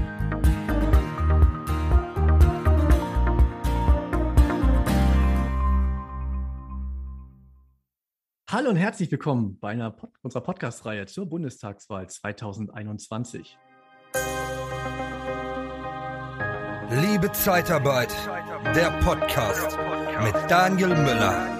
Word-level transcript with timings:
Hallo 8.49 8.71
und 8.71 8.77
herzlich 8.77 9.11
willkommen 9.11 9.59
bei 9.59 9.75
Pod 9.91 10.09
unserer 10.23 10.41
Podcast-Reihe 10.41 11.05
zur 11.05 11.29
Bundestagswahl 11.29 12.09
2021. 12.09 13.55
Liebe 16.89 17.29
Zeitarbeit, 17.33 18.15
der 18.73 18.91
Podcast 19.03 19.77
mit 20.23 20.33
Daniel 20.49 20.87
Müller. 20.87 21.59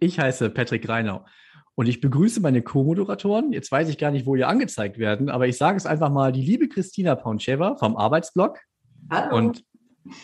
Ich 0.00 0.18
heiße 0.18 0.48
Patrick 0.48 0.88
Reinau 0.88 1.26
und 1.74 1.88
ich 1.88 2.00
begrüße 2.00 2.40
meine 2.40 2.62
Co-Moderatoren. 2.62 3.52
Jetzt 3.52 3.70
weiß 3.70 3.90
ich 3.90 3.98
gar 3.98 4.10
nicht, 4.10 4.24
wo 4.24 4.34
ihr 4.34 4.48
angezeigt 4.48 4.96
werden, 4.96 5.28
aber 5.28 5.46
ich 5.46 5.58
sage 5.58 5.76
es 5.76 5.84
einfach 5.84 6.10
mal, 6.10 6.32
die 6.32 6.42
liebe 6.42 6.68
Christina 6.68 7.16
Paunschewa 7.16 7.76
vom 7.76 7.98
Arbeitsblog. 7.98 8.60
Hallo. 9.10 9.36
Und, 9.36 9.62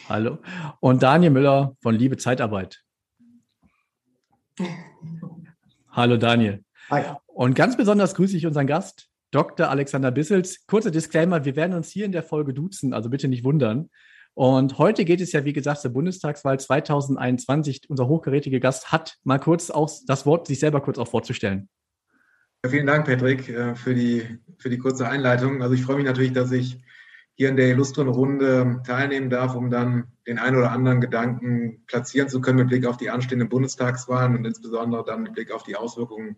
hallo. 0.08 0.38
Und 0.80 1.02
Daniel 1.02 1.30
Müller 1.30 1.76
von 1.82 1.94
Liebe 1.94 2.16
Zeitarbeit. 2.16 2.82
Hallo 5.94 6.16
Daniel. 6.16 6.64
Hi. 6.90 7.02
Und 7.26 7.54
ganz 7.54 7.76
besonders 7.76 8.14
grüße 8.14 8.34
ich 8.34 8.46
unseren 8.46 8.66
Gast, 8.66 9.10
Dr. 9.30 9.68
Alexander 9.68 10.10
Bissels. 10.10 10.66
Kurzer 10.66 10.90
Disclaimer, 10.90 11.44
wir 11.44 11.54
werden 11.54 11.74
uns 11.74 11.90
hier 11.90 12.06
in 12.06 12.12
der 12.12 12.22
Folge 12.22 12.54
duzen, 12.54 12.94
also 12.94 13.10
bitte 13.10 13.28
nicht 13.28 13.44
wundern. 13.44 13.90
Und 14.32 14.78
heute 14.78 15.04
geht 15.04 15.20
es 15.20 15.32
ja, 15.32 15.44
wie 15.44 15.52
gesagt, 15.52 15.82
zur 15.82 15.90
Bundestagswahl 15.90 16.58
2021. 16.58 17.90
Unser 17.90 18.08
hochgerätiger 18.08 18.58
Gast 18.58 18.90
hat 18.90 19.18
mal 19.22 19.38
kurz 19.38 19.68
auch 19.68 19.90
das 20.06 20.24
Wort, 20.24 20.46
sich 20.46 20.60
selber 20.60 20.80
kurz 20.80 20.96
auch 20.96 21.08
vorzustellen. 21.08 21.68
Vielen 22.66 22.86
Dank, 22.86 23.04
Patrick, 23.04 23.50
äh, 23.50 23.74
für 23.74 23.94
die, 23.94 24.38
für 24.56 24.70
die 24.70 24.78
kurze 24.78 25.06
Einleitung. 25.06 25.60
Also 25.62 25.74
ich 25.74 25.82
freue 25.82 25.96
mich 25.96 26.06
natürlich, 26.06 26.32
dass 26.32 26.52
ich 26.52 26.78
hier 27.34 27.48
in 27.48 27.56
der 27.56 27.68
illustren 27.68 28.08
Runde 28.08 28.82
teilnehmen 28.86 29.30
darf, 29.30 29.54
um 29.54 29.70
dann 29.70 30.08
den 30.26 30.38
einen 30.38 30.56
oder 30.56 30.70
anderen 30.70 31.00
Gedanken 31.00 31.82
platzieren 31.86 32.28
zu 32.28 32.40
können 32.40 32.58
mit 32.58 32.68
Blick 32.68 32.86
auf 32.86 32.96
die 32.96 33.10
anstehenden 33.10 33.48
Bundestagswahlen 33.48 34.36
und 34.36 34.44
insbesondere 34.44 35.04
dann 35.04 35.22
mit 35.22 35.32
Blick 35.32 35.50
auf 35.50 35.62
die 35.62 35.76
Auswirkungen 35.76 36.36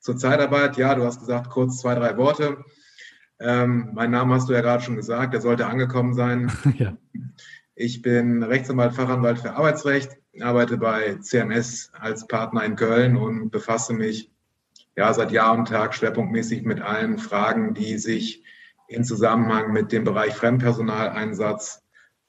zur 0.00 0.16
Zeitarbeit. 0.16 0.76
Ja, 0.76 0.94
du 0.94 1.04
hast 1.04 1.20
gesagt, 1.20 1.48
kurz 1.50 1.78
zwei, 1.78 1.94
drei 1.94 2.16
Worte. 2.16 2.64
Ähm, 3.40 3.90
mein 3.94 4.10
Name 4.10 4.34
hast 4.34 4.48
du 4.48 4.52
ja 4.52 4.60
gerade 4.60 4.82
schon 4.82 4.96
gesagt, 4.96 5.32
der 5.32 5.40
sollte 5.40 5.66
angekommen 5.66 6.14
sein. 6.14 6.52
ja. 6.78 6.96
Ich 7.74 8.02
bin 8.02 8.42
Rechtsanwalt, 8.42 8.92
Fachanwalt 8.92 9.38
für 9.38 9.54
Arbeitsrecht, 9.54 10.18
arbeite 10.40 10.76
bei 10.76 11.14
CMS 11.16 11.90
als 11.98 12.26
Partner 12.26 12.64
in 12.64 12.76
Köln 12.76 13.16
und 13.16 13.50
befasse 13.50 13.94
mich 13.94 14.30
ja 14.94 15.12
seit 15.14 15.32
Jahr 15.32 15.54
und 15.54 15.68
Tag 15.68 15.94
schwerpunktmäßig 15.94 16.64
mit 16.64 16.80
allen 16.80 17.18
Fragen, 17.18 17.74
die 17.74 17.96
sich 17.98 18.44
in 18.92 19.04
Zusammenhang 19.04 19.72
mit 19.72 19.92
dem 19.92 20.04
Bereich 20.04 20.34
Fremdpersonaleinsatz 20.34 21.82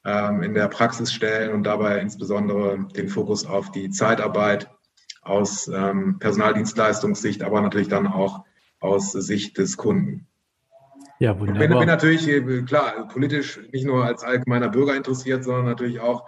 ähm, 0.06 0.44
in 0.44 0.54
der 0.54 0.68
Praxis 0.68 1.14
stellen 1.14 1.54
und 1.54 1.64
dabei 1.64 2.00
insbesondere 2.00 2.88
den 2.96 3.10
Fokus 3.10 3.46
auf 3.46 3.72
die 3.72 3.90
Zeitarbeit 3.90 4.70
aus 5.22 5.68
ähm, 5.68 6.18
Personaldienstleistungssicht, 6.20 7.44
aber 7.44 7.62
natürlich 7.62 7.88
dann 7.88 8.08
auch 8.08 8.44
aus 8.80 9.14
Sicht 9.14 9.58
des 9.58 9.78
Kunden. 9.78 10.28
Ja, 11.20 11.40
wunderbar. 11.40 11.62
Ich 11.62 11.70
bin, 11.70 11.80
bin 11.80 11.88
natürlich, 11.88 12.28
äh, 12.28 12.62
klar, 12.64 13.08
politisch 13.08 13.60
nicht 13.72 13.86
nur 13.86 14.06
als 14.06 14.24
allgemeiner 14.24 14.70
Bürger 14.70 14.96
interessiert, 14.96 15.44
sondern 15.44 15.66
natürlich 15.66 16.02
auch 16.02 16.26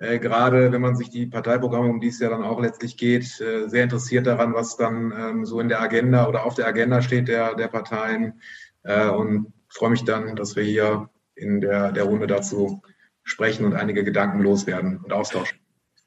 äh, 0.00 0.18
gerade, 0.18 0.72
wenn 0.72 0.80
man 0.80 0.96
sich 0.96 1.10
die 1.10 1.26
Parteiprogramme, 1.26 1.90
um 1.90 2.00
die 2.00 2.08
es 2.08 2.20
ja 2.20 2.30
dann 2.30 2.42
auch 2.42 2.58
letztlich 2.58 2.96
geht, 2.96 3.38
äh, 3.40 3.68
sehr 3.68 3.84
interessiert 3.84 4.26
daran, 4.26 4.54
was 4.54 4.78
dann 4.78 5.12
ähm, 5.14 5.44
so 5.44 5.60
in 5.60 5.68
der 5.68 5.82
Agenda 5.82 6.26
oder 6.26 6.46
auf 6.46 6.54
der 6.54 6.66
Agenda 6.66 7.02
steht 7.02 7.28
der, 7.28 7.54
der 7.54 7.68
Parteien. 7.68 8.40
Äh, 8.82 9.10
und 9.10 9.52
freue 9.70 9.90
mich 9.90 10.04
dann, 10.04 10.36
dass 10.36 10.56
wir 10.56 10.64
hier 10.64 11.08
in 11.34 11.60
der, 11.60 11.92
der 11.92 12.04
Runde 12.04 12.26
dazu 12.26 12.82
sprechen 13.22 13.64
und 13.64 13.74
einige 13.74 14.04
Gedanken 14.04 14.40
loswerden 14.40 14.98
und 14.98 15.12
austauschen. 15.12 15.58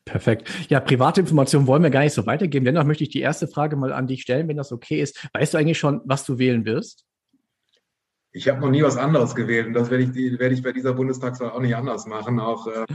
Perfekt. 0.06 0.50
Ja, 0.70 0.82
private 0.82 1.22
Informationen 1.22 1.66
wollen 1.66 1.82
wir 1.82 1.90
gar 1.90 2.02
nicht 2.02 2.14
so 2.14 2.26
weitergeben. 2.26 2.66
Dennoch 2.66 2.84
möchte 2.84 3.04
ich 3.04 3.10
die 3.10 3.22
erste 3.22 3.48
Frage 3.48 3.78
mal 3.78 3.94
an 3.94 4.08
dich 4.08 4.22
stellen, 4.22 4.50
wenn 4.50 4.58
das 4.58 4.72
okay 4.74 5.02
ist. 5.02 5.28
Weißt 5.34 5.54
du 5.54 5.58
eigentlich 5.58 5.80
schon, 5.80 6.02
was 6.04 6.26
du 6.26 6.38
wählen 6.38 6.66
wirst? 6.66 7.06
Ich 8.34 8.50
habe 8.50 8.60
noch 8.60 8.70
nie 8.70 8.84
was 8.84 8.98
anderes 8.98 9.36
gewählt 9.36 9.68
und 9.68 9.74
das 9.74 9.92
werde 9.92 10.04
ich, 10.04 10.40
werde 10.40 10.56
ich 10.56 10.64
bei 10.64 10.74
dieser 10.74 10.94
Bundestagswahl 10.94 11.52
auch 11.52 11.62
nicht 11.62 11.76
anders 11.76 12.06
machen. 12.06 12.40
Auch 12.40 12.68
äh, 12.68 12.86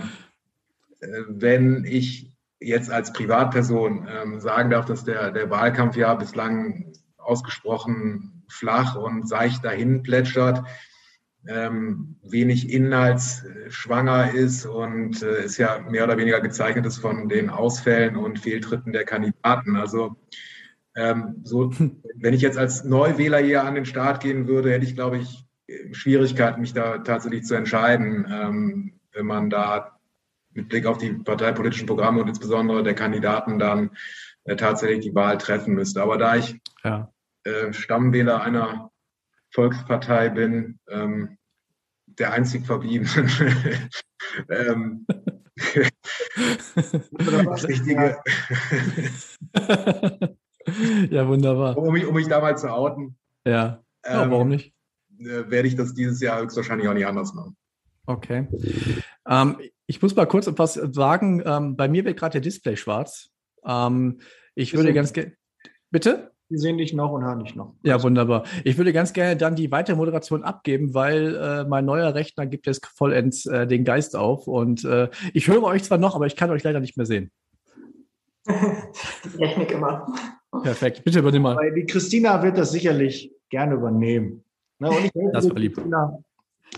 wenn 1.29 1.85
ich 1.85 2.33
jetzt 2.61 2.91
als 2.91 3.13
Privatperson 3.13 4.07
ähm, 4.11 4.41
sagen 4.41 4.69
darf, 4.69 4.85
dass 4.85 5.05
der, 5.05 5.31
der 5.31 5.49
Wahlkampf 5.49 5.97
ja 5.97 6.15
bislang 6.15 6.93
ausgesprochen 7.17 8.38
flach 8.49 8.97
und 8.97 9.29
seicht 9.29 9.65
dahin 9.65 10.03
plätschert, 10.03 10.63
ähm, 11.47 12.17
wenig 12.23 12.71
inhaltsschwanger 12.71 14.33
ist 14.35 14.67
und 14.67 15.23
äh, 15.23 15.45
ist 15.45 15.57
ja 15.57 15.81
mehr 15.89 16.05
oder 16.05 16.19
weniger 16.19 16.41
gezeichnet 16.41 16.85
ist 16.87 16.99
von 16.99 17.29
den 17.29 17.49
Ausfällen 17.49 18.17
und 18.17 18.39
Fehltritten 18.39 18.93
der 18.93 19.05
Kandidaten. 19.05 19.77
Also 19.77 20.17
ähm, 20.95 21.41
so, 21.45 21.71
wenn 22.17 22.35
ich 22.35 22.43
jetzt 22.43 22.59
als 22.59 22.85
Neuwähler 22.85 23.39
hier 23.39 23.65
an 23.65 23.75
den 23.75 23.87
Start 23.87 24.21
gehen 24.21 24.49
würde, 24.49 24.73
hätte 24.73 24.85
ich, 24.85 24.95
glaube 24.95 25.19
ich, 25.19 25.45
Schwierigkeiten, 25.93 26.61
mich 26.61 26.73
da 26.73 26.99
tatsächlich 26.99 27.45
zu 27.45 27.55
entscheiden, 27.55 28.27
ähm, 28.31 28.93
wenn 29.13 29.27
man 29.27 29.51
da 29.51 29.99
mit 30.53 30.69
Blick 30.69 30.87
auf 30.87 30.99
die 30.99 31.13
parteipolitischen 31.13 31.87
Programme 31.87 32.21
und 32.23 32.29
insbesondere 32.29 32.83
der 32.83 32.95
Kandidaten 32.95 33.59
dann 33.59 33.91
äh, 34.45 34.57
tatsächlich 34.57 35.01
die 35.01 35.15
Wahl 35.15 35.39
treffen 35.39 35.75
müsste. 35.75 36.03
Aber 36.03 36.17
da 36.17 36.37
ich 36.37 36.59
ja. 36.83 37.13
Äh, 37.49 37.73
Stammwähler 37.73 38.43
einer 38.43 38.91
Volkspartei 39.51 40.29
bin, 40.29 40.79
ähm, 40.89 41.39
der 42.07 42.33
einzig 42.33 42.67
verbliebenen, 42.67 43.31
ähm, 44.51 45.07
Richtige. 47.69 48.19
ja, 51.11 51.29
wunderbar. 51.29 51.77
Um 51.77 51.93
mich, 51.93 52.07
um 52.07 52.15
mich 52.15 52.29
da 52.29 52.41
mal 52.41 52.57
zu 52.57 52.73
outen. 52.73 53.17
Ja, 53.45 53.83
ja 54.05 54.23
ähm, 54.25 54.31
warum 54.31 54.49
nicht? 54.49 54.75
Äh, 55.19 55.51
werde 55.51 55.69
ich 55.69 55.77
das 55.77 55.95
dieses 55.95 56.21
Jahr 56.21 56.41
höchstwahrscheinlich 56.41 56.89
auch 56.89 56.95
nicht 56.95 57.07
anders 57.07 57.35
machen. 57.35 57.57
Okay. 58.07 58.47
Ähm, 59.27 59.59
ich 59.87 60.01
muss 60.01 60.15
mal 60.17 60.27
kurz 60.27 60.47
etwas 60.47 60.75
sagen. 60.75 61.43
Ähm, 61.45 61.77
bei 61.77 61.89
mir 61.89 62.05
wird 62.05 62.19
gerade 62.19 62.33
der 62.33 62.41
Display 62.41 62.77
schwarz. 62.77 63.31
Ähm, 63.65 64.21
ich 64.55 64.75
würde 64.75 64.93
ganz 64.93 65.13
gerne. 65.13 65.35
Bitte? 65.91 66.33
Wir 66.51 66.59
sehen 66.59 66.79
dich 66.79 66.95
noch 66.95 67.13
und 67.13 67.25
hören 67.25 67.41
dich 67.41 67.55
noch. 67.55 67.75
Ja, 67.83 68.03
wunderbar. 68.03 68.45
Ich 68.65 68.79
würde 68.79 68.95
ganz 68.95 69.13
gerne 69.13 69.37
dann 69.37 69.55
die 69.55 69.71
weitere 69.71 69.97
Moderation 69.97 70.43
abgeben, 70.43 70.95
weil 70.95 71.37
äh, 71.37 71.65
mein 71.65 71.85
neuer 71.85 72.15
Rechner 72.15 72.47
gibt 72.47 72.67
jetzt 72.67 72.87
vollends 72.87 73.45
äh, 73.45 73.67
den 73.67 73.85
Geist 73.85 74.17
auf. 74.17 74.47
Und 74.47 74.83
äh, 74.85 75.11
ich 75.35 75.49
höre 75.49 75.65
euch 75.65 75.85
zwar 75.85 75.99
noch, 75.99 76.15
aber 76.15 76.27
ich 76.27 76.37
kann 76.37 76.51
euch 76.51 76.63
leider 76.63 76.81
nicht 76.81 76.97
mehr 76.97 77.05
sehen. 77.05 77.31
die 78.49 79.37
Technik 79.37 79.73
immer. 79.73 80.07
Perfekt. 80.63 81.05
Bitte 81.05 81.19
übernimm 81.19 81.43
mal. 81.43 81.57
Weil 81.57 81.75
die 81.75 81.85
Christina 81.85 82.43
wird 82.43 82.57
das 82.57 82.73
sicherlich 82.73 83.31
gerne 83.51 83.75
übernehmen. 83.75 84.43
Ne, 84.79 84.89
und 84.89 85.05
ich 85.05 85.11
das 85.33 85.51
war 85.51 85.59
lieb. 85.59 85.75
Christina, 85.75 86.19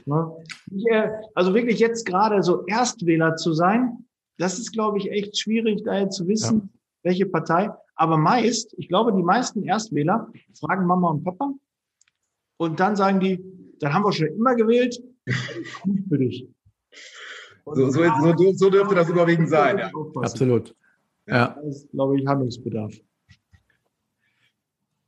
ne? 0.06 0.32
ich, 0.74 0.86
äh, 0.90 1.10
also 1.34 1.54
wirklich 1.54 1.78
jetzt 1.78 2.06
gerade 2.06 2.42
so 2.42 2.64
Erstwähler 2.66 3.36
zu 3.36 3.52
sein, 3.52 4.04
das 4.36 4.58
ist, 4.58 4.72
glaube 4.72 4.98
ich, 4.98 5.10
echt 5.12 5.38
schwierig, 5.38 5.82
da 5.84 5.98
jetzt 5.98 6.16
zu 6.16 6.26
wissen, 6.26 6.60
ja. 6.62 6.68
welche 7.02 7.26
Partei. 7.26 7.70
Aber 8.00 8.16
meist, 8.16 8.74
ich 8.78 8.88
glaube, 8.88 9.12
die 9.12 9.22
meisten 9.22 9.62
Erstwähler 9.62 10.32
fragen 10.58 10.86
Mama 10.86 11.10
und 11.10 11.22
Papa 11.22 11.52
und 12.56 12.80
dann 12.80 12.96
sagen 12.96 13.20
die, 13.20 13.44
dann 13.78 13.92
haben 13.92 14.04
wir 14.04 14.12
schon 14.12 14.28
immer 14.28 14.54
gewählt, 14.54 14.98
gut 15.82 15.98
für 16.08 16.16
dich. 16.16 16.48
So, 17.66 17.90
so, 17.90 18.02
so, 18.02 18.52
so, 18.54 18.70
dürfte 18.70 18.94
das 18.94 19.10
überwiegend 19.10 19.50
sein. 19.50 19.76
Ja. 19.76 19.90
Absolut. 20.14 20.74
Ja. 21.26 21.48
Da 21.48 21.60
ist, 21.60 21.90
glaube 21.90 22.18
ich, 22.18 22.26
Handlungsbedarf. 22.26 22.94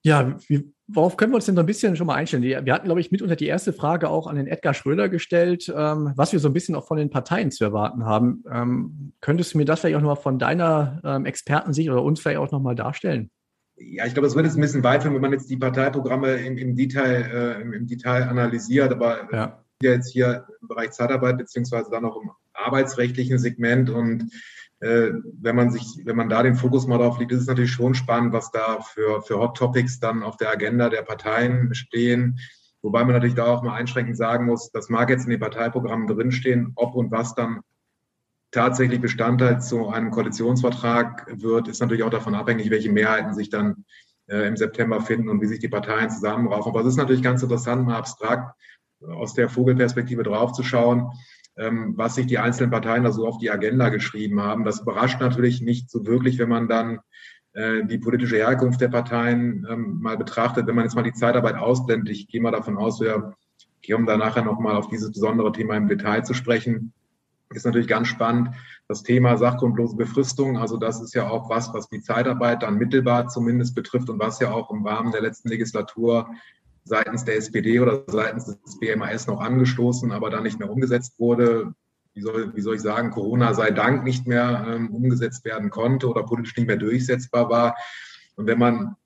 Ja, 0.05 0.37
wie, 0.49 0.73
worauf 0.89 1.17
können 1.17 1.33
wir 1.33 1.37
uns 1.37 1.47
denn 1.47 1.55
so 1.55 1.61
ein 1.61 1.67
bisschen 1.67 1.97
schon 1.97 2.07
mal 2.07 2.17
einstellen? 2.17 2.43
Wir 2.43 2.75
hatten, 2.75 2.87
glaube 2.87 3.01
ich, 3.01 3.13
mitunter 3.13 3.37
die 3.37 3.47
erste 3.47 3.73
Frage 3.73 4.09
auch 4.09 4.27
an 4.27 4.37
den 4.37 4.49
Edgar 4.49 4.75
Schröder 4.75 5.09
gestellt, 5.09 5.73
ähm, 5.75 6.13
was 6.17 6.33
wir 6.33 6.41
so 6.41 6.49
ein 6.49 6.53
bisschen 6.53 6.75
auch 6.75 6.87
von 6.87 6.97
den 6.97 7.11
Parteien 7.11 7.51
zu 7.51 7.65
erwarten 7.65 8.05
haben. 8.05 8.43
Ähm, 8.51 9.13
könntest 9.21 9.55
du 9.55 9.59
mir 9.59 9.65
das 9.65 9.81
vielleicht 9.81 9.97
auch 9.97 10.01
nochmal 10.01 10.17
von 10.17 10.39
deiner 10.39 11.01
ähm, 11.05 11.25
Expertensicht 11.25 11.89
oder 11.89 12.03
uns 12.03 12.21
vielleicht 12.21 12.39
auch 12.39 12.51
nochmal 12.51 12.75
darstellen? 12.75 13.31
Ja, 13.77 14.07
ich 14.07 14.13
glaube, 14.13 14.27
es 14.27 14.35
wird 14.35 14.45
jetzt 14.45 14.57
ein 14.57 14.61
bisschen 14.61 14.85
weit 14.85 15.05
wenn 15.05 15.21
man 15.21 15.33
jetzt 15.33 15.51
die 15.51 15.57
Parteiprogramme 15.57 16.35
im, 16.35 16.59
im 16.59 16.77
Detail, 16.77 17.57
äh, 17.59 17.63
im, 17.63 17.73
im, 17.73 17.87
Detail 17.87 18.29
analysiert, 18.29 18.93
aber 18.93 19.29
ja. 19.33 19.65
jetzt 19.81 20.13
hier 20.13 20.47
im 20.61 20.69
Bereich 20.69 20.91
Zeitarbeit 20.91 21.39
beziehungsweise 21.39 21.91
dann 21.91 22.05
auch 22.05 22.21
im 22.21 22.31
arbeitsrechtlichen 22.53 23.39
Segment 23.39 23.89
und 23.89 24.31
wenn 24.83 25.57
man 25.57 25.71
sich, 25.71 26.01
wenn 26.05 26.17
man 26.17 26.29
da 26.29 26.43
den 26.43 26.57
Fokus 26.57 26.89
mal 26.89 26.99
drauf 26.99 27.19
legt, 27.19 27.31
ist 27.31 27.43
es 27.43 27.47
natürlich 27.47 27.71
schon 27.71 27.95
spannend, 27.95 28.33
was 28.33 28.51
da 28.51 28.81
für, 28.81 29.23
für 29.23 29.39
Hot 29.39 29.57
Topics 29.57 30.01
dann 30.01 30.25
auf 30.25 30.37
der 30.37 30.51
Agenda 30.51 30.89
der 30.89 31.03
Parteien 31.03 31.73
stehen. 31.75 32.39
Wobei 32.83 33.05
man 33.05 33.13
natürlich 33.13 33.37
da 33.37 33.47
auch 33.47 33.63
mal 33.63 33.75
einschränkend 33.75 34.17
sagen 34.17 34.47
muss, 34.47 34.73
das 34.73 34.89
mag 34.89 35.09
jetzt 35.09 35.25
in 35.25 35.31
den 35.31 35.39
Parteiprogrammen 35.39 36.09
drinstehen, 36.09 36.73
ob 36.75 36.97
und 36.97 37.13
was 37.13 37.37
dann 37.37 37.61
tatsächlich 38.51 39.01
Bestandteil 39.01 39.61
zu 39.61 39.89
einem 39.89 40.11
Koalitionsvertrag 40.11 41.27
wird, 41.41 41.69
ist 41.69 41.81
natürlich 41.81 42.03
auch 42.03 42.11
davon 42.11 42.35
abhängig, 42.35 42.71
welche 42.71 42.91
Mehrheiten 42.91 43.35
sich 43.35 43.51
dann 43.51 43.85
äh, 44.27 44.49
im 44.49 44.57
September 44.57 45.01
finden 45.01 45.29
und 45.29 45.41
wie 45.41 45.47
sich 45.47 45.61
die 45.61 45.69
Parteien 45.69 46.11
zusammenraufen. 46.11 46.71
Aber 46.71 46.81
es 46.81 46.89
ist 46.89 46.97
natürlich 46.97 47.23
ganz 47.23 47.43
interessant, 47.43 47.87
mal 47.87 47.97
abstrakt 47.97 48.57
aus 49.01 49.35
der 49.35 49.49
Vogelperspektive 49.49 50.25
draufzuschauen, 50.25 51.13
was 51.55 52.15
sich 52.15 52.27
die 52.27 52.39
einzelnen 52.39 52.71
Parteien 52.71 53.05
da 53.05 53.13
so 53.13 53.27
auf 53.27 53.39
die 53.39 53.51
Agenda 53.51 53.91
geschrieben 53.91 54.41
haben. 54.41 54.65
Das 54.65 54.81
überrascht 54.81 55.21
natürlich 55.21 55.61
nicht 55.61 55.91
so 55.91 56.07
wirklich, 56.07 56.39
wenn 56.39 56.49
man 56.49 56.67
dann 56.67 57.01
äh, 57.53 57.85
die 57.85 57.99
politische 57.99 58.37
Herkunft 58.37 58.81
der 58.81 58.89
Parteien 58.89 59.67
ähm, 59.71 59.99
mal 60.01 60.17
betrachtet. 60.17 60.67
Wenn 60.67 60.75
man 60.75 60.85
jetzt 60.85 60.95
mal 60.95 61.03
die 61.03 61.13
Zeitarbeit 61.13 61.57
ausblendet, 61.57 62.09
ich 62.09 62.29
gehe 62.29 62.41
mal 62.41 62.51
davon 62.51 62.79
aus, 62.79 63.01
wir 63.01 63.35
kommen 63.87 64.07
da 64.07 64.17
nachher 64.17 64.43
nochmal 64.43 64.77
auf 64.77 64.89
dieses 64.89 65.13
besondere 65.13 65.53
Thema 65.53 65.77
im 65.77 65.89
Detail 65.89 66.23
zu 66.23 66.35
sprechen, 66.35 66.93
ist 67.51 67.67
natürlich 67.67 67.89
ganz 67.89 68.09
spannend. 68.09 68.51
Das 68.89 69.03
Thema 69.03 69.37
sachgrundlose 69.37 69.97
Befristung, 69.97 70.57
also 70.57 70.79
das 70.79 71.03
ist 71.03 71.15
ja 71.15 71.29
auch 71.29 71.51
was, 71.51 71.75
was 71.75 71.89
die 71.89 72.01
Zeitarbeit 72.01 72.63
dann 72.63 72.79
mittelbar 72.79 73.29
zumindest 73.29 73.75
betrifft 73.75 74.09
und 74.09 74.19
was 74.19 74.41
ja 74.41 74.51
auch 74.51 74.71
im 74.71 74.87
Rahmen 74.87 75.13
der 75.13 75.21
letzten 75.21 75.51
Legislatur 75.51 76.31
seitens 76.85 77.25
der 77.25 77.37
SPD 77.37 77.81
oder 77.81 78.05
seitens 78.07 78.47
des 78.47 78.79
BMAS 78.79 79.27
noch 79.27 79.41
angestoßen, 79.41 80.11
aber 80.13 80.31
dann 80.31 80.43
nicht 80.43 80.59
mehr 80.59 80.71
umgesetzt 80.71 81.19
wurde. 81.19 81.75
Wie 82.15 82.23
soll, 82.23 82.55
wie 82.55 82.61
soll 82.61 82.75
ich 82.75 82.83
sagen, 82.83 83.11
Corona 83.11 83.55
sei 83.55 83.71
Dank 83.71 84.05
nicht 84.05 84.27
mehr 84.27 84.67
ähm, 84.69 84.91
umgesetzt 84.91 85.45
werden 85.45 85.71
konnte 85.71 86.09
oder 86.09 86.25
politisch 86.25 86.57
nicht 86.57 86.67
mehr 86.67 86.77
durchsetzbar 86.77 87.49
war. 87.49 87.77
Und 88.37 88.47
wenn 88.47 88.59
man 88.59 88.97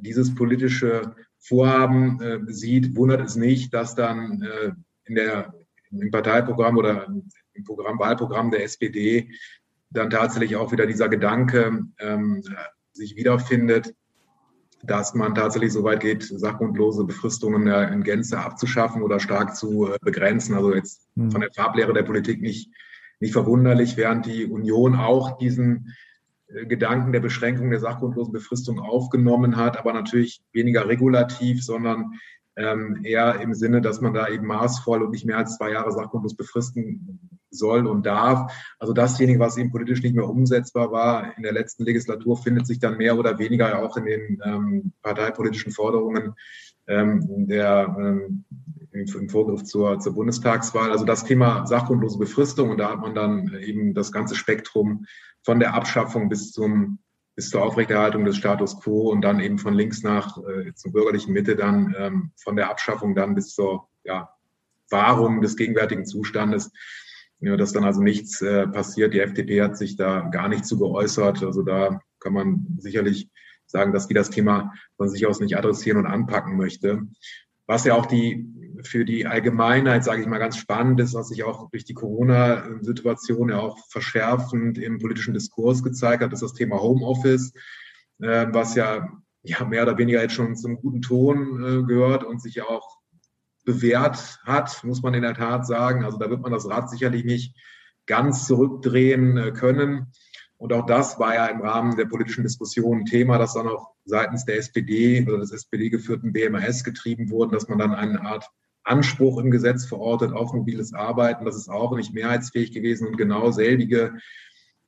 dieses 0.00 0.34
politische 0.34 1.14
Vorhaben 1.38 2.20
äh, 2.20 2.40
sieht, 2.52 2.96
wundert 2.96 3.20
es 3.20 3.36
nicht, 3.36 3.72
dass 3.72 3.94
dann 3.94 4.42
äh, 4.42 4.72
in 5.04 5.14
der, 5.14 5.54
im 5.90 6.10
Parteiprogramm 6.10 6.76
oder 6.76 7.06
im 7.52 7.64
Programm, 7.64 7.98
Wahlprogramm 7.98 8.50
der 8.50 8.64
SPD 8.64 9.30
dann 9.90 10.10
tatsächlich 10.10 10.56
auch 10.56 10.72
wieder 10.72 10.86
dieser 10.86 11.08
Gedanke 11.08 11.84
ähm, 11.98 12.42
sich 12.92 13.16
wiederfindet, 13.16 13.94
dass 14.86 15.14
man 15.14 15.34
tatsächlich 15.34 15.72
so 15.72 15.84
weit 15.84 16.00
geht, 16.00 16.22
sachgrundlose 16.22 17.04
Befristungen 17.04 17.66
in 17.66 18.02
Gänze 18.02 18.38
abzuschaffen 18.38 19.02
oder 19.02 19.20
stark 19.20 19.56
zu 19.56 19.92
äh, 19.92 19.98
begrenzen. 20.00 20.54
Also 20.54 20.74
jetzt 20.74 21.08
hm. 21.16 21.30
von 21.30 21.40
der 21.40 21.50
Farblehre 21.52 21.92
der 21.92 22.02
Politik 22.02 22.40
nicht, 22.40 22.70
nicht 23.20 23.32
verwunderlich, 23.32 23.96
während 23.96 24.26
die 24.26 24.46
Union 24.46 24.94
auch 24.94 25.38
diesen 25.38 25.94
äh, 26.48 26.66
Gedanken 26.66 27.12
der 27.12 27.20
Beschränkung 27.20 27.70
der 27.70 27.80
sachgrundlosen 27.80 28.32
Befristung 28.32 28.80
aufgenommen 28.80 29.56
hat, 29.56 29.78
aber 29.78 29.92
natürlich 29.92 30.42
weniger 30.52 30.88
regulativ, 30.88 31.64
sondern 31.64 32.12
ähm, 32.56 33.00
eher 33.04 33.40
im 33.40 33.54
Sinne, 33.54 33.80
dass 33.80 34.00
man 34.00 34.14
da 34.14 34.28
eben 34.28 34.46
maßvoll 34.46 35.02
und 35.02 35.10
nicht 35.10 35.26
mehr 35.26 35.38
als 35.38 35.56
zwei 35.56 35.72
Jahre 35.72 35.92
sachgrundlos 35.92 36.36
befristen 36.36 37.20
soll 37.50 37.86
und 37.86 38.06
darf. 38.06 38.52
Also 38.78 38.92
dasjenige, 38.92 39.38
was 39.38 39.56
eben 39.56 39.70
politisch 39.70 40.02
nicht 40.02 40.14
mehr 40.14 40.28
umsetzbar 40.28 40.90
war 40.90 41.36
in 41.36 41.42
der 41.42 41.52
letzten 41.52 41.84
Legislatur, 41.84 42.36
findet 42.36 42.66
sich 42.66 42.78
dann 42.78 42.96
mehr 42.96 43.18
oder 43.18 43.38
weniger 43.38 43.78
auch 43.78 43.96
in 43.96 44.04
den 44.06 44.42
ähm, 44.44 44.92
parteipolitischen 45.02 45.72
Forderungen 45.72 46.34
ähm, 46.86 47.46
der, 47.46 47.94
ähm, 47.98 48.44
im 48.92 49.28
Vorgriff 49.28 49.64
zur, 49.64 49.98
zur 49.98 50.14
Bundestagswahl. 50.14 50.90
Also 50.90 51.04
das 51.04 51.24
Thema 51.24 51.66
sachgrundlose 51.66 52.18
Befristung 52.18 52.70
und 52.70 52.78
da 52.78 52.90
hat 52.92 53.00
man 53.00 53.14
dann 53.14 53.54
eben 53.60 53.92
das 53.94 54.12
ganze 54.12 54.34
Spektrum 54.34 55.04
von 55.42 55.60
der 55.60 55.74
Abschaffung 55.74 56.28
bis 56.28 56.52
zum 56.52 56.98
bis 57.36 57.50
zur 57.50 57.62
Aufrechterhaltung 57.62 58.24
des 58.24 58.36
Status 58.36 58.80
quo 58.80 59.10
und 59.10 59.20
dann 59.20 59.40
eben 59.40 59.58
von 59.58 59.74
links 59.74 60.02
nach 60.02 60.38
äh, 60.38 60.72
zur 60.74 60.92
bürgerlichen 60.92 61.34
Mitte 61.34 61.54
dann 61.54 61.94
ähm, 61.98 62.32
von 62.42 62.56
der 62.56 62.70
Abschaffung 62.70 63.14
dann 63.14 63.34
bis 63.34 63.54
zur 63.54 63.88
ja, 64.04 64.30
Wahrung 64.90 65.42
des 65.42 65.56
gegenwärtigen 65.56 66.06
Zustandes. 66.06 66.72
Ja, 67.40 67.58
dass 67.58 67.74
dann 67.74 67.84
also 67.84 68.00
nichts 68.00 68.40
äh, 68.40 68.66
passiert. 68.66 69.12
Die 69.12 69.20
FDP 69.20 69.60
hat 69.60 69.76
sich 69.76 69.96
da 69.96 70.20
gar 70.22 70.48
nicht 70.48 70.64
zu 70.64 70.78
geäußert. 70.78 71.42
Also 71.44 71.62
da 71.62 72.00
kann 72.18 72.32
man 72.32 72.66
sicherlich 72.78 73.28
sagen, 73.66 73.92
dass 73.92 74.06
die 74.06 74.14
das 74.14 74.30
Thema 74.30 74.72
von 74.96 75.10
sich 75.10 75.26
aus 75.26 75.38
nicht 75.40 75.58
adressieren 75.58 75.98
und 75.98 76.06
anpacken 76.06 76.56
möchte. 76.56 77.02
Was 77.66 77.84
ja 77.84 77.94
auch 77.94 78.06
die 78.06 78.48
für 78.82 79.04
die 79.04 79.26
Allgemeinheit, 79.26 80.04
sage 80.04 80.22
ich 80.22 80.26
mal, 80.26 80.38
ganz 80.38 80.56
spannend 80.56 81.00
ist, 81.00 81.14
was 81.14 81.28
sich 81.28 81.44
auch 81.44 81.70
durch 81.70 81.84
die 81.84 81.94
Corona-Situation 81.94 83.50
ja 83.50 83.58
auch 83.58 83.78
verschärfend 83.88 84.78
im 84.78 84.98
politischen 84.98 85.34
Diskurs 85.34 85.82
gezeigt 85.82 86.22
hat, 86.22 86.32
ist 86.32 86.42
das 86.42 86.54
Thema 86.54 86.80
Homeoffice, 86.80 87.52
äh, 88.20 88.46
was 88.50 88.74
ja, 88.74 89.08
ja 89.42 89.64
mehr 89.64 89.82
oder 89.82 89.98
weniger 89.98 90.22
jetzt 90.22 90.34
schon 90.34 90.56
zum 90.56 90.76
guten 90.76 91.02
Ton 91.02 91.62
äh, 91.62 91.82
gehört 91.84 92.24
und 92.24 92.42
sich 92.42 92.56
ja 92.56 92.64
auch 92.64 92.98
bewährt 93.64 94.40
hat, 94.44 94.82
muss 94.84 95.02
man 95.02 95.14
in 95.14 95.22
der 95.22 95.34
Tat 95.34 95.66
sagen. 95.66 96.04
Also 96.04 96.18
da 96.18 96.30
wird 96.30 96.40
man 96.40 96.52
das 96.52 96.68
Rad 96.68 96.88
sicherlich 96.88 97.24
nicht 97.24 97.56
ganz 98.06 98.46
zurückdrehen 98.46 99.36
äh, 99.36 99.52
können. 99.52 100.12
Und 100.58 100.72
auch 100.72 100.86
das 100.86 101.18
war 101.18 101.34
ja 101.34 101.46
im 101.46 101.60
Rahmen 101.60 101.96
der 101.96 102.06
politischen 102.06 102.42
Diskussion 102.42 103.00
ein 103.00 103.04
Thema, 103.04 103.36
das 103.36 103.54
dann 103.54 103.68
auch 103.68 103.90
seitens 104.04 104.44
der 104.46 104.56
SPD 104.56 105.26
oder 105.26 105.38
des 105.38 105.52
SPD-geführten 105.52 106.32
BMAS 106.32 106.82
getrieben 106.82 107.30
wurde, 107.30 107.52
dass 107.52 107.68
man 107.68 107.78
dann 107.78 107.94
eine 107.94 108.22
Art 108.22 108.48
Anspruch 108.86 109.38
im 109.38 109.50
Gesetz 109.50 109.86
verortet 109.86 110.32
auf 110.32 110.52
mobiles 110.52 110.94
Arbeiten. 110.94 111.44
Das 111.44 111.56
ist 111.56 111.68
auch 111.68 111.94
nicht 111.96 112.14
mehrheitsfähig 112.14 112.72
gewesen 112.72 113.08
und 113.08 113.18
genau 113.18 113.50
selbige 113.50 114.14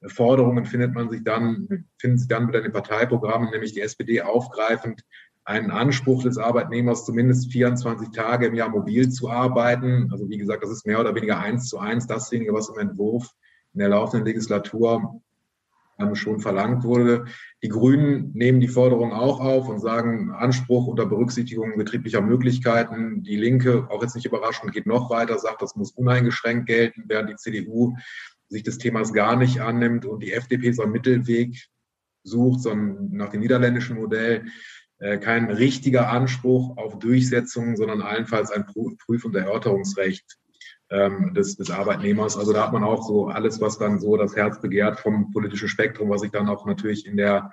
Forderungen 0.06 0.64
findet 0.64 0.94
man 0.94 1.10
sich 1.10 1.24
dann, 1.24 1.86
finden 1.98 2.18
sich 2.18 2.28
dann 2.28 2.46
mit 2.46 2.54
den 2.54 2.72
Parteiprogrammen, 2.72 3.50
nämlich 3.50 3.72
die 3.72 3.80
SPD 3.80 4.22
aufgreifend, 4.22 5.02
einen 5.44 5.70
Anspruch 5.70 6.22
des 6.22 6.38
Arbeitnehmers, 6.38 7.06
zumindest 7.06 7.50
24 7.50 8.10
Tage 8.10 8.46
im 8.46 8.54
Jahr 8.54 8.68
mobil 8.68 9.08
zu 9.08 9.30
arbeiten. 9.30 10.10
Also 10.12 10.28
wie 10.28 10.36
gesagt, 10.36 10.62
das 10.62 10.70
ist 10.70 10.86
mehr 10.86 11.00
oder 11.00 11.14
weniger 11.14 11.40
eins 11.40 11.68
zu 11.68 11.78
eins 11.78 12.06
dasjenige, 12.06 12.52
was 12.52 12.68
im 12.68 12.78
Entwurf 12.78 13.30
in 13.72 13.80
der 13.80 13.88
laufenden 13.88 14.26
Legislatur 14.26 15.22
schon 16.14 16.40
verlangt 16.40 16.84
wurde. 16.84 17.26
Die 17.62 17.68
Grünen 17.68 18.30
nehmen 18.32 18.60
die 18.60 18.68
Forderung 18.68 19.12
auch 19.12 19.40
auf 19.40 19.68
und 19.68 19.80
sagen 19.80 20.30
Anspruch 20.30 20.86
unter 20.86 21.06
Berücksichtigung 21.06 21.76
betrieblicher 21.76 22.20
Möglichkeiten. 22.20 23.22
Die 23.22 23.36
Linke, 23.36 23.88
auch 23.90 24.02
jetzt 24.02 24.14
nicht 24.14 24.26
überraschend, 24.26 24.72
geht 24.72 24.86
noch 24.86 25.10
weiter, 25.10 25.38
sagt, 25.38 25.62
das 25.62 25.76
muss 25.76 25.92
uneingeschränkt 25.92 26.66
gelten, 26.66 27.04
während 27.08 27.30
die 27.30 27.36
CDU 27.36 27.96
sich 28.48 28.62
des 28.62 28.78
Themas 28.78 29.12
gar 29.12 29.36
nicht 29.36 29.60
annimmt 29.60 30.06
und 30.06 30.22
die 30.22 30.32
FDP 30.32 30.72
so 30.72 30.82
einen 30.82 30.92
Mittelweg 30.92 31.68
sucht, 32.22 32.60
sondern 32.60 33.10
nach 33.10 33.30
dem 33.30 33.40
niederländischen 33.40 33.96
Modell 33.96 34.46
äh, 34.98 35.18
kein 35.18 35.50
richtiger 35.50 36.10
Anspruch 36.10 36.76
auf 36.76 36.98
Durchsetzung, 36.98 37.76
sondern 37.76 38.02
allenfalls 38.02 38.50
ein 38.50 38.66
Prüf- 38.66 39.24
und 39.24 39.34
Erörterungsrecht 39.34 40.38
ähm, 40.90 41.34
des, 41.34 41.56
des 41.56 41.70
Arbeitnehmers. 41.70 42.36
Also 42.36 42.52
da 42.52 42.64
hat 42.64 42.72
man 42.72 42.84
auch 42.84 43.06
so 43.06 43.28
alles, 43.28 43.60
was 43.60 43.78
dann 43.78 44.00
so 44.00 44.16
das 44.16 44.36
Herz 44.36 44.60
begehrt 44.60 45.00
vom 45.00 45.30
politischen 45.32 45.68
Spektrum, 45.68 46.10
was 46.10 46.22
sich 46.22 46.30
dann 46.30 46.48
auch 46.48 46.66
natürlich 46.66 47.06
in 47.06 47.16
der, 47.16 47.52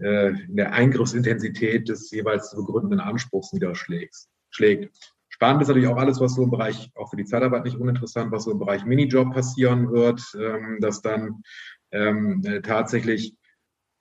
äh, 0.00 0.30
in 0.30 0.56
der 0.56 0.72
Eingriffsintensität 0.72 1.88
des 1.88 2.10
jeweils 2.10 2.50
zu 2.50 2.56
begründenden 2.56 3.00
Anspruchs 3.00 3.52
niederschlägt. 3.52 4.14
Schlägt. 4.50 4.94
Spannend 5.28 5.62
ist 5.62 5.68
natürlich 5.68 5.88
auch 5.88 5.98
alles, 5.98 6.20
was 6.20 6.34
so 6.34 6.42
im 6.42 6.50
Bereich, 6.50 6.90
auch 6.94 7.10
für 7.10 7.16
die 7.16 7.24
Zeitarbeit 7.24 7.64
nicht 7.64 7.76
uninteressant, 7.76 8.32
was 8.32 8.44
so 8.44 8.50
im 8.50 8.58
Bereich 8.58 8.84
Minijob 8.84 9.32
passieren 9.32 9.92
wird, 9.92 10.20
ähm, 10.38 10.78
dass 10.80 11.00
dann 11.00 11.42
ähm, 11.92 12.42
äh, 12.44 12.60
tatsächlich 12.60 13.36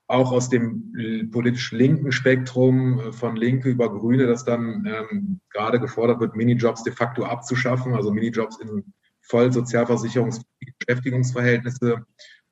auch 0.07 0.31
aus 0.31 0.49
dem 0.49 1.29
politisch 1.31 1.71
linken 1.71 2.11
Spektrum 2.11 2.99
äh, 2.99 3.11
von 3.11 3.35
Linke 3.35 3.69
über 3.69 3.91
Grüne, 3.91 4.25
dass 4.25 4.45
dann 4.45 4.85
ähm, 4.85 5.39
gerade 5.49 5.79
gefordert 5.79 6.19
wird, 6.19 6.35
Minijobs 6.35 6.83
de 6.83 6.93
facto 6.93 7.25
abzuschaffen, 7.25 7.93
also 7.93 8.11
Minijobs 8.11 8.57
in 8.59 8.93
voll 9.21 9.47
Sozialversicherungs- 9.47 10.43
Beschäftigungsverhältnisse 10.79 12.05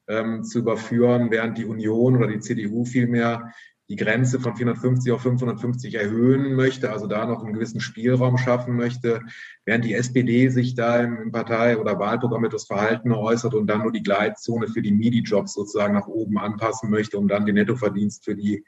ähm, 0.08 0.44
zu 0.44 0.60
überführen, 0.60 1.32
während 1.32 1.58
die 1.58 1.66
Union 1.66 2.18
oder 2.18 2.28
die 2.28 2.40
CDU 2.40 2.84
vielmehr 2.84 3.54
die 3.88 3.96
Grenze 3.96 4.40
von 4.40 4.56
450 4.56 5.12
auf 5.12 5.22
550 5.22 5.94
erhöhen 5.96 6.56
möchte, 6.56 6.92
also 6.92 7.06
da 7.06 7.26
noch 7.26 7.44
einen 7.44 7.54
gewissen 7.54 7.82
Spielraum 7.82 8.38
schaffen 8.38 8.76
möchte, 8.76 9.22
während 9.64 9.86
die 9.86 9.94
SPD 9.94 10.50
sich 10.50 10.74
da 10.74 11.02
im 11.02 11.32
Partei- 11.32 11.78
oder 11.78 12.00
Wahlprogramm 12.00 12.46
etwas 12.46 12.66
Verhalten 12.66 13.12
äußert 13.12 13.54
und 13.54 13.68
dann 13.68 13.82
nur 13.82 13.92
die 13.92 14.04
Gleitzone 14.04 14.68
für 14.68 14.82
die 14.82 14.92
MIDI-Jobs 14.92 15.54
sozusagen 15.54 15.94
nach 15.94 16.08
oben 16.08 16.40
anpassen 16.40 16.90
möchte, 16.90 17.18
um 17.18 17.28
dann 17.28 17.46
den 17.46 17.56
Nettoverdienst 17.56 18.26
für 18.26 18.36
die 18.36 18.64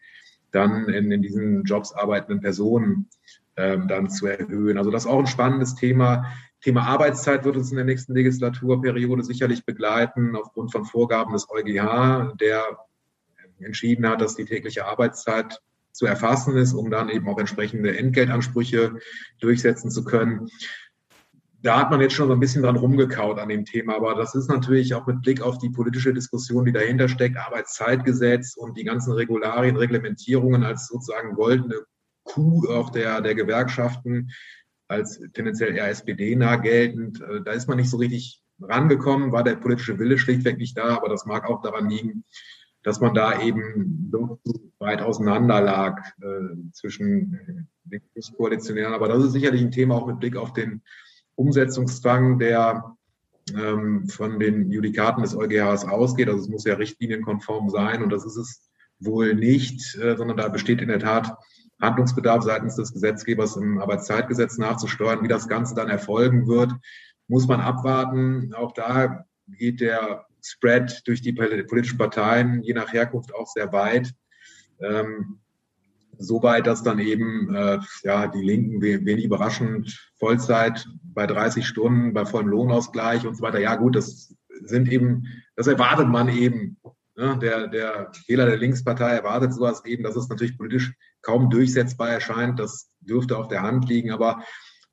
dann 0.52 0.88
in, 0.90 1.12
in 1.12 1.22
diesen 1.22 1.64
Jobs 1.64 1.94
arbeitenden 1.94 2.42
Personen 2.42 3.10
ähm, 3.58 3.88
dann 3.88 4.10
zu 4.10 4.28
erhöhen. 4.28 4.78
Also 4.78 4.92
das 4.92 5.06
ist 5.06 5.12
auch 5.12 5.20
ein 5.20 5.28
spannendes 5.28 5.76
Thema. 5.76 6.26
Thema 6.62 6.84
Arbeitszeit 6.84 7.44
wird 7.44 7.58
uns 7.58 7.72
in 7.72 7.78
der 7.78 7.86
nächsten 7.86 8.14
Legislaturperiode 8.14 9.24
sicherlich 9.24 9.66
begleiten, 9.66 10.36
aufgrund 10.36 10.72
von 10.72 10.86
Vorgaben 10.86 11.34
des 11.34 11.48
EuGH, 11.50 12.34
der 12.40 12.78
entschieden 13.60 14.08
hat, 14.08 14.22
dass 14.22 14.36
die 14.36 14.46
tägliche 14.46 14.86
Arbeitszeit 14.86 15.62
zu 15.92 16.06
erfassen 16.06 16.56
ist, 16.58 16.74
um 16.74 16.92
dann 16.92 17.10
eben 17.10 17.28
auch 17.28 17.40
entsprechende 17.40 17.98
Entgeltansprüche 17.98 19.00
durchsetzen 19.40 19.90
zu 19.90 20.04
können. 20.04 20.48
da 21.64 21.80
hat 21.80 21.90
man 21.90 22.02
jetzt 22.02 22.14
schon 22.14 22.28
so 22.28 22.34
ein 22.34 22.40
bisschen 22.40 22.62
dran 22.62 22.76
rumgekaut 22.76 23.40
an 23.40 23.50
dem 23.50 23.66
Thema, 23.66 23.96
aber 23.96 24.14
das 24.14 24.36
ist 24.36 24.48
natürlich 24.48 24.94
auch 24.94 25.08
mit 25.08 25.24
Blick 25.24 25.42
auf 25.42 25.58
die 25.58 25.72
politische 25.72 26.14
Diskussion, 26.14 26.66
die 26.66 26.72
dahinter 26.72 27.10
steckt, 27.10 27.36
Arbeitszeitgesetz 27.36 28.56
und 28.56 28.78
die 28.78 28.84
ganzen 28.84 29.14
Regularien, 29.14 29.76
Reglementierungen 29.76 30.64
als 30.64 30.88
sozusagen 30.88 31.34
goldene 31.34 31.84
Kuh 32.24 32.70
auch 32.70 32.92
der, 32.92 33.22
der 33.22 33.36
Gewerkschaften, 33.36 34.30
als 34.88 35.20
tendenziell 35.34 35.76
eher 35.76 35.90
SPD-nah 35.90 36.58
geltend. 36.58 37.22
Äh, 37.22 37.42
da 37.44 37.52
ist 37.52 37.68
man 37.68 37.78
nicht 37.78 37.90
so 37.90 37.98
richtig 37.98 38.42
rangekommen, 38.60 39.32
war 39.32 39.44
der 39.44 39.56
politische 39.56 40.00
Wille 40.00 40.18
schlichtweg 40.18 40.58
nicht 40.58 40.78
da, 40.78 40.96
aber 40.96 41.10
das 41.10 41.26
mag 41.26 41.50
auch 41.50 41.62
daran 41.62 41.90
liegen, 41.90 42.24
dass 42.84 43.02
man 43.02 43.14
da 43.14 43.42
eben 43.42 44.10
so 44.12 44.40
weit 44.80 45.02
auseinander 45.02 45.62
lag 45.62 46.02
äh, 46.22 46.72
zwischen 46.72 47.68
den 47.84 48.02
Koalitionären. 48.36 48.94
Aber 48.94 49.08
das 49.08 49.24
ist 49.24 49.34
sicherlich 49.34 49.62
ein 49.62 49.72
Thema 49.72 49.96
auch 49.96 50.08
mit 50.08 50.20
Blick 50.20 50.36
auf 50.36 50.54
den 50.54 50.82
Umsetzungszwang, 51.36 52.40
der 52.40 52.96
ähm, 53.56 54.08
von 54.08 54.40
den 54.40 54.72
Judikaten 54.72 55.22
des 55.22 55.36
EuGHs 55.36 55.86
ausgeht. 55.86 56.28
Also 56.28 56.42
es 56.42 56.50
muss 56.50 56.66
ja 56.66 56.76
richtlinienkonform 56.76 57.70
sein 57.70 58.04
und 58.04 58.10
das 58.12 58.26
ist 58.26 58.38
es 58.38 58.70
wohl 59.00 59.36
nicht, 59.36 59.96
äh, 59.96 60.16
sondern 60.18 60.38
da 60.38 60.48
besteht 60.50 60.82
in 60.82 60.90
der 60.90 61.00
Tat 61.00 61.36
Handlungsbedarf 61.82 62.44
seitens 62.44 62.76
des 62.76 62.94
Gesetzgebers 62.94 63.56
im 63.56 63.80
Arbeitszeitgesetz 63.80 64.58
nachzusteuern. 64.58 65.24
Wie 65.24 65.28
das 65.28 65.48
Ganze 65.48 65.76
dann 65.76 65.90
erfolgen 65.90 66.48
wird, 66.48 66.72
muss 67.28 67.48
man 67.48 67.62
abwarten. 67.62 68.54
Auch 68.56 68.74
da 68.74 69.26
geht 69.48 69.80
der 69.80 70.26
Spread 70.50 71.02
durch 71.06 71.22
die 71.22 71.34
politischen 71.34 71.98
Parteien 71.98 72.64
je 72.64 72.74
nach 72.74 72.94
Herkunft 72.94 73.34
auch 73.34 73.48
sehr 73.48 73.72
weit. 73.72 74.14
Ähm, 74.80 75.40
so 76.20 76.42
weit, 76.42 76.68
dass 76.68 76.84
dann 76.84 77.00
eben 77.00 77.54
äh, 77.54 77.80
ja 78.04 78.28
die 78.28 78.42
Linken 78.42 78.82
wenig 78.82 79.26
überraschend 79.26 80.12
Vollzeit 80.18 80.88
bei 81.04 81.28
30 81.28 81.66
Stunden 81.66 82.14
bei 82.14 82.26
vollem 82.26 82.50
Lohnausgleich 82.50 83.26
und 83.26 83.36
so 83.36 83.44
weiter. 83.44 83.60
Ja 83.60 83.76
gut, 83.76 83.96
das 83.96 84.36
sind 84.64 84.92
eben, 84.92 85.28
das 85.56 85.68
erwartet 85.68 86.08
man 86.08 86.30
eben. 86.30 86.78
Ne? 87.16 87.38
Der, 87.40 87.68
der 87.68 88.12
Wähler 88.28 88.46
der 88.46 88.58
Linkspartei 88.58 89.12
erwartet 89.12 89.54
sowas 89.54 89.86
eben, 89.86 90.04
dass 90.04 90.16
es 90.16 90.30
natürlich 90.30 90.58
politisch 90.58 90.94
kaum 91.22 91.50
durchsetzbar 91.50 92.10
erscheint. 92.10 92.60
Das 92.60 92.90
dürfte 93.00 93.38
auf 93.38 93.48
der 93.48 93.62
Hand 93.62 93.88
liegen. 93.88 94.12
Aber 94.12 94.44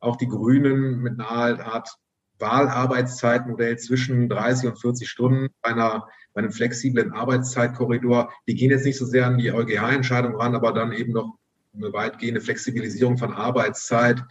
auch 0.00 0.16
die 0.16 0.28
Grünen 0.28 1.00
mit 1.00 1.20
einer 1.20 1.64
Art 1.66 1.94
Wahlarbeitszeitmodell 2.38 3.78
zwischen 3.78 4.28
30 4.28 4.70
und 4.70 4.80
40 4.80 5.08
Stunden 5.08 5.48
bei, 5.62 5.70
einer, 5.70 6.08
bei 6.32 6.40
einem 6.40 6.52
flexiblen 6.52 7.12
Arbeitszeitkorridor. 7.12 8.32
Die 8.46 8.54
gehen 8.54 8.70
jetzt 8.70 8.84
nicht 8.84 8.98
so 8.98 9.06
sehr 9.06 9.26
an 9.26 9.38
die 9.38 9.52
EuGH-Entscheidung 9.52 10.36
ran, 10.36 10.54
aber 10.54 10.72
dann 10.72 10.92
eben 10.92 11.12
noch 11.12 11.36
eine 11.74 11.92
weitgehende 11.92 12.40
Flexibilisierung 12.40 13.18
von 13.18 13.32
Arbeitszeit. 13.32 14.22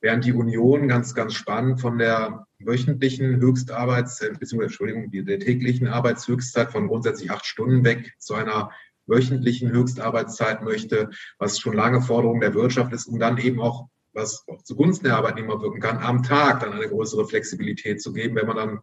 Während 0.00 0.24
die 0.24 0.32
Union 0.32 0.86
ganz, 0.86 1.14
ganz 1.14 1.34
spannend 1.34 1.80
von 1.80 1.98
der 1.98 2.46
wöchentlichen 2.60 3.40
Höchstarbeits, 3.40 4.20
beziehungsweise, 4.20 4.64
Entschuldigung, 4.64 5.10
der 5.10 5.40
täglichen 5.40 5.88
Arbeitshöchstzeit 5.88 6.70
von 6.70 6.86
grundsätzlich 6.86 7.32
acht 7.32 7.44
Stunden 7.44 7.84
weg 7.84 8.12
zu 8.18 8.34
einer 8.34 8.70
wöchentlichen 9.06 9.72
Höchstarbeitszeit 9.72 10.62
möchte, 10.62 11.10
was 11.38 11.58
schon 11.58 11.74
lange 11.74 12.00
Forderung 12.00 12.40
der 12.40 12.54
Wirtschaft 12.54 12.92
ist, 12.92 13.06
um 13.06 13.18
dann 13.18 13.38
eben 13.38 13.60
auch 13.60 13.88
was 14.12 14.44
auch 14.48 14.62
zugunsten 14.62 15.06
der 15.06 15.16
Arbeitnehmer 15.16 15.60
wirken 15.60 15.80
kann, 15.80 15.98
am 15.98 16.22
Tag 16.22 16.60
dann 16.60 16.72
eine 16.72 16.88
größere 16.88 17.26
Flexibilität 17.26 18.02
zu 18.02 18.12
geben, 18.12 18.36
wenn 18.36 18.46
man 18.46 18.56
dann 18.56 18.80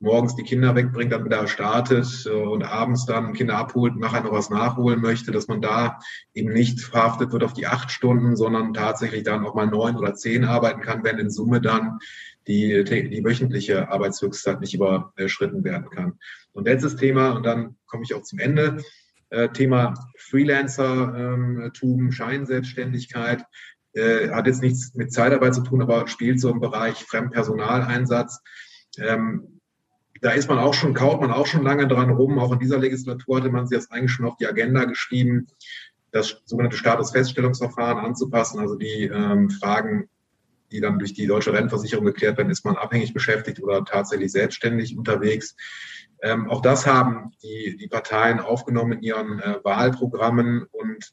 morgens 0.00 0.36
die 0.36 0.44
Kinder 0.44 0.74
wegbringt, 0.74 1.12
dann 1.12 1.24
wieder 1.24 1.46
startet 1.48 2.26
äh, 2.26 2.30
und 2.30 2.62
abends 2.62 3.06
dann 3.06 3.32
Kinder 3.32 3.56
abholt, 3.56 3.96
nachher 3.96 4.22
noch 4.22 4.32
was 4.32 4.50
nachholen 4.50 5.00
möchte, 5.00 5.32
dass 5.32 5.48
man 5.48 5.60
da 5.60 5.98
eben 6.34 6.52
nicht 6.52 6.80
verhaftet 6.80 7.32
wird 7.32 7.42
auf 7.42 7.52
die 7.52 7.66
acht 7.66 7.90
Stunden, 7.90 8.36
sondern 8.36 8.74
tatsächlich 8.74 9.24
dann 9.24 9.44
auch 9.44 9.54
mal 9.54 9.66
neun 9.66 9.96
oder 9.96 10.14
zehn 10.14 10.44
arbeiten 10.44 10.82
kann, 10.82 11.04
wenn 11.04 11.18
in 11.18 11.30
Summe 11.30 11.60
dann 11.60 11.98
die, 12.46 12.84
die 12.84 13.24
wöchentliche 13.24 13.90
Arbeitshöchstzeit 13.90 14.60
nicht 14.60 14.74
überschritten 14.74 15.64
werden 15.64 15.90
kann. 15.90 16.18
Und 16.52 16.64
letztes 16.64 16.96
Thema, 16.96 17.30
und 17.32 17.44
dann 17.44 17.76
komme 17.86 18.04
ich 18.04 18.14
auch 18.14 18.22
zum 18.22 18.38
Ende, 18.38 18.82
äh, 19.30 19.50
Thema 19.50 19.94
Freelancer-Tum, 20.16 22.12
Scheinselbstständigkeit. 22.12 23.44
Äh, 23.98 24.30
hat 24.30 24.46
jetzt 24.46 24.62
nichts 24.62 24.94
mit 24.94 25.12
Zeitarbeit 25.12 25.54
zu 25.54 25.62
tun, 25.62 25.82
aber 25.82 26.06
spielt 26.06 26.40
so 26.40 26.50
im 26.50 26.60
Bereich 26.60 27.04
Fremdpersonaleinsatz. 27.04 28.40
Ähm, 28.98 29.60
da 30.20 30.30
ist 30.30 30.48
man 30.48 30.58
auch 30.58 30.74
schon, 30.74 30.94
kaut 30.94 31.20
man 31.20 31.32
auch 31.32 31.46
schon 31.46 31.64
lange 31.64 31.88
dran 31.88 32.10
rum. 32.10 32.38
Auch 32.38 32.52
in 32.52 32.60
dieser 32.60 32.78
Legislatur 32.78 33.38
hatte 33.38 33.50
man 33.50 33.66
sich 33.66 33.78
das 33.78 33.90
eigentlich 33.90 34.12
schon 34.12 34.26
auf 34.26 34.36
die 34.36 34.46
Agenda 34.46 34.84
geschrieben, 34.84 35.48
das 36.12 36.40
sogenannte 36.44 36.76
Statusfeststellungsverfahren 36.76 38.04
anzupassen, 38.04 38.60
also 38.60 38.76
die 38.76 39.04
ähm, 39.04 39.50
Fragen, 39.50 40.08
die 40.70 40.80
dann 40.80 40.98
durch 40.98 41.14
die 41.14 41.26
deutsche 41.26 41.52
Rentenversicherung 41.52 42.04
geklärt 42.04 42.38
werden, 42.38 42.50
ist 42.50 42.64
man 42.64 42.76
abhängig 42.76 43.14
beschäftigt 43.14 43.62
oder 43.62 43.84
tatsächlich 43.84 44.32
selbstständig 44.32 44.96
unterwegs. 44.96 45.56
Ähm, 46.22 46.48
auch 46.48 46.62
das 46.62 46.86
haben 46.86 47.32
die, 47.42 47.76
die 47.76 47.88
Parteien 47.88 48.40
aufgenommen 48.40 48.92
in 48.92 49.02
ihren 49.02 49.38
äh, 49.40 49.56
Wahlprogrammen 49.62 50.64
und 50.70 51.12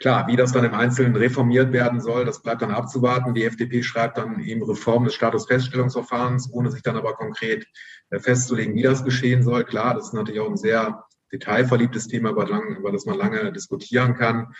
Klar, 0.00 0.26
wie 0.28 0.36
das 0.36 0.52
dann 0.52 0.64
im 0.64 0.72
Einzelnen 0.72 1.14
reformiert 1.14 1.74
werden 1.74 2.00
soll, 2.00 2.24
das 2.24 2.42
bleibt 2.42 2.62
dann 2.62 2.70
abzuwarten. 2.70 3.34
Die 3.34 3.44
FDP 3.44 3.82
schreibt 3.82 4.16
dann 4.16 4.40
eben 4.40 4.62
Reform 4.62 5.04
des 5.04 5.14
Statusfeststellungsverfahrens, 5.14 6.50
ohne 6.52 6.70
sich 6.70 6.82
dann 6.82 6.96
aber 6.96 7.12
konkret 7.12 7.66
äh, 8.08 8.18
festzulegen, 8.18 8.74
wie 8.74 8.82
das 8.82 9.04
geschehen 9.04 9.42
soll. 9.42 9.64
Klar, 9.64 9.94
das 9.94 10.06
ist 10.06 10.14
natürlich 10.14 10.40
auch 10.40 10.48
ein 10.48 10.56
sehr 10.56 11.04
detailverliebtes 11.30 12.08
Thema, 12.08 12.30
über, 12.30 12.92
das 12.92 13.04
man 13.04 13.18
lange 13.18 13.52
diskutieren 13.52 14.14
kann. 14.14 14.54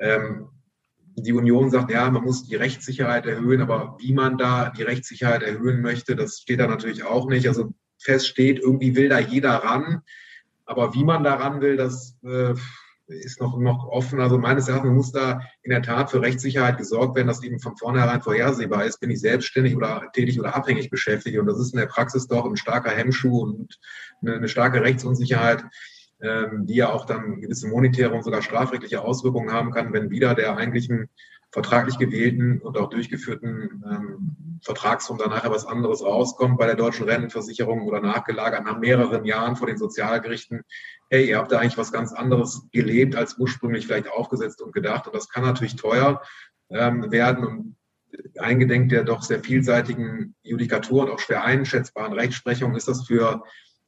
Ähm, 0.00 0.48
die 1.14 1.32
Union 1.34 1.70
sagt, 1.70 1.92
ja, 1.92 2.10
man 2.10 2.24
muss 2.24 2.48
die 2.48 2.56
Rechtssicherheit 2.56 3.26
erhöhen, 3.26 3.62
aber 3.62 3.96
wie 4.00 4.12
man 4.12 4.38
da 4.38 4.70
die 4.70 4.82
Rechtssicherheit 4.82 5.42
erhöhen 5.42 5.82
möchte, 5.82 6.16
das 6.16 6.40
steht 6.40 6.58
da 6.58 6.66
natürlich 6.66 7.04
auch 7.04 7.28
nicht. 7.28 7.46
Also 7.46 7.72
fest 7.98 8.26
steht, 8.26 8.58
irgendwie 8.58 8.96
will 8.96 9.08
da 9.08 9.20
jeder 9.20 9.54
ran, 9.54 10.02
aber 10.64 10.94
wie 10.94 11.04
man 11.04 11.22
da 11.22 11.34
ran 11.34 11.60
will, 11.60 11.76
das 11.76 12.18
äh, 12.24 12.54
ist 13.10 13.40
noch, 13.40 13.58
noch 13.58 13.86
offen. 13.88 14.20
Also 14.20 14.38
meines 14.38 14.68
Erachtens 14.68 14.92
muss 14.92 15.12
da 15.12 15.40
in 15.62 15.70
der 15.70 15.82
Tat 15.82 16.10
für 16.10 16.22
Rechtssicherheit 16.22 16.78
gesorgt 16.78 17.16
werden, 17.16 17.28
dass 17.28 17.42
eben 17.42 17.60
von 17.60 17.76
vornherein 17.76 18.22
vorhersehbar 18.22 18.84
ist, 18.84 19.00
bin 19.00 19.10
ich 19.10 19.20
selbstständig 19.20 19.76
oder 19.76 20.10
tätig 20.12 20.38
oder 20.38 20.54
abhängig 20.54 20.90
beschäftigt. 20.90 21.38
Und 21.38 21.46
das 21.46 21.58
ist 21.58 21.72
in 21.72 21.80
der 21.80 21.86
Praxis 21.86 22.26
doch 22.26 22.46
ein 22.46 22.56
starker 22.56 22.90
Hemmschuh 22.90 23.40
und 23.40 23.78
eine, 24.22 24.34
eine 24.34 24.48
starke 24.48 24.82
Rechtsunsicherheit, 24.82 25.64
ähm, 26.22 26.66
die 26.66 26.76
ja 26.76 26.92
auch 26.92 27.04
dann 27.04 27.40
gewisse 27.40 27.68
monetäre 27.68 28.12
und 28.12 28.24
sogar 28.24 28.42
strafrechtliche 28.42 29.02
Auswirkungen 29.02 29.52
haben 29.52 29.70
kann, 29.70 29.92
wenn 29.92 30.10
wieder 30.10 30.34
der 30.34 30.56
eigentlichen 30.56 31.08
vertraglich 31.52 31.98
gewählten 31.98 32.60
und 32.60 32.78
auch 32.78 32.90
durchgeführten 32.90 33.84
ähm, 33.90 34.36
Vertragsform 34.62 35.18
danach 35.18 35.48
was 35.50 35.66
anderes 35.66 36.02
rauskommt 36.02 36.58
bei 36.58 36.66
der 36.66 36.76
deutschen 36.76 37.08
Rentenversicherung 37.08 37.82
oder 37.82 38.00
nachgelagert 38.00 38.64
nach 38.64 38.78
mehreren 38.78 39.24
Jahren 39.24 39.56
vor 39.56 39.66
den 39.66 39.78
Sozialgerichten. 39.78 40.62
Hey, 41.08 41.28
ihr 41.28 41.38
habt 41.38 41.50
da 41.50 41.58
eigentlich 41.58 41.78
was 41.78 41.92
ganz 41.92 42.12
anderes 42.12 42.68
gelebt 42.70 43.16
als 43.16 43.38
ursprünglich 43.38 43.86
vielleicht 43.86 44.08
aufgesetzt 44.08 44.62
und 44.62 44.72
gedacht. 44.72 45.06
Und 45.06 45.16
das 45.16 45.28
kann 45.28 45.42
natürlich 45.42 45.76
teuer 45.76 46.22
ähm, 46.68 47.10
werden. 47.10 47.44
Und 47.44 47.76
eingedenk 48.38 48.90
der 48.90 49.04
doch 49.04 49.22
sehr 49.22 49.40
vielseitigen 49.40 50.34
Judikatur 50.42 51.02
und 51.04 51.10
auch 51.10 51.20
schwer 51.20 51.44
einschätzbaren 51.44 52.12
Rechtsprechung 52.12 52.74
ist 52.76 52.88
das 52.88 53.06
für 53.06 53.42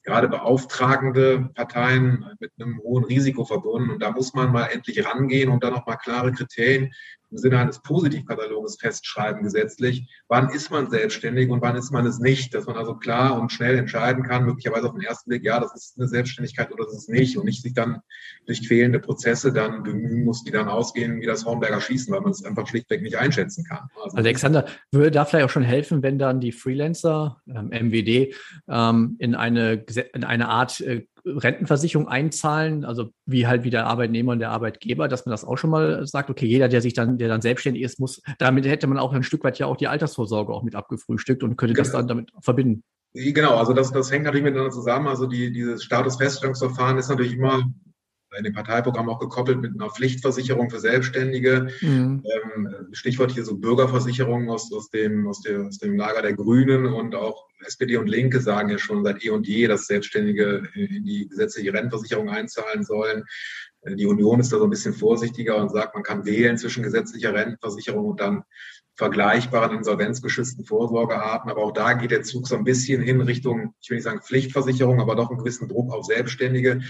gerade 0.04 0.28
beauftragende 0.28 1.50
Parteien 1.54 2.26
mit 2.40 2.50
einem 2.58 2.78
hohen 2.80 3.04
Risiko 3.04 3.44
verbunden. 3.44 3.90
Und 3.90 4.02
da 4.02 4.10
muss 4.10 4.34
man 4.34 4.50
mal 4.50 4.66
endlich 4.66 5.04
rangehen 5.04 5.48
und 5.48 5.62
dann 5.62 5.74
auch 5.74 5.86
mal 5.86 5.96
klare 5.96 6.32
Kriterien 6.32 6.92
im 7.32 7.38
Sinne 7.38 7.58
eines 7.58 7.80
Positivkataloges 7.80 8.76
festschreiben 8.78 9.42
gesetzlich, 9.42 10.08
wann 10.28 10.50
ist 10.50 10.70
man 10.70 10.90
selbstständig 10.90 11.50
und 11.50 11.62
wann 11.62 11.76
ist 11.76 11.90
man 11.90 12.06
es 12.06 12.18
nicht, 12.18 12.54
dass 12.54 12.66
man 12.66 12.76
also 12.76 12.94
klar 12.94 13.40
und 13.40 13.50
schnell 13.50 13.76
entscheiden 13.76 14.22
kann, 14.22 14.44
möglicherweise 14.44 14.86
auf 14.86 14.92
den 14.94 15.02
ersten 15.02 15.30
Blick, 15.30 15.44
ja, 15.44 15.58
das 15.58 15.74
ist 15.74 15.98
eine 15.98 16.08
Selbstständigkeit 16.08 16.70
oder 16.72 16.84
das 16.84 16.94
ist 16.94 17.08
nicht 17.08 17.36
und 17.36 17.46
nicht 17.46 17.62
sich 17.62 17.74
dann 17.74 18.00
durch 18.46 18.66
quälende 18.66 19.00
Prozesse 19.00 19.52
dann 19.52 19.82
bemühen 19.82 20.24
muss, 20.24 20.44
die 20.44 20.50
dann 20.50 20.68
ausgehen 20.68 21.20
wie 21.20 21.26
das 21.26 21.44
Hornberger 21.44 21.80
Schießen, 21.80 22.12
weil 22.12 22.20
man 22.20 22.32
es 22.32 22.44
einfach 22.44 22.66
schlichtweg 22.68 23.02
nicht 23.02 23.16
einschätzen 23.16 23.64
kann. 23.64 23.88
Also 24.02 24.16
Alexander, 24.16 24.66
würde 24.90 25.10
da 25.10 25.24
vielleicht 25.24 25.46
auch 25.46 25.50
schon 25.50 25.62
helfen, 25.62 26.02
wenn 26.02 26.18
dann 26.18 26.40
die 26.40 26.52
Freelancer, 26.52 27.40
ähm, 27.48 27.68
MWD, 27.68 28.34
ähm, 28.68 29.16
in, 29.18 29.34
eine, 29.34 29.84
in 30.14 30.24
eine 30.24 30.48
Art 30.48 30.80
äh, 30.80 31.06
Rentenversicherung 31.24 32.08
einzahlen, 32.08 32.84
also 32.84 33.10
wie 33.26 33.46
halt 33.46 33.64
wie 33.64 33.70
der 33.70 33.86
Arbeitnehmer 33.86 34.32
und 34.32 34.40
der 34.40 34.50
Arbeitgeber, 34.50 35.08
dass 35.08 35.24
man 35.24 35.30
das 35.30 35.44
auch 35.44 35.56
schon 35.56 35.70
mal 35.70 36.06
sagt, 36.06 36.30
okay, 36.30 36.46
jeder, 36.46 36.68
der 36.68 36.80
sich 36.80 36.94
dann, 36.94 37.18
der 37.18 37.28
dann 37.28 37.40
selbstständig 37.40 37.82
ist, 37.82 38.00
muss, 38.00 38.20
damit 38.38 38.66
hätte 38.66 38.86
man 38.86 38.98
auch 38.98 39.12
ein 39.12 39.22
Stück 39.22 39.44
weit 39.44 39.58
ja 39.58 39.66
auch 39.66 39.76
die 39.76 39.88
Altersvorsorge 39.88 40.52
auch 40.52 40.62
mit 40.62 40.74
abgefrühstückt 40.74 41.42
und 41.42 41.56
könnte 41.56 41.74
genau. 41.74 41.84
das 41.84 41.92
dann 41.92 42.08
damit 42.08 42.32
verbinden. 42.40 42.82
Genau, 43.14 43.56
also 43.56 43.74
das, 43.74 43.92
das 43.92 44.10
hängt 44.10 44.24
natürlich 44.24 44.44
miteinander 44.44 44.72
zusammen. 44.72 45.06
Also 45.06 45.26
die, 45.26 45.52
dieses 45.52 45.84
Statusfeststellungsverfahren 45.84 46.98
ist 46.98 47.08
natürlich 47.08 47.34
immer 47.34 47.62
in 48.36 48.44
dem 48.44 48.52
Parteiprogramm 48.52 49.08
auch 49.08 49.18
gekoppelt 49.18 49.60
mit 49.60 49.74
einer 49.74 49.90
Pflichtversicherung 49.90 50.70
für 50.70 50.80
Selbstständige. 50.80 51.68
Mhm. 51.80 52.22
Ähm, 52.24 52.68
Stichwort 52.92 53.32
hier 53.32 53.44
so 53.44 53.56
Bürgerversicherung 53.56 54.50
aus, 54.50 54.72
aus, 54.72 54.90
dem, 54.90 55.26
aus, 55.28 55.40
der, 55.40 55.66
aus 55.66 55.78
dem 55.78 55.96
Lager 55.96 56.22
der 56.22 56.34
Grünen 56.34 56.86
und 56.86 57.14
auch 57.14 57.46
SPD 57.66 57.96
und 57.96 58.08
Linke 58.08 58.40
sagen 58.40 58.70
ja 58.70 58.78
schon 58.78 59.04
seit 59.04 59.24
eh 59.24 59.30
und 59.30 59.46
je, 59.46 59.66
dass 59.66 59.86
Selbstständige 59.86 60.68
in 60.74 61.04
die 61.04 61.28
gesetzliche 61.28 61.72
Rentenversicherung 61.72 62.30
einzahlen 62.30 62.84
sollen. 62.84 63.24
Die 63.84 64.06
Union 64.06 64.40
ist 64.40 64.52
da 64.52 64.58
so 64.58 64.64
ein 64.64 64.70
bisschen 64.70 64.94
vorsichtiger 64.94 65.56
und 65.56 65.70
sagt, 65.70 65.94
man 65.94 66.04
kann 66.04 66.24
wählen 66.24 66.56
zwischen 66.56 66.82
gesetzlicher 66.82 67.34
Rentenversicherung 67.34 68.06
und 68.06 68.20
dann 68.20 68.44
vergleichbaren 68.94 69.78
insolvenzgeschützten 69.78 70.64
Vorsorgearten. 70.64 71.50
Aber 71.50 71.62
auch 71.62 71.72
da 71.72 71.94
geht 71.94 72.10
der 72.10 72.22
Zug 72.22 72.46
so 72.46 72.56
ein 72.56 72.64
bisschen 72.64 73.02
hin 73.02 73.20
Richtung, 73.20 73.74
ich 73.80 73.90
will 73.90 73.96
nicht 73.96 74.04
sagen 74.04 74.22
Pflichtversicherung, 74.22 75.00
aber 75.00 75.16
doch 75.16 75.30
einen 75.30 75.38
gewissen 75.38 75.68
Druck 75.68 75.92
auf 75.92 76.04
Selbstständige. 76.04 76.82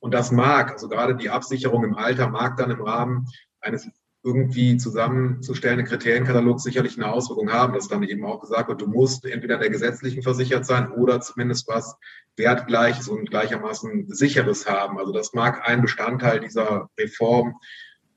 Und 0.00 0.12
das 0.12 0.32
mag, 0.32 0.72
also 0.72 0.88
gerade 0.88 1.14
die 1.14 1.30
Absicherung 1.30 1.84
im 1.84 1.94
Alter 1.94 2.28
mag 2.28 2.56
dann 2.56 2.70
im 2.70 2.80
Rahmen 2.80 3.28
eines 3.60 3.88
irgendwie 4.22 4.76
zusammenzustellenden 4.76 5.86
Kriterienkatalog 5.86 6.60
sicherlich 6.60 6.96
eine 6.96 7.10
Auswirkung 7.10 7.52
haben, 7.52 7.72
dass 7.72 7.88
dann 7.88 8.02
eben 8.02 8.24
auch 8.26 8.40
gesagt 8.40 8.68
wird, 8.68 8.80
du 8.82 8.86
musst 8.86 9.24
entweder 9.24 9.56
der 9.56 9.70
gesetzlichen 9.70 10.22
versichert 10.22 10.66
sein 10.66 10.90
oder 10.92 11.20
zumindest 11.20 11.68
was 11.68 11.96
wertgleiches 12.36 13.08
und 13.08 13.30
gleichermaßen 13.30 14.12
sicheres 14.12 14.68
haben. 14.68 14.98
Also 14.98 15.12
das 15.12 15.32
mag 15.32 15.66
ein 15.66 15.80
Bestandteil 15.80 16.40
dieser 16.40 16.90
Reform 16.98 17.56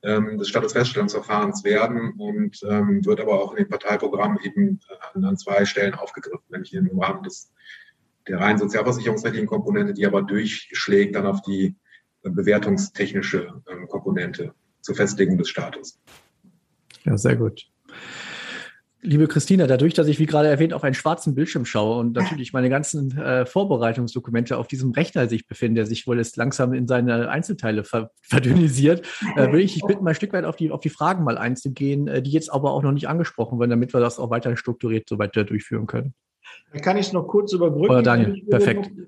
ähm, 0.02 0.36
des 0.36 0.48
Statusfeststellungsverfahrens 0.48 1.64
werden 1.64 2.12
und 2.18 2.60
ähm, 2.68 3.04
wird 3.04 3.20
aber 3.20 3.40
auch 3.40 3.52
in 3.52 3.64
dem 3.64 3.70
Parteiprogramm 3.70 4.38
eben 4.42 4.80
an, 5.14 5.24
an 5.24 5.38
zwei 5.38 5.64
Stellen 5.64 5.94
aufgegriffen, 5.94 6.44
nämlich 6.50 6.74
im 6.74 6.98
Rahmen 6.98 7.22
des, 7.22 7.50
der 8.28 8.40
rein 8.40 8.58
sozialversicherungsrechtlichen 8.58 9.48
Komponente, 9.48 9.94
die 9.94 10.06
aber 10.06 10.22
durchschlägt 10.22 11.14
dann 11.14 11.26
auf 11.26 11.42
die 11.42 11.76
bewertungstechnische 12.22 13.62
ähm, 13.70 13.88
Komponente 13.88 14.54
zur 14.80 14.94
Festlegung 14.94 15.38
des 15.38 15.48
Status. 15.48 16.00
Ja, 17.04 17.18
sehr 17.18 17.36
gut. 17.36 17.66
Liebe 19.06 19.28
Christina, 19.28 19.66
dadurch, 19.66 19.92
dass 19.92 20.08
ich, 20.08 20.18
wie 20.18 20.24
gerade 20.24 20.48
erwähnt, 20.48 20.72
auf 20.72 20.82
einen 20.82 20.94
schwarzen 20.94 21.34
Bildschirm 21.34 21.66
schaue 21.66 22.00
und 22.00 22.16
natürlich 22.16 22.54
meine 22.54 22.70
ganzen 22.70 23.14
äh, 23.18 23.44
Vorbereitungsdokumente 23.44 24.56
auf 24.56 24.66
diesem 24.66 24.92
Rechner 24.92 25.28
sich 25.28 25.46
befinden, 25.46 25.74
der 25.74 25.84
sich 25.84 26.06
wohl 26.06 26.16
jetzt 26.16 26.38
langsam 26.38 26.72
in 26.72 26.88
seine 26.88 27.28
Einzelteile 27.28 27.84
ver 27.84 28.12
verdünnisiert, 28.22 29.06
äh, 29.36 29.42
würde 29.42 29.60
ich 29.60 29.74
dich 29.74 29.82
bitten, 29.82 30.04
mal 30.04 30.10
ein 30.10 30.16
Stück 30.16 30.32
weit 30.32 30.46
auf 30.46 30.56
die, 30.56 30.70
auf 30.70 30.80
die 30.80 30.88
Fragen 30.88 31.22
mal 31.22 31.36
einzugehen, 31.36 32.08
äh, 32.08 32.22
die 32.22 32.30
jetzt 32.30 32.50
aber 32.50 32.72
auch 32.72 32.82
noch 32.82 32.92
nicht 32.92 33.06
angesprochen 33.06 33.60
werden, 33.60 33.70
damit 33.70 33.92
wir 33.92 34.00
das 34.00 34.18
auch 34.18 34.30
weiter 34.30 34.56
strukturiert 34.56 35.06
so 35.06 35.18
weiter 35.18 35.44
durchführen 35.44 35.86
können. 35.86 36.14
Dann 36.72 36.82
kann 36.82 36.96
ich 36.96 37.06
es 37.06 37.12
noch 37.12 37.26
kurz 37.26 37.52
überbrücken. 37.52 37.92
Oder 37.92 38.02
Daniel, 38.02 38.42
perfekt. 38.48 38.90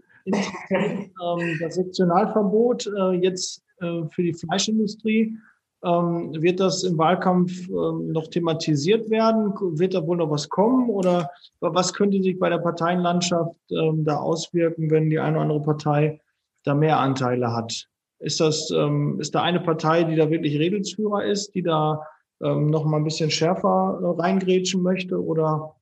Ähm, 0.69 1.57
das 1.61 1.77
Sektionalverbot 1.77 2.87
äh, 2.87 3.13
jetzt 3.13 3.63
äh, 3.81 4.03
für 4.11 4.23
die 4.23 4.35
Fleischindustrie 4.35 5.37
ähm, 5.85 6.35
wird 6.43 6.59
das 6.59 6.83
im 6.83 6.99
Wahlkampf 6.99 7.69
ähm, 7.69 8.11
noch 8.11 8.27
thematisiert 8.27 9.09
werden? 9.09 9.55
Wird 9.79 9.95
da 9.95 10.05
wohl 10.05 10.17
noch 10.17 10.31
was 10.31 10.49
kommen? 10.49 10.91
Oder 10.91 11.31
was 11.61 11.95
könnte 11.95 12.21
sich 12.23 12.39
bei 12.39 12.49
der 12.49 12.59
Parteienlandschaft 12.59 13.55
da 13.69 14.17
auswirken, 14.17 14.91
wenn 14.91 15.11
die 15.11 15.21
eine 15.21 15.37
oder 15.37 15.43
andere 15.43 15.63
Partei 15.63 16.21
da 16.65 16.75
mehr 16.75 16.99
Anteile 16.99 17.55
hat? 17.55 17.87
Ist 18.19 18.41
das, 18.41 18.73
ist 19.19 19.35
da 19.35 19.43
eine 19.43 19.61
Partei, 19.61 20.05
die 20.05 20.17
da 20.17 20.31
wirklich 20.31 20.59
Redelsführer 20.59 21.25
ist, 21.25 21.55
die 21.55 21.63
da 21.63 22.03
noch 22.41 22.85
mal 22.85 22.97
ein 22.97 23.05
bisschen 23.05 23.31
schärfer 23.31 24.01
äh, 24.03 24.21
reingrätschen 24.21 24.83
möchte? 24.83 25.23
Oder 25.23 25.76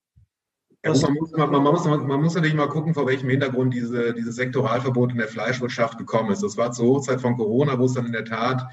man, 0.85 1.15
muss, 1.15 1.33
man, 1.33 1.51
man, 1.51 1.63
muss, 1.63 1.85
man, 1.85 2.21
muss, 2.21 2.35
natürlich 2.35 2.55
mal 2.55 2.69
gucken, 2.69 2.95
vor 2.95 3.07
welchem 3.07 3.31
Hintergrund 3.31 3.73
diese, 3.73 4.13
dieses 4.13 4.37
Sektoralverbot 4.37 5.13
in 5.13 5.19
der 5.19 5.29
Fleischwirtschaft 5.29 5.99
gekommen 5.99 6.31
ist. 6.31 6.43
Das 6.43 6.57
war 6.57 6.73
zur 6.73 6.87
Hochzeit 6.87 7.21
von 7.21 7.37
Corona, 7.37 7.79
wo 7.79 7.87
es 7.87 7.95
dann 7.95 8.07
in 8.07 8.13
der 8.13 8.25
Tat 8.25 8.67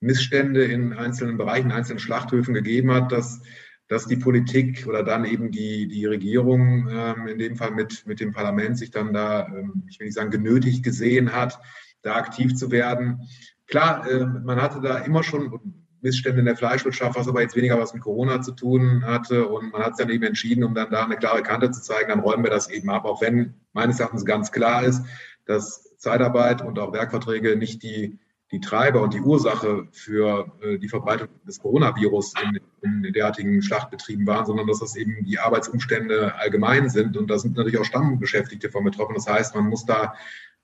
Missstände 0.00 0.64
in 0.64 0.92
einzelnen 0.92 1.36
Bereichen, 1.36 1.72
einzelnen 1.72 1.98
Schlachthöfen 1.98 2.54
gegeben 2.54 2.92
hat, 2.92 3.12
dass, 3.12 3.42
dass 3.88 4.06
die 4.06 4.16
Politik 4.16 4.86
oder 4.86 5.02
dann 5.02 5.24
eben 5.24 5.50
die, 5.50 5.88
die 5.88 6.06
Regierung 6.06 6.88
ähm, 6.90 7.26
in 7.26 7.38
dem 7.38 7.56
Fall 7.56 7.72
mit, 7.72 8.06
mit 8.06 8.20
dem 8.20 8.32
Parlament 8.32 8.78
sich 8.78 8.90
dann 8.90 9.12
da, 9.12 9.46
ähm, 9.48 9.82
ich 9.88 9.98
will 9.98 10.06
nicht 10.06 10.14
sagen, 10.14 10.30
genötigt 10.30 10.84
gesehen 10.84 11.32
hat, 11.32 11.58
da 12.02 12.14
aktiv 12.14 12.54
zu 12.54 12.70
werden. 12.70 13.28
Klar, 13.66 14.08
äh, 14.08 14.24
man 14.24 14.62
hatte 14.62 14.80
da 14.80 14.98
immer 14.98 15.22
schon 15.22 15.60
Missstände 16.00 16.40
in 16.40 16.46
der 16.46 16.56
Fleischwirtschaft, 16.56 17.18
was 17.18 17.28
aber 17.28 17.42
jetzt 17.42 17.56
weniger 17.56 17.78
was 17.78 17.94
mit 17.94 18.02
Corona 18.02 18.40
zu 18.40 18.52
tun 18.52 19.04
hatte. 19.04 19.48
Und 19.48 19.72
man 19.72 19.82
hat 19.82 19.96
sich 19.96 20.06
dann 20.06 20.14
eben 20.14 20.24
entschieden, 20.24 20.64
um 20.64 20.74
dann 20.74 20.90
da 20.90 21.04
eine 21.04 21.16
klare 21.16 21.42
Kante 21.42 21.70
zu 21.70 21.82
zeigen, 21.82 22.08
dann 22.08 22.20
räumen 22.20 22.44
wir 22.44 22.50
das 22.50 22.70
eben 22.70 22.90
ab, 22.90 23.04
auch 23.04 23.20
wenn 23.20 23.54
meines 23.72 24.00
Erachtens 24.00 24.24
ganz 24.24 24.52
klar 24.52 24.84
ist, 24.84 25.04
dass 25.44 25.96
Zeitarbeit 25.96 26.62
und 26.62 26.78
auch 26.78 26.92
Werkverträge 26.92 27.56
nicht 27.56 27.82
die 27.82 28.18
die 28.50 28.60
Treiber 28.60 29.02
und 29.02 29.12
die 29.12 29.20
Ursache 29.20 29.88
für 29.92 30.50
äh, 30.62 30.78
die 30.78 30.88
Verbreitung 30.88 31.28
des 31.46 31.60
Coronavirus 31.60 32.32
in, 32.42 32.60
in 33.04 33.12
derartigen 33.12 33.60
Schlachtbetrieben 33.62 34.26
waren, 34.26 34.46
sondern 34.46 34.66
dass 34.66 34.80
das 34.80 34.96
eben 34.96 35.24
die 35.24 35.38
Arbeitsumstände 35.38 36.34
allgemein 36.36 36.88
sind. 36.88 37.16
Und 37.16 37.28
da 37.28 37.38
sind 37.38 37.56
natürlich 37.56 37.78
auch 37.78 37.84
Stammbeschäftigte 37.84 38.70
von 38.70 38.84
betroffen. 38.84 39.14
Das 39.14 39.28
heißt, 39.28 39.54
man 39.54 39.68
muss 39.68 39.84
da 39.84 40.14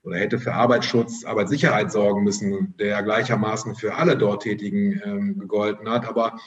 oder 0.05 0.17
hätte 0.17 0.39
für 0.39 0.53
Arbeitsschutz, 0.53 1.25
Arbeitssicherheit 1.25 1.91
sorgen 1.91 2.23
müssen, 2.23 2.75
der 2.77 3.01
gleichermaßen 3.03 3.75
für 3.75 3.95
alle 3.95 4.17
dort 4.17 4.43
Tätigen 4.43 5.01
ähm, 5.03 5.39
gegolten 5.39 5.89
hat. 5.89 6.07
Aber 6.07 6.39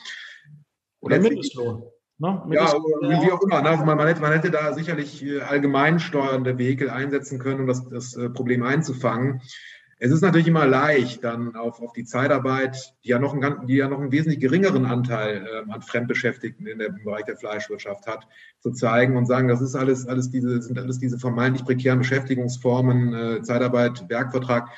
oder 1.00 1.18
Mindestlohn. 1.18 1.82
Ne? 2.20 2.42
Ja, 2.50 2.72
wie 2.74 3.30
auch 3.30 3.40
immer. 3.42 3.62
Ne? 3.62 3.70
Also 3.70 3.84
man, 3.84 3.96
man, 3.96 4.08
hätte, 4.08 4.20
man, 4.20 4.32
hätte, 4.32 4.50
da 4.50 4.72
sicherlich 4.72 5.24
äh, 5.24 5.40
allgemein 5.40 6.00
steuernde 6.00 6.58
Vehikel 6.58 6.90
einsetzen 6.90 7.38
können, 7.38 7.60
um 7.60 7.66
das, 7.66 7.88
das 7.88 8.16
äh, 8.16 8.28
Problem 8.30 8.64
einzufangen. 8.64 9.40
Es 10.00 10.12
ist 10.12 10.20
natürlich 10.20 10.46
immer 10.46 10.66
leicht, 10.66 11.24
dann 11.24 11.56
auf, 11.56 11.80
auf 11.80 11.92
die 11.92 12.04
Zeitarbeit, 12.04 12.94
die 13.04 13.08
ja 13.08 13.18
noch 13.18 13.34
einen, 13.34 13.66
die 13.66 13.74
ja 13.74 13.88
noch 13.88 13.98
einen 13.98 14.12
wesentlich 14.12 14.38
geringeren 14.38 14.86
Anteil 14.86 15.44
äh, 15.44 15.72
an 15.72 15.82
Fremdbeschäftigten 15.82 16.66
in 16.66 16.78
der, 16.78 16.88
im 16.88 17.02
Bereich 17.02 17.24
der 17.24 17.36
Fleischwirtschaft 17.36 18.06
hat, 18.06 18.28
zu 18.60 18.70
zeigen 18.70 19.16
und 19.16 19.26
sagen, 19.26 19.48
das 19.48 19.60
ist 19.60 19.74
alles, 19.74 20.06
alles 20.06 20.30
diese, 20.30 20.62
sind 20.62 20.78
alles 20.78 21.00
diese 21.00 21.18
vermeintlich 21.18 21.64
prekären 21.64 21.98
Beschäftigungsformen, 21.98 23.14
äh, 23.14 23.42
Zeitarbeit, 23.42 24.08
Werkvertrag. 24.08 24.68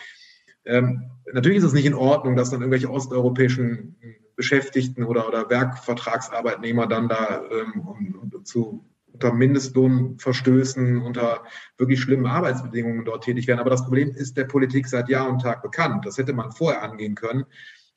Ähm, 0.65 1.11
natürlich 1.33 1.59
ist 1.59 1.65
es 1.65 1.75
nicht 1.75 1.87
in 1.87 1.95
Ordnung, 1.95 2.35
dass 2.35 2.51
dann 2.51 2.61
irgendwelche 2.61 2.91
osteuropäischen 2.91 3.97
Beschäftigten 4.37 5.05
oder, 5.05 5.29
oder 5.29 5.51
Werkvertragsarbeitnehmer 5.51 6.87
dann 6.87 7.09
da 7.09 7.43
ähm, 7.51 8.33
zu 8.45 8.90
unter 9.13 9.33
Mindestlohnverstößen, 9.33 11.03
unter 11.03 11.43
wirklich 11.79 12.01
schlimmen 12.01 12.27
Arbeitsbedingungen 12.27 13.05
dort 13.05 13.25
tätig 13.25 13.47
werden. 13.47 13.61
Aber 13.61 13.71
das 13.71 13.85
Problem 13.85 14.11
ist 14.11 14.37
der 14.37 14.45
Politik 14.45 14.87
seit 14.87 15.09
Jahr 15.09 15.29
und 15.29 15.43
Tag 15.43 15.63
bekannt. 15.63 16.07
Das 16.07 16.19
hätte 16.19 16.33
man 16.33 16.53
vorher 16.53 16.83
angehen 16.83 17.15
können. 17.15 17.45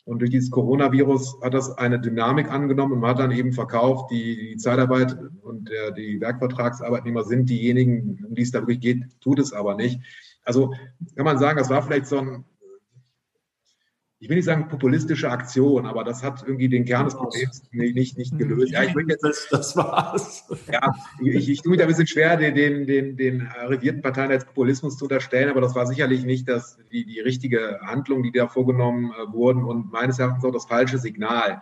Und 0.05 0.19
durch 0.19 0.31
dieses 0.31 0.51
Coronavirus 0.51 1.37
hat 1.41 1.53
das 1.53 1.77
eine 1.77 1.99
Dynamik 1.99 2.51
angenommen 2.51 2.93
und 2.93 2.99
man 2.99 3.11
hat 3.11 3.19
dann 3.19 3.31
eben 3.31 3.53
verkauft, 3.53 4.11
die, 4.11 4.49
die 4.51 4.57
Zeitarbeit 4.57 5.17
und 5.41 5.69
der, 5.69 5.91
die 5.91 6.19
Werkvertragsarbeitnehmer 6.19 7.23
sind 7.23 7.49
diejenigen, 7.49 8.25
um 8.27 8.35
die 8.35 8.41
es 8.41 8.51
da 8.51 8.59
wirklich 8.59 8.81
geht, 8.81 9.03
tut 9.21 9.39
es 9.39 9.53
aber 9.53 9.75
nicht. 9.75 10.01
Also 10.43 10.73
kann 11.15 11.23
man 11.23 11.37
sagen, 11.37 11.57
das 11.57 11.69
war 11.69 11.81
vielleicht 11.81 12.07
so 12.07 12.17
ein 12.17 12.43
ich 14.23 14.29
will 14.29 14.37
nicht 14.37 14.45
sagen 14.45 14.69
populistische 14.69 15.29
Aktion, 15.29 15.85
aber 15.85 16.05
das 16.05 16.23
hat 16.23 16.43
irgendwie 16.43 16.69
den 16.69 16.85
Kern 16.85 17.03
des 17.03 17.13
Problems 17.13 17.61
nicht, 17.73 18.17
nicht, 18.17 18.37
gelöst. 18.37 18.71
Ja, 18.71 18.83
ich 18.83 18.95
jetzt, 19.05 19.21
das, 19.21 19.47
das 19.51 19.75
war's. 19.75 20.45
Ja, 20.71 20.93
ich, 21.21 21.49
ich 21.49 21.61
tue 21.61 21.71
mich 21.71 21.77
da 21.77 21.83
ein 21.83 21.89
bisschen 21.89 22.07
schwer, 22.07 22.37
den, 22.37 22.55
den, 22.55 22.87
den, 22.87 23.17
den 23.17 23.47
arrivierten 23.47 24.01
Parteien 24.01 24.31
als 24.31 24.45
Populismus 24.45 24.97
zu 24.97 25.05
unterstellen, 25.05 25.49
aber 25.49 25.59
das 25.59 25.75
war 25.75 25.85
sicherlich 25.87 26.23
nicht 26.23 26.47
das, 26.47 26.77
die, 26.89 27.05
die 27.05 27.19
richtige 27.19 27.81
Handlung, 27.81 28.23
die 28.23 28.31
da 28.31 28.47
vorgenommen 28.47 29.11
äh, 29.11 29.33
wurden 29.33 29.65
und 29.65 29.91
meines 29.91 30.19
Erachtens 30.19 30.45
auch 30.45 30.53
das 30.53 30.67
falsche 30.67 30.99
Signal. 30.99 31.61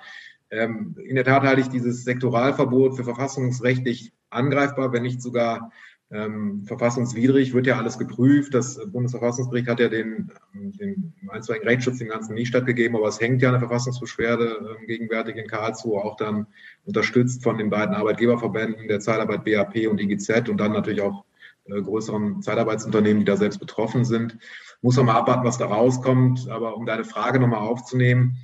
Ähm, 0.51 0.95
in 1.03 1.15
der 1.15 1.25
Tat 1.25 1.41
halte 1.41 1.61
ich 1.61 1.69
dieses 1.69 2.03
Sektoralverbot 2.03 2.95
für 2.95 3.03
verfassungsrechtlich 3.03 4.13
angreifbar, 4.29 4.93
wenn 4.93 5.01
nicht 5.01 5.23
sogar 5.23 5.71
ähm, 6.11 6.65
verfassungswidrig, 6.65 7.53
wird 7.53 7.67
ja 7.67 7.77
alles 7.77 7.97
geprüft. 7.97 8.53
Das 8.53 8.79
Bundesverfassungsgericht 8.91 9.69
hat 9.69 9.79
ja 9.79 9.87
den, 9.87 10.31
den 10.53 11.13
einstweiligen 11.29 11.67
Rechtsschutz 11.67 11.99
dem 11.99 12.09
Ganzen 12.09 12.33
nie 12.33 12.45
stattgegeben, 12.45 12.97
aber 12.97 13.07
es 13.07 13.21
hängt 13.21 13.41
ja 13.41 13.49
eine 13.49 13.59
Verfassungsbeschwerde 13.59 14.77
äh, 14.81 14.85
gegenwärtig 14.85 15.37
in 15.37 15.47
Karlsruhe, 15.47 16.03
auch 16.03 16.17
dann 16.17 16.47
unterstützt 16.85 17.43
von 17.43 17.57
den 17.57 17.69
beiden 17.69 17.95
Arbeitgeberverbänden 17.95 18.89
der 18.89 18.99
Zeitarbeit 18.99 19.45
BAP 19.45 19.87
und 19.89 20.01
IGZ 20.01 20.49
und 20.49 20.57
dann 20.57 20.73
natürlich 20.73 21.01
auch 21.01 21.23
äh, 21.65 21.81
größeren 21.81 22.41
Zeitarbeitsunternehmen, 22.41 23.19
die 23.19 23.25
da 23.25 23.37
selbst 23.37 23.59
betroffen 23.59 24.03
sind. 24.03 24.37
Muss 24.81 24.97
man 24.97 25.05
mal 25.05 25.15
abwarten, 25.15 25.45
was 25.45 25.59
da 25.59 25.67
rauskommt. 25.67 26.49
Aber 26.49 26.75
um 26.75 26.85
deine 26.85 27.05
Frage 27.05 27.39
nochmal 27.39 27.61
aufzunehmen, 27.61 28.35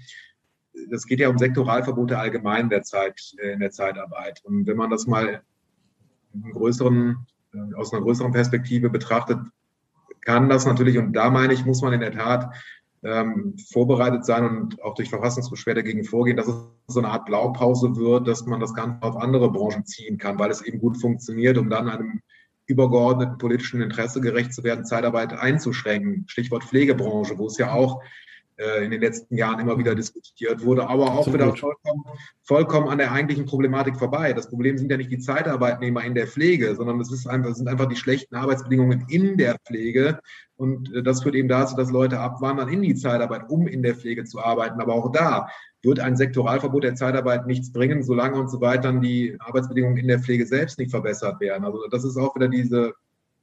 das 0.89 1.05
geht 1.05 1.19
ja 1.19 1.27
um 1.27 1.37
Sektoralverbote 1.37 2.17
allgemein 2.17 2.65
in 2.65 2.69
der 2.69 2.83
Zeit, 2.83 3.33
äh, 3.39 3.51
in 3.51 3.59
der 3.59 3.71
Zeitarbeit. 3.71 4.41
Und 4.45 4.67
wenn 4.67 4.77
man 4.77 4.89
das 4.89 5.05
mal 5.05 5.41
in 6.33 6.51
größeren 6.51 7.27
aus 7.75 7.93
einer 7.93 8.01
größeren 8.01 8.31
Perspektive 8.31 8.89
betrachtet, 8.89 9.39
kann 10.21 10.49
das 10.49 10.65
natürlich, 10.65 10.97
und 10.97 11.13
da 11.13 11.29
meine 11.29 11.53
ich, 11.53 11.65
muss 11.65 11.81
man 11.81 11.93
in 11.93 12.01
der 12.01 12.11
Tat 12.11 12.53
ähm, 13.03 13.55
vorbereitet 13.71 14.25
sein 14.25 14.45
und 14.45 14.83
auch 14.83 14.95
durch 14.95 15.09
Verfassungsbeschwerde 15.09 15.83
dagegen 15.83 16.03
vorgehen, 16.03 16.35
dass 16.35 16.47
es 16.47 16.55
so 16.87 16.99
eine 16.99 17.09
Art 17.09 17.25
Blaupause 17.25 17.95
wird, 17.95 18.27
dass 18.27 18.45
man 18.45 18.59
das 18.59 18.73
Ganze 18.73 19.03
auf 19.03 19.15
andere 19.17 19.51
Branchen 19.51 19.85
ziehen 19.85 20.17
kann, 20.17 20.39
weil 20.39 20.51
es 20.51 20.61
eben 20.61 20.79
gut 20.79 20.99
funktioniert, 20.99 21.57
um 21.57 21.69
dann 21.69 21.89
einem 21.89 22.21
übergeordneten 22.65 23.37
politischen 23.37 23.81
Interesse 23.81 24.19
gerecht 24.19 24.53
zu 24.53 24.63
werden, 24.63 24.85
Zeitarbeit 24.85 25.31
einzuschränken. 25.33 26.25
Stichwort 26.27 26.65
Pflegebranche, 26.65 27.37
wo 27.37 27.47
es 27.47 27.57
ja 27.57 27.71
auch 27.71 28.01
in 28.57 28.89
den 28.89 29.01
letzten 29.01 29.37
Jahren 29.37 29.59
immer 29.59 29.77
wieder 29.77 29.93
diskutiert 29.93 30.65
wurde, 30.65 30.89
aber 30.89 31.13
auch 31.13 31.31
wieder 31.31 31.55
vollkommen, 31.55 32.03
vollkommen 32.41 32.87
an 32.89 32.97
der 32.97 33.11
eigentlichen 33.11 33.45
Problematik 33.45 33.97
vorbei. 33.97 34.33
Das 34.33 34.49
Problem 34.49 34.79
sind 34.79 34.89
ja 34.89 34.97
nicht 34.97 35.11
die 35.11 35.19
Zeitarbeitnehmer 35.19 36.03
in 36.03 36.15
der 36.15 36.25
Pflege, 36.25 36.75
sondern 36.75 36.99
es 36.99 37.27
einfach, 37.27 37.53
sind 37.53 37.67
einfach 37.67 37.87
die 37.87 37.95
schlechten 37.95 38.35
Arbeitsbedingungen 38.35 39.05
in 39.09 39.37
der 39.37 39.57
Pflege. 39.65 40.19
Und 40.55 40.91
äh, 40.93 41.03
das 41.03 41.21
führt 41.21 41.35
eben 41.35 41.47
dazu, 41.47 41.75
dass 41.75 41.91
Leute 41.91 42.19
abwandern 42.19 42.69
in 42.69 42.81
die 42.81 42.95
Zeitarbeit, 42.95 43.43
um 43.49 43.67
in 43.67 43.83
der 43.83 43.95
Pflege 43.95 44.23
zu 44.23 44.39
arbeiten. 44.39 44.81
Aber 44.81 44.95
auch 44.95 45.11
da 45.11 45.49
wird 45.83 45.99
ein 45.99 46.17
Sektoralverbot 46.17 46.83
der 46.83 46.95
Zeitarbeit 46.95 47.45
nichts 47.45 47.71
bringen, 47.71 48.01
solange 48.01 48.39
und 48.39 48.49
so 48.49 48.59
weiter 48.59 48.91
die 48.91 49.37
Arbeitsbedingungen 49.39 49.97
in 49.97 50.07
der 50.07 50.19
Pflege 50.19 50.47
selbst 50.47 50.79
nicht 50.79 50.91
verbessert 50.91 51.39
werden. 51.39 51.63
Also 51.63 51.87
das 51.91 52.03
ist 52.03 52.17
auch 52.17 52.35
wieder 52.35 52.47
diese 52.47 52.93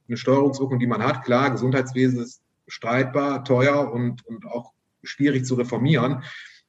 eine 0.07 0.17
Steuerungswirkung, 0.17 0.79
die 0.79 0.87
man 0.87 1.01
hat. 1.01 1.23
Klar, 1.23 1.51
Gesundheitswesen 1.51 2.19
ist 2.19 2.41
streitbar, 2.67 3.43
teuer 3.43 3.91
und, 3.91 4.25
und 4.25 4.45
auch 4.45 4.74
schwierig 5.05 5.45
zu 5.45 5.55
reformieren. 5.55 6.23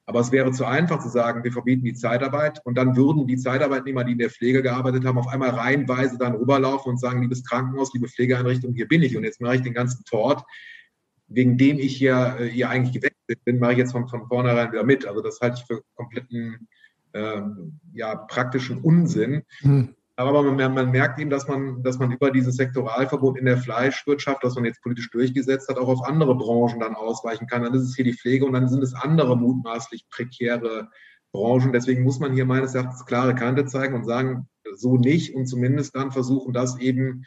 Aber 0.05 0.21
es 0.21 0.31
wäre 0.31 0.53
zu 0.53 0.65
einfach 0.65 0.99
zu 0.99 1.09
sagen, 1.09 1.43
wir 1.43 1.51
verbieten 1.51 1.83
die 1.83 1.93
Zeitarbeit 1.93 2.61
und 2.63 2.77
dann 2.77 2.95
würden 2.95 3.27
die 3.27 3.37
Zeitarbeitnehmer, 3.37 4.05
die 4.05 4.13
in 4.13 4.17
der 4.19 4.29
Pflege 4.29 4.63
gearbeitet 4.63 5.03
haben, 5.03 5.17
auf 5.17 5.27
einmal 5.27 5.49
reihenweise 5.49 6.17
dann 6.17 6.35
rüberlaufen 6.35 6.91
und 6.91 6.97
sagen, 6.97 7.21
liebes 7.21 7.43
Krankenhaus, 7.43 7.93
liebe 7.93 8.07
Pflegeeinrichtung, 8.07 8.73
hier 8.73 8.87
bin 8.87 9.03
ich 9.03 9.17
und 9.17 9.25
jetzt 9.25 9.41
mache 9.41 9.55
ich 9.55 9.63
den 9.63 9.73
ganzen 9.73 10.05
Tort, 10.05 10.43
wegen 11.27 11.57
dem 11.57 11.77
ich 11.77 11.97
hier, 11.97 12.37
äh, 12.39 12.47
hier 12.47 12.69
eigentlich 12.69 12.93
gewechselt 12.93 13.43
bin, 13.43 13.59
mache 13.59 13.73
ich 13.73 13.79
jetzt 13.79 13.91
von, 13.91 14.07
von 14.07 14.27
vornherein 14.27 14.71
wieder 14.71 14.85
mit. 14.85 15.05
Also 15.05 15.21
das 15.21 15.41
halte 15.41 15.57
ich 15.59 15.65
für 15.65 15.81
kompletten 15.95 16.69
ähm, 17.13 17.79
ja, 17.93 18.15
praktischen 18.15 18.79
Unsinn. 18.79 19.43
Mhm. 19.61 19.93
Aber 20.19 20.41
man, 20.41 20.73
man, 20.73 20.89
merkt 20.89 21.19
eben, 21.19 21.29
dass 21.29 21.47
man, 21.47 21.83
dass 21.83 21.99
man 21.99 22.11
über 22.11 22.31
dieses 22.31 22.55
Sektoralverbot 22.55 23.37
in 23.37 23.45
der 23.45 23.59
Fleischwirtschaft, 23.59 24.43
das 24.43 24.55
man 24.55 24.65
jetzt 24.65 24.81
politisch 24.81 25.11
durchgesetzt 25.11 25.69
hat, 25.69 25.77
auch 25.77 25.87
auf 25.87 26.03
andere 26.03 26.35
Branchen 26.35 26.79
dann 26.79 26.95
ausweichen 26.95 27.45
kann. 27.45 27.61
Dann 27.61 27.75
ist 27.75 27.83
es 27.83 27.95
hier 27.95 28.03
die 28.03 28.15
Pflege 28.15 28.43
und 28.43 28.53
dann 28.53 28.67
sind 28.67 28.81
es 28.83 28.95
andere 28.95 29.37
mutmaßlich 29.37 30.09
prekäre 30.09 30.89
Branchen. 31.31 31.71
Deswegen 31.71 32.03
muss 32.03 32.19
man 32.19 32.33
hier 32.33 32.45
meines 32.45 32.73
Erachtens 32.73 33.05
klare 33.05 33.35
Kante 33.35 33.65
zeigen 33.65 33.93
und 33.93 34.05
sagen, 34.05 34.49
so 34.73 34.97
nicht 34.97 35.35
und 35.35 35.45
zumindest 35.45 35.95
dann 35.95 36.11
versuchen, 36.11 36.51
das 36.51 36.79
eben 36.79 37.25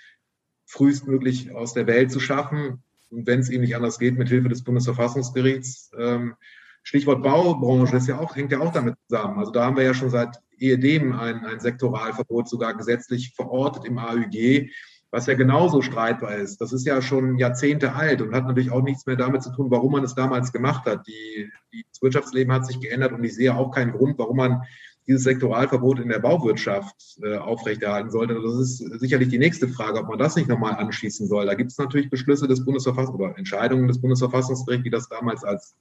frühestmöglich 0.67 1.55
aus 1.55 1.75
der 1.75 1.87
Welt 1.87 2.11
zu 2.11 2.19
schaffen. 2.19 2.83
Und 3.11 3.25
wenn 3.25 3.39
es 3.39 3.51
eben 3.51 3.63
nicht 3.63 3.77
anders 3.77 4.01
geht, 4.01 4.19
mit 4.19 4.29
Hilfe 4.29 4.49
des 4.49 4.65
Bundesverfassungsgerichts. 4.65 5.93
Ähm, 5.97 6.35
Stichwort 6.83 7.23
Baubranche 7.23 7.99
ist 7.99 8.09
ja 8.09 8.19
auch, 8.19 8.35
hängt 8.35 8.51
ja 8.51 8.59
auch 8.59 8.73
damit 8.73 8.97
zusammen. 9.09 9.39
Also 9.39 9.53
da 9.53 9.65
haben 9.65 9.77
wir 9.77 9.85
ja 9.85 9.95
schon 9.95 10.11
seit 10.11 10.41
ehedem 10.61 11.13
ein, 11.13 11.45
ein 11.45 11.61
Sektoralverbot 11.61 12.49
sogar 12.49 12.75
gesetzlich 12.75 13.33
verortet 13.35 13.85
im 13.85 13.99
AÜG, 13.99 14.71
was 15.11 15.27
ja 15.27 15.35
genauso 15.35 15.83
streitbar 15.83 16.37
ist. 16.37 16.61
Das 16.61 16.73
ist 16.73 16.87
ja 16.87 17.03
schon 17.03 17.37
Jahrzehnte 17.37 17.95
alt 17.95 18.23
und 18.23 18.35
hat 18.35 18.47
natürlich 18.47 18.71
auch 18.71 18.83
nichts 18.83 19.07
mehr 19.07 19.17
damit 19.17 19.43
zu 19.43 19.51
tun, 19.53 19.71
warum 19.71 19.93
man 19.93 20.05
es 20.05 20.15
damals 20.15 20.53
gemacht 20.53 20.87
hat. 20.87 21.07
Die, 21.07 21.51
die, 21.73 21.85
das 21.91 22.01
Wirtschaftsleben 22.01 22.53
hat 22.53 22.67
sich 22.67 22.81
geändert 22.81 23.13
und 23.13 23.25
ich 23.25 23.35
sehe 23.35 23.55
auch 23.55 23.73
keinen 23.73 23.93
Grund, 23.93 24.19
warum 24.19 24.37
man 24.37 24.63
dieses 25.09 25.25
Sektoralverbot 25.25 25.99
in 25.99 26.09
der 26.09 26.21
Bauwirtschaft 26.21 27.19
äh, 27.23 27.37
aufrechterhalten 27.37 28.11
sollte. 28.11 28.35
Das 28.35 28.55
ist 28.61 28.79
sicherlich 29.01 29.29
die 29.29 29.39
nächste 29.39 29.67
Frage, 29.67 29.99
ob 29.99 30.09
man 30.09 30.19
das 30.19 30.37
nicht 30.37 30.49
nochmal 30.49 30.75
anschließen 30.75 31.27
soll. 31.27 31.47
Da 31.47 31.55
gibt 31.55 31.73
es 31.73 31.79
natürlich 31.79 32.11
Beschlüsse 32.11 32.47
des 32.47 32.65
Bundesverfassungs 32.65 33.19
oder 33.19 33.37
Entscheidungen 33.37 33.89
des 33.89 34.01
Bundesverfassungsgerichts, 34.01 34.85
die 34.85 34.91
das 34.91 35.09
damals 35.09 35.43
als 35.43 35.75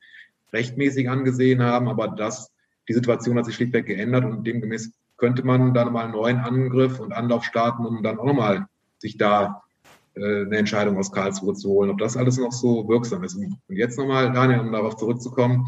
rechtmäßig 0.51 1.09
angesehen 1.09 1.61
haben, 1.61 1.87
aber 1.89 2.07
das 2.07 2.51
die 2.89 2.93
Situation 2.93 3.37
hat 3.37 3.45
sich 3.45 3.55
schlichtweg 3.55 3.85
geändert 3.85 4.25
und 4.25 4.45
demgemäß 4.45 4.91
könnte 5.17 5.45
man 5.45 5.73
dann 5.73 5.93
mal 5.93 6.05
einen 6.05 6.13
neuen 6.13 6.37
Angriff 6.37 6.99
und 6.99 7.13
Anlauf 7.13 7.43
starten, 7.43 7.85
um 7.85 8.01
dann 8.01 8.17
auch 8.17 8.25
nochmal 8.25 8.65
sich 8.97 9.17
da 9.17 9.61
äh, 10.15 10.45
eine 10.45 10.57
Entscheidung 10.57 10.97
aus 10.97 11.11
Karlsruhe 11.11 11.53
zu 11.53 11.69
holen, 11.69 11.91
ob 11.91 11.99
das 11.99 12.17
alles 12.17 12.39
noch 12.39 12.51
so 12.51 12.87
wirksam 12.89 13.23
ist. 13.23 13.35
Und 13.35 13.59
jetzt 13.69 13.97
nochmal, 13.97 14.33
Daniel, 14.33 14.61
um 14.61 14.71
darauf 14.71 14.97
zurückzukommen, 14.97 15.67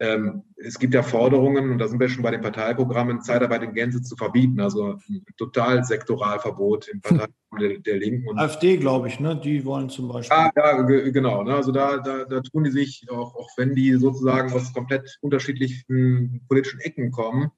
ähm, 0.00 0.44
es 0.56 0.78
gibt 0.78 0.94
ja 0.94 1.02
Forderungen, 1.02 1.70
und 1.70 1.78
da 1.78 1.88
sind 1.88 1.98
wir 1.98 2.08
schon 2.08 2.22
bei 2.22 2.30
den 2.30 2.40
Parteiprogrammen, 2.40 3.20
Zeitarbeit 3.20 3.64
in 3.64 3.74
Gänze 3.74 4.00
zu 4.00 4.16
verbieten, 4.16 4.60
also 4.60 4.98
ein 5.08 5.24
total 5.36 5.82
Sektoralverbot 5.84 6.88
im 6.88 7.00
Parteiprogramm 7.00 7.60
der, 7.60 7.78
der, 7.78 7.98
Linken. 7.98 8.28
Und 8.28 8.38
AfD, 8.38 8.76
glaube 8.76 9.08
ich, 9.08 9.18
ne? 9.18 9.34
die 9.36 9.64
wollen 9.64 9.88
zum 9.88 10.08
Beispiel. 10.08 10.36
Ah, 10.36 10.50
ja, 10.54 10.82
genau. 10.82 11.42
Ne? 11.42 11.54
Also 11.54 11.72
da, 11.72 11.98
da, 11.98 12.24
da 12.24 12.40
tun 12.40 12.64
die 12.64 12.70
sich, 12.70 13.06
auch, 13.10 13.34
auch 13.34 13.48
wenn 13.56 13.74
die 13.74 13.94
sozusagen 13.94 14.52
aus 14.52 14.72
komplett 14.72 15.18
unterschiedlichen 15.20 16.44
politischen 16.48 16.80
Ecken 16.80 17.10
kommen, 17.10 17.50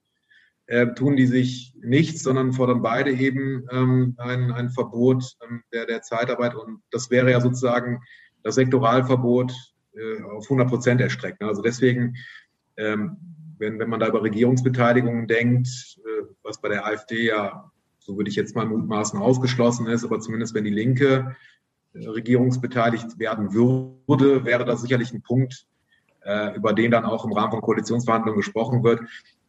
äh, 0.65 0.87
tun 0.95 1.17
die 1.17 1.27
sich 1.27 1.75
nichts, 1.81 2.23
sondern 2.23 2.53
fordern 2.53 2.81
beide 2.81 3.11
eben 3.11 3.67
ähm, 3.71 4.15
ein, 4.17 4.51
ein 4.51 4.69
Verbot 4.71 5.35
ähm, 5.43 5.61
der, 5.73 5.85
der 5.85 6.01
Zeitarbeit. 6.01 6.55
Und 6.55 6.81
das 6.89 7.11
wäre 7.11 7.29
ja 7.29 7.41
sozusagen 7.41 8.01
das 8.41 8.55
Sektoralverbot 8.55 9.53
äh, 9.93 10.23
auf 10.23 10.45
100 10.45 10.69
Prozent 10.69 11.01
erstrecken. 11.01 11.47
Also 11.47 11.61
deswegen, 11.61 12.15
ähm, 12.77 13.17
wenn, 13.57 13.77
wenn 13.77 13.89
man 13.89 13.99
da 13.99 14.07
über 14.07 14.23
Regierungsbeteiligung 14.23 15.27
denkt, 15.27 15.67
äh, 15.99 16.23
was 16.43 16.61
bei 16.61 16.69
der 16.69 16.85
AfD 16.85 17.25
ja, 17.25 17.69
so 17.99 18.15
würde 18.17 18.29
ich 18.29 18.37
jetzt 18.37 18.55
mal 18.55 18.65
mutmaßen, 18.65 19.19
ausgeschlossen 19.19 19.87
ist, 19.87 20.05
aber 20.05 20.21
zumindest 20.21 20.53
wenn 20.53 20.63
die 20.63 20.69
Linke 20.69 21.35
äh, 21.93 22.07
regierungsbeteiligt 22.07 23.19
werden 23.19 23.53
würde, 23.53 24.45
wäre 24.45 24.63
das 24.65 24.81
sicherlich 24.81 25.13
ein 25.13 25.21
Punkt, 25.21 25.67
über 26.55 26.73
den 26.73 26.91
dann 26.91 27.03
auch 27.03 27.25
im 27.25 27.31
Rahmen 27.31 27.49
von 27.49 27.61
Koalitionsverhandlungen 27.61 28.37
gesprochen 28.37 28.83
wird. 28.83 29.01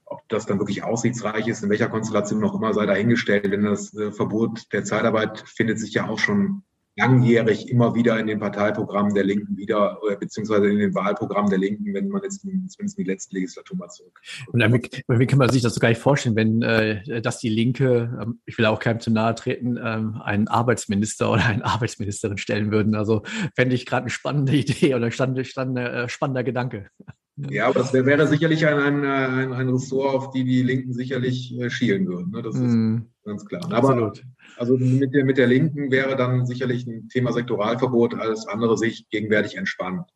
Ob 0.07 0.27
das 0.31 0.47
dann 0.47 0.59
wirklich 0.59 0.83
aussichtsreich 0.83 1.47
ist, 1.47 1.63
in 1.63 1.69
welcher 1.69 1.91
Konstellation 1.91 2.41
noch 2.41 2.55
immer 2.55 2.73
sei 2.73 2.87
dahingestellt, 2.87 3.53
denn 3.53 3.65
das 3.65 3.91
Verbot 4.13 4.73
der 4.73 4.83
Zeitarbeit 4.83 5.45
findet 5.47 5.79
sich 5.79 5.93
ja 5.93 6.09
auch 6.09 6.19
schon 6.19 6.63
langjährig 6.97 7.71
immer 7.71 7.95
wieder 7.95 8.19
in 8.19 8.27
den 8.27 8.39
Parteiprogrammen 8.39 9.15
der 9.15 9.25
Linken 9.25 9.57
wieder, 9.57 9.99
beziehungsweise 10.21 10.69
in 10.69 10.79
den 10.79 10.95
Wahlprogrammen 10.95 11.49
der 11.49 11.59
Linken, 11.59 11.95
wenn 11.95 12.09
man 12.09 12.23
jetzt 12.23 12.43
zumindest 12.43 12.99
in 12.99 13.05
die 13.05 13.11
letzte 13.11 13.35
Legislatur 13.35 13.77
mal 13.77 13.89
zurück. 13.89 14.21
Und 14.53 14.61
dann, 14.61 14.73
wie, 14.73 15.27
kann 15.27 15.39
man 15.39 15.49
sich 15.49 15.63
das 15.63 15.75
so 15.75 15.81
gar 15.81 15.89
nicht 15.89 16.01
vorstellen, 16.01 16.37
wenn 16.37 16.63
äh, 16.63 17.23
dass 17.23 17.39
die 17.39 17.49
Linke, 17.49 18.19
ähm, 18.21 18.41
ich 18.45 18.59
will 18.59 18.67
auch 18.67 18.79
keinem 18.79 19.01
zu 19.01 19.11
nahe 19.11 19.35
treten, 19.35 19.79
ähm, 19.83 20.21
einen 20.23 20.49
Arbeitsminister 20.49 21.31
oder 21.31 21.47
eine 21.47 21.65
Arbeitsministerin 21.65 22.39
stellen 22.39 22.71
würden? 22.71 22.95
Also 22.95 23.23
fände 23.57 23.75
ich 23.75 23.87
gerade 23.87 24.03
eine 24.03 24.11
spannende 24.11 24.53
Idee 24.53 24.95
oder 24.95 25.11
stand, 25.11 25.45
stand 25.47 25.79
äh, 25.79 26.09
spannender 26.09 26.45
Gedanke. 26.45 26.89
Ja, 27.37 27.67
aber 27.67 27.81
das 27.81 27.93
wäre 27.93 28.27
sicherlich 28.27 28.67
ein, 28.67 28.79
ein, 28.79 29.05
ein, 29.05 29.53
ein 29.53 29.69
Ressort, 29.71 30.15
auf 30.15 30.31
die 30.33 30.45
die 30.45 30.63
Linken 30.63 30.93
sicherlich 30.93 31.59
äh, 31.59 31.71
schielen 31.71 32.07
würden. 32.07 32.31
Ne? 32.31 32.43
Das 32.43 32.55
ist 32.55 32.61
mm. 32.61 32.99
ganz 33.25 33.47
klar. 33.47 33.65
Aber 33.65 33.77
Absolut. 33.77 34.25
Also 34.59 34.77
mit 34.77 35.15
der, 35.15 35.25
mit 35.25 35.39
der 35.39 35.47
Linken 35.47 35.91
wäre 35.91 36.15
dann 36.15 36.45
sicherlich 36.45 36.87
ein 36.87 37.09
Thema 37.09 37.33
Sektoralverbot, 37.33 38.15
alles 38.15 38.47
andere 38.47 38.77
sich 38.77 39.09
gegenwärtig 39.09 39.57
entspannt. 39.57 40.11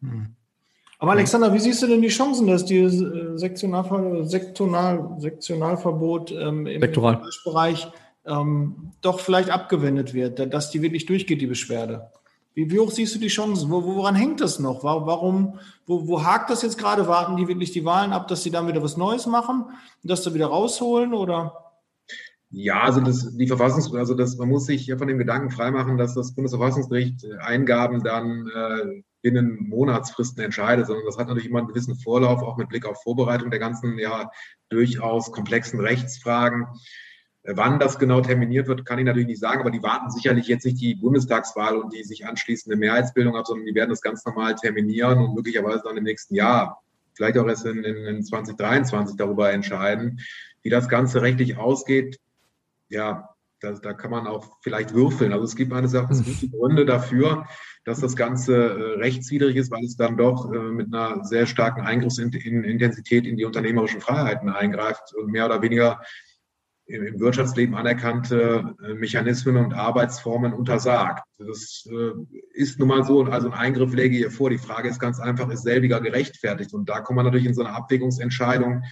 Hm. 0.00 0.36
Aber 0.98 1.12
Alexander, 1.12 1.52
wie 1.52 1.58
siehst 1.58 1.82
du 1.82 1.88
denn 1.88 2.00
die 2.00 2.08
Chancen, 2.08 2.46
dass 2.46 2.64
dieses 2.64 3.02
äh, 3.02 3.36
Sektionalver 3.36 4.24
Sektional, 4.24 5.16
Sektionalverbot 5.18 6.30
ähm, 6.30 6.66
im 6.66 6.80
Sektoral. 6.80 7.22
Bereich 7.44 7.88
ähm, 8.24 8.92
doch 9.00 9.18
vielleicht 9.18 9.50
abgewendet 9.50 10.14
wird, 10.14 10.38
dass 10.54 10.70
die 10.70 10.80
wirklich 10.80 11.06
durchgeht, 11.06 11.40
die 11.40 11.48
Beschwerde? 11.48 12.12
Wie, 12.54 12.70
wie 12.70 12.78
hoch 12.78 12.90
siehst 12.90 13.14
du 13.14 13.18
die 13.18 13.28
Chancen? 13.28 13.70
Wo, 13.70 13.82
woran 13.82 14.14
hängt 14.14 14.40
das 14.40 14.58
noch? 14.58 14.84
Warum, 14.84 15.58
wo, 15.86 16.06
wo 16.06 16.24
hakt 16.24 16.50
das 16.50 16.62
jetzt 16.62 16.78
gerade? 16.78 17.08
Warten 17.08 17.36
die 17.36 17.48
wirklich 17.48 17.72
die 17.72 17.84
Wahlen 17.84 18.12
ab, 18.12 18.28
dass 18.28 18.42
sie 18.42 18.50
dann 18.50 18.68
wieder 18.68 18.82
was 18.82 18.96
Neues 18.96 19.26
machen 19.26 19.62
und 19.62 20.10
das 20.10 20.22
da 20.22 20.34
wieder 20.34 20.46
rausholen? 20.46 21.14
Oder? 21.14 21.72
Ja, 22.50 22.82
also 22.82 23.00
das, 23.00 23.34
die 23.34 23.46
Verfassungs, 23.46 23.94
also 23.94 24.14
das, 24.14 24.36
man 24.36 24.50
muss 24.50 24.66
sich 24.66 24.86
ja 24.86 24.98
von 24.98 25.08
dem 25.08 25.16
Gedanken 25.16 25.50
freimachen, 25.50 25.96
dass 25.96 26.14
das 26.14 26.34
Bundesverfassungsgericht 26.34 27.24
äh, 27.24 27.38
Eingaben 27.38 28.02
dann 28.02 28.46
äh, 28.54 29.02
binnen 29.22 29.68
Monatsfristen 29.70 30.44
entscheidet, 30.44 30.86
sondern 30.86 31.06
das 31.06 31.16
hat 31.16 31.28
natürlich 31.28 31.48
immer 31.48 31.60
einen 31.60 31.68
gewissen 31.68 31.96
Vorlauf, 31.96 32.42
auch 32.42 32.58
mit 32.58 32.68
Blick 32.68 32.84
auf 32.84 33.02
Vorbereitung 33.02 33.50
der 33.50 33.60
ganzen 33.60 33.98
ja 33.98 34.30
durchaus 34.68 35.32
komplexen 35.32 35.80
Rechtsfragen. 35.80 36.66
Äh, 37.42 37.54
wann 37.56 37.78
das 37.78 37.98
genau 37.98 38.20
terminiert 38.20 38.68
wird, 38.68 38.84
kann 38.84 38.98
ich 38.98 39.04
natürlich 39.04 39.26
nicht 39.26 39.40
sagen, 39.40 39.60
aber 39.60 39.70
die 39.70 39.82
warten 39.82 40.10
sicherlich 40.10 40.46
jetzt 40.46 40.64
nicht 40.64 40.80
die 40.80 40.94
Bundestagswahl 40.94 41.76
und 41.76 41.92
die 41.92 42.04
sich 42.04 42.26
anschließende 42.26 42.76
Mehrheitsbildung 42.76 43.36
ab, 43.36 43.46
sondern 43.46 43.66
die 43.66 43.74
werden 43.74 43.90
das 43.90 44.02
ganz 44.02 44.24
normal 44.24 44.54
terminieren 44.54 45.18
und 45.18 45.34
möglicherweise 45.34 45.82
dann 45.84 45.96
im 45.96 46.04
nächsten 46.04 46.34
Jahr, 46.34 46.82
vielleicht 47.14 47.38
auch 47.38 47.46
erst 47.46 47.66
in, 47.66 47.84
in, 47.84 47.96
in 47.96 48.22
2023 48.22 49.16
darüber 49.16 49.52
entscheiden. 49.52 50.20
Wie 50.62 50.70
das 50.70 50.88
Ganze 50.88 51.22
rechtlich 51.22 51.56
ausgeht, 51.56 52.18
ja, 52.88 53.28
da, 53.60 53.72
da 53.72 53.92
kann 53.92 54.10
man 54.10 54.26
auch 54.26 54.58
vielleicht 54.62 54.92
würfeln. 54.92 55.32
Also 55.32 55.44
es 55.44 55.56
gibt 55.56 55.70
meines 55.70 55.94
Erachtens 55.94 56.18
hm. 56.18 56.34
gute 56.34 56.48
Gründe 56.48 56.84
dafür, 56.84 57.46
dass 57.84 58.00
das 58.00 58.16
Ganze 58.16 58.54
äh, 58.54 58.98
rechtswidrig 58.98 59.56
ist, 59.56 59.70
weil 59.70 59.84
es 59.84 59.96
dann 59.96 60.16
doch 60.16 60.52
äh, 60.52 60.58
mit 60.58 60.92
einer 60.92 61.24
sehr 61.24 61.46
starken 61.46 61.82
Eingriffsintensität 61.82 63.26
in 63.26 63.36
die 63.36 63.44
unternehmerischen 63.44 64.00
Freiheiten 64.00 64.48
eingreift 64.48 65.14
und 65.14 65.30
mehr 65.30 65.46
oder 65.46 65.62
weniger 65.62 66.00
im, 66.86 67.20
Wirtschaftsleben 67.20 67.74
anerkannte 67.74 68.74
äh, 68.82 68.94
Mechanismen 68.94 69.56
und 69.56 69.74
Arbeitsformen 69.74 70.52
untersagt. 70.52 71.24
Das 71.38 71.88
äh, 71.90 72.12
ist 72.52 72.78
nun 72.78 72.88
mal 72.88 73.04
so, 73.04 73.22
also 73.24 73.48
ein 73.48 73.54
Eingriff 73.54 73.94
läge 73.94 74.16
hier 74.16 74.30
vor. 74.30 74.50
Die 74.50 74.58
Frage 74.58 74.88
ist 74.88 74.98
ganz 74.98 75.20
einfach, 75.20 75.48
ist 75.50 75.62
selbiger 75.62 76.00
gerechtfertigt? 76.00 76.74
Und 76.74 76.88
da 76.88 77.00
kommt 77.00 77.16
man 77.16 77.26
natürlich 77.26 77.46
in 77.46 77.54
so 77.54 77.62
eine 77.62 77.74
Abwägungsentscheidung 77.74 78.82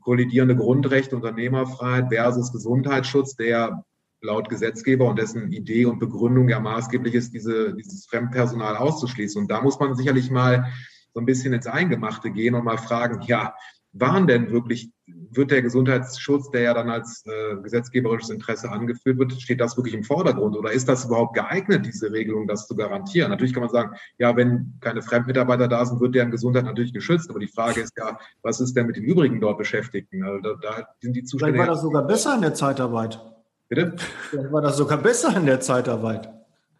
kollidierende 0.00 0.54
Grundrechte, 0.54 1.16
Unternehmerfreiheit 1.16 2.10
versus 2.10 2.52
Gesundheitsschutz, 2.52 3.34
der 3.34 3.84
laut 4.22 4.48
Gesetzgeber 4.48 5.08
und 5.08 5.18
dessen 5.18 5.52
Idee 5.52 5.84
und 5.86 5.98
Begründung 5.98 6.48
ja 6.48 6.60
maßgeblich 6.60 7.14
ist, 7.14 7.34
diese, 7.34 7.74
dieses 7.74 8.06
Fremdpersonal 8.06 8.76
auszuschließen. 8.76 9.42
Und 9.42 9.50
da 9.50 9.60
muss 9.60 9.80
man 9.80 9.96
sicherlich 9.96 10.30
mal 10.30 10.72
so 11.12 11.20
ein 11.20 11.26
bisschen 11.26 11.52
ins 11.52 11.66
Eingemachte 11.66 12.30
gehen 12.30 12.54
und 12.54 12.64
mal 12.64 12.78
fragen, 12.78 13.22
ja, 13.22 13.54
waren 13.92 14.26
denn 14.26 14.52
wirklich, 14.52 14.90
wird 15.30 15.50
der 15.50 15.62
Gesundheitsschutz, 15.62 16.50
der 16.50 16.62
ja 16.62 16.74
dann 16.74 16.90
als 16.90 17.24
äh, 17.26 17.56
gesetzgeberisches 17.62 18.30
Interesse 18.30 18.70
angeführt 18.70 19.18
wird, 19.18 19.32
steht 19.32 19.60
das 19.60 19.76
wirklich 19.76 19.94
im 19.94 20.04
Vordergrund 20.04 20.56
oder 20.56 20.72
ist 20.72 20.88
das 20.88 21.04
überhaupt 21.04 21.34
geeignet, 21.34 21.86
diese 21.86 22.12
Regelung, 22.12 22.46
das 22.46 22.66
zu 22.66 22.76
garantieren? 22.76 23.30
Natürlich 23.30 23.54
kann 23.54 23.62
man 23.62 23.70
sagen, 23.70 23.96
ja, 24.18 24.36
wenn 24.36 24.74
keine 24.80 25.02
Fremdmitarbeiter 25.02 25.68
da 25.68 25.84
sind, 25.84 26.00
wird 26.00 26.14
deren 26.14 26.30
Gesundheit 26.30 26.64
natürlich 26.64 26.92
geschützt, 26.92 27.30
aber 27.30 27.38
die 27.38 27.48
Frage 27.48 27.80
ist 27.80 27.92
ja, 27.96 28.18
was 28.42 28.60
ist 28.60 28.74
denn 28.76 28.86
mit 28.86 28.96
den 28.96 29.04
übrigen 29.04 29.40
dort 29.40 29.58
Beschäftigten? 29.58 30.22
Also 30.22 30.40
da, 30.40 30.54
da 30.60 30.88
sind 31.00 31.14
die 31.14 31.24
Zustände. 31.24 31.54
Vielleicht 31.54 31.68
war 31.68 31.74
das 31.74 31.82
sogar 31.82 32.06
besser 32.06 32.34
in 32.34 32.42
der 32.42 32.54
Zeitarbeit. 32.54 33.20
Bitte? 33.68 33.96
Vielleicht 34.30 34.52
war 34.52 34.62
das 34.62 34.76
sogar 34.76 34.98
besser 34.98 35.36
in 35.36 35.46
der 35.46 35.60
Zeitarbeit. 35.60 36.32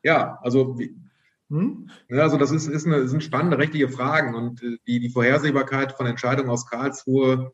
Ja, 0.02 0.38
also 0.42 0.76
hm? 1.50 1.90
Also 2.11 2.37
das 2.38 2.50
ist, 2.50 2.66
ist 2.66 2.87
eine, 2.87 3.06
sind 3.06 3.22
spannende 3.22 3.59
rechtliche 3.59 3.88
Fragen 3.88 4.35
und 4.35 4.62
äh, 4.62 4.78
die, 4.87 5.00
die 5.00 5.11
Vorhersehbarkeit 5.11 5.92
von 5.92 6.06
Entscheidungen 6.06 6.50
aus 6.50 6.66
Karlsruhe, 6.66 7.52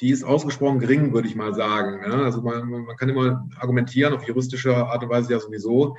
die 0.00 0.10
ist 0.10 0.24
ausgesprochen 0.24 0.78
gering, 0.78 1.12
würde 1.12 1.28
ich 1.28 1.36
mal 1.36 1.54
sagen. 1.54 2.00
Ja, 2.02 2.22
also 2.22 2.42
man, 2.42 2.68
man 2.68 2.96
kann 2.96 3.08
immer 3.08 3.48
argumentieren, 3.58 4.14
auf 4.14 4.26
juristische 4.26 4.74
Art 4.74 5.02
und 5.02 5.10
Weise 5.10 5.32
ja 5.32 5.40
sowieso. 5.40 5.96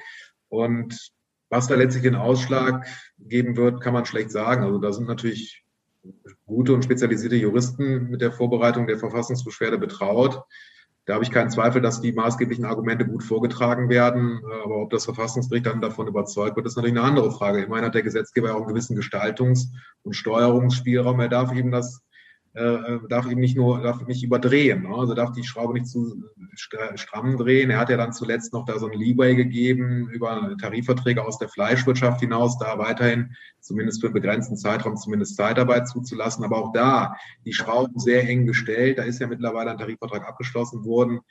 Und 0.49 1.11
was 1.49 1.67
da 1.67 1.75
letztlich 1.75 2.03
den 2.03 2.15
Ausschlag 2.15 2.85
geben 3.19 3.57
wird, 3.57 3.81
kann 3.81 3.93
man 3.93 4.05
schlecht 4.05 4.31
sagen. 4.31 4.63
Also 4.63 4.79
da 4.79 4.91
sind 4.91 5.07
natürlich 5.07 5.63
gute 6.45 6.73
und 6.73 6.83
spezialisierte 6.83 7.35
Juristen 7.35 8.09
mit 8.09 8.21
der 8.21 8.31
Vorbereitung 8.31 8.87
der 8.87 8.97
Verfassungsbeschwerde 8.97 9.77
betraut. 9.77 10.43
Da 11.05 11.15
habe 11.15 11.23
ich 11.23 11.31
keinen 11.31 11.49
Zweifel, 11.49 11.81
dass 11.81 12.01
die 12.01 12.11
maßgeblichen 12.11 12.65
Argumente 12.65 13.05
gut 13.05 13.23
vorgetragen 13.23 13.89
werden. 13.89 14.41
Aber 14.63 14.77
ob 14.83 14.91
das 14.91 15.05
Verfassungsgericht 15.05 15.65
dann 15.65 15.81
davon 15.81 16.07
überzeugt 16.07 16.55
wird, 16.55 16.65
ist 16.67 16.75
natürlich 16.75 16.97
eine 16.97 17.07
andere 17.07 17.31
Frage. 17.31 17.65
Meine, 17.67 17.87
hat 17.87 17.95
der 17.95 18.03
Gesetzgeber 18.03 18.53
auch 18.53 18.59
einen 18.59 18.67
gewissen 18.67 18.97
Gestaltungs- 18.97 19.69
und 20.03 20.15
Steuerungsspielraum. 20.15 21.19
Er 21.19 21.29
darf 21.29 21.53
eben 21.53 21.71
das 21.71 22.01
äh, 22.53 22.99
darf 23.07 23.27
eben 23.27 23.39
nicht 23.39 23.55
nur, 23.55 23.81
darf 23.81 24.05
nicht 24.07 24.23
überdrehen, 24.23 24.83
ne? 24.83 24.89
also 24.93 25.13
darf 25.13 25.31
die 25.31 25.43
Schraube 25.43 25.73
nicht 25.73 25.87
zu 25.87 26.23
stramm 26.95 27.37
drehen. 27.37 27.69
Er 27.69 27.79
hat 27.79 27.89
ja 27.89 27.95
dann 27.95 28.11
zuletzt 28.11 28.51
noch 28.51 28.65
da 28.65 28.77
so 28.77 28.87
ein 28.87 28.97
Leeway 28.97 29.35
gegeben 29.35 30.09
über 30.09 30.55
Tarifverträge 30.59 31.23
aus 31.23 31.37
der 31.37 31.47
Fleischwirtschaft 31.47 32.19
hinaus, 32.19 32.57
da 32.57 32.77
weiterhin 32.77 33.35
zumindest 33.61 34.01
für 34.01 34.07
einen 34.07 34.15
begrenzten 34.15 34.57
Zeitraum 34.57 34.97
zumindest 34.97 35.37
Zeitarbeit 35.37 35.87
zuzulassen. 35.87 36.43
Aber 36.43 36.57
auch 36.57 36.73
da 36.73 37.15
die 37.45 37.53
Schrauben 37.53 37.97
sehr 37.99 38.27
eng 38.27 38.45
gestellt. 38.45 38.97
Da 38.97 39.03
ist 39.03 39.19
ja 39.19 39.27
mittlerweile 39.27 39.71
ein 39.71 39.77
Tarifvertrag 39.77 40.27
abgeschlossen 40.27 40.83
worden. 40.83 41.21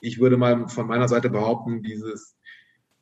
Ich 0.00 0.18
würde 0.18 0.36
mal 0.36 0.68
von 0.68 0.88
meiner 0.88 1.06
Seite 1.06 1.30
behaupten, 1.30 1.82
dieses 1.82 2.36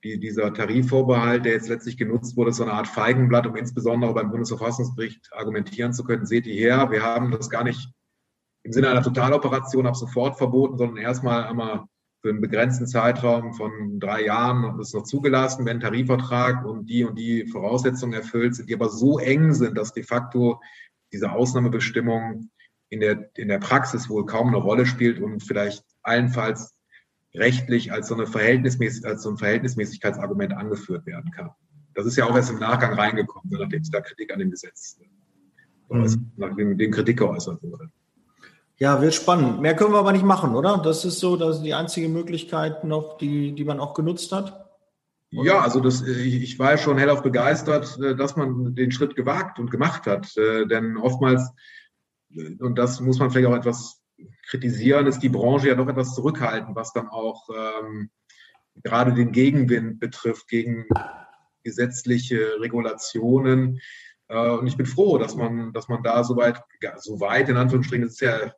die, 0.04 0.20
dieser 0.20 0.52
Tarifvorbehalt, 0.52 1.46
der 1.46 1.52
jetzt 1.52 1.68
letztlich 1.68 1.96
genutzt 1.96 2.36
wurde, 2.36 2.50
ist 2.50 2.58
so 2.58 2.64
eine 2.64 2.74
Art 2.74 2.86
Feigenblatt, 2.86 3.46
um 3.46 3.56
insbesondere 3.56 4.12
beim 4.12 4.30
Bundesverfassungsgericht 4.30 5.30
argumentieren 5.32 5.94
zu 5.94 6.04
können. 6.04 6.26
Seht 6.26 6.46
ihr 6.46 6.54
her, 6.54 6.90
wir 6.90 7.02
haben 7.02 7.30
das 7.30 7.48
gar 7.48 7.64
nicht 7.64 7.88
im 8.62 8.72
Sinne 8.72 8.90
einer 8.90 9.02
Totaloperation 9.02 9.86
ab 9.86 9.96
sofort 9.96 10.38
verboten, 10.38 10.78
sondern 10.78 10.98
erstmal 10.98 11.44
einmal 11.44 11.84
für 12.22 12.30
einen 12.30 12.40
begrenzten 12.40 12.86
Zeitraum 12.86 13.52
von 13.52 14.00
drei 14.00 14.24
Jahren 14.24 14.80
ist 14.80 14.94
noch 14.94 15.02
zugelassen, 15.02 15.66
wenn 15.66 15.80
Tarifvertrag 15.80 16.64
und 16.64 16.86
die 16.86 17.04
und 17.04 17.18
die 17.18 17.46
Voraussetzungen 17.46 18.14
erfüllt 18.14 18.54
sind, 18.54 18.70
die 18.70 18.74
aber 18.74 18.88
so 18.88 19.18
eng 19.18 19.52
sind, 19.52 19.76
dass 19.76 19.92
de 19.92 20.02
facto 20.02 20.60
diese 21.12 21.32
Ausnahmebestimmung 21.32 22.50
in 22.88 23.00
der, 23.00 23.30
in 23.36 23.48
der 23.48 23.58
Praxis 23.58 24.08
wohl 24.08 24.24
kaum 24.24 24.48
eine 24.48 24.56
Rolle 24.56 24.86
spielt 24.86 25.20
und 25.20 25.42
vielleicht 25.42 25.84
allenfalls 26.02 26.73
rechtlich 27.34 27.92
als 27.92 28.08
so, 28.08 28.14
eine 28.14 28.26
Verhältnismäßig, 28.26 29.04
als 29.04 29.22
so 29.22 29.30
ein 29.30 29.36
Verhältnismäßigkeitsargument 29.36 30.52
angeführt 30.52 31.06
werden 31.06 31.30
kann. 31.32 31.50
Das 31.94 32.06
ist 32.06 32.16
ja 32.16 32.26
auch 32.26 32.34
erst 32.34 32.50
im 32.50 32.58
Nachgang 32.58 32.94
reingekommen, 32.94 33.50
nachdem 33.58 33.82
es 33.82 33.90
da 33.90 34.00
Kritik 34.00 34.32
an 34.32 34.38
dem 34.38 34.50
Gesetz, 34.50 34.98
mhm. 35.88 36.32
nachdem 36.36 36.76
dem 36.76 36.90
Kritik 36.90 37.18
geäußert 37.18 37.62
wurde. 37.62 37.90
Ja, 38.78 39.00
wird 39.00 39.14
spannend. 39.14 39.60
Mehr 39.60 39.76
können 39.76 39.92
wir 39.92 39.98
aber 39.98 40.12
nicht 40.12 40.24
machen, 40.24 40.54
oder? 40.54 40.78
Das 40.78 41.04
ist 41.04 41.20
so, 41.20 41.36
das 41.36 41.56
ist 41.56 41.62
die 41.62 41.74
einzige 41.74 42.08
Möglichkeit 42.08 42.82
noch, 42.82 43.18
die, 43.18 43.54
die 43.54 43.64
man 43.64 43.78
auch 43.78 43.94
genutzt 43.94 44.32
hat. 44.32 44.64
Oder? 45.32 45.46
Ja, 45.46 45.60
also 45.60 45.80
das, 45.80 46.02
ich 46.02 46.58
war 46.58 46.72
ja 46.72 46.78
schon 46.78 46.98
hellauf 46.98 47.22
begeistert, 47.22 47.98
äh, 48.00 48.16
dass 48.16 48.36
man 48.36 48.74
den 48.74 48.90
Schritt 48.90 49.14
gewagt 49.14 49.58
und 49.58 49.70
gemacht 49.70 50.06
hat. 50.06 50.36
Äh, 50.36 50.66
denn 50.66 50.96
oftmals, 50.96 51.52
äh, 52.30 52.56
und 52.60 52.76
das 52.76 53.00
muss 53.00 53.18
man 53.18 53.30
vielleicht 53.30 53.48
auch 53.48 53.56
etwas 53.56 54.03
kritisieren, 54.48 55.06
ist 55.06 55.20
die 55.20 55.28
Branche 55.28 55.68
ja 55.68 55.74
doch 55.74 55.88
etwas 55.88 56.14
zurückhaltend, 56.14 56.76
was 56.76 56.92
dann 56.92 57.08
auch 57.08 57.48
ähm, 57.50 58.10
gerade 58.82 59.14
den 59.14 59.32
Gegenwind 59.32 60.00
betrifft 60.00 60.48
gegen 60.48 60.86
gesetzliche 61.62 62.60
Regulationen. 62.60 63.80
Äh, 64.28 64.50
und 64.50 64.66
ich 64.66 64.76
bin 64.76 64.86
froh, 64.86 65.18
dass 65.18 65.34
man, 65.34 65.72
dass 65.72 65.88
man 65.88 66.02
da 66.02 66.24
so 66.24 66.36
weit, 66.36 66.60
so 66.98 67.20
weit 67.20 67.48
in 67.48 67.56
Anführungsstrichen, 67.56 68.06
ist 68.06 68.20
ja 68.20 68.52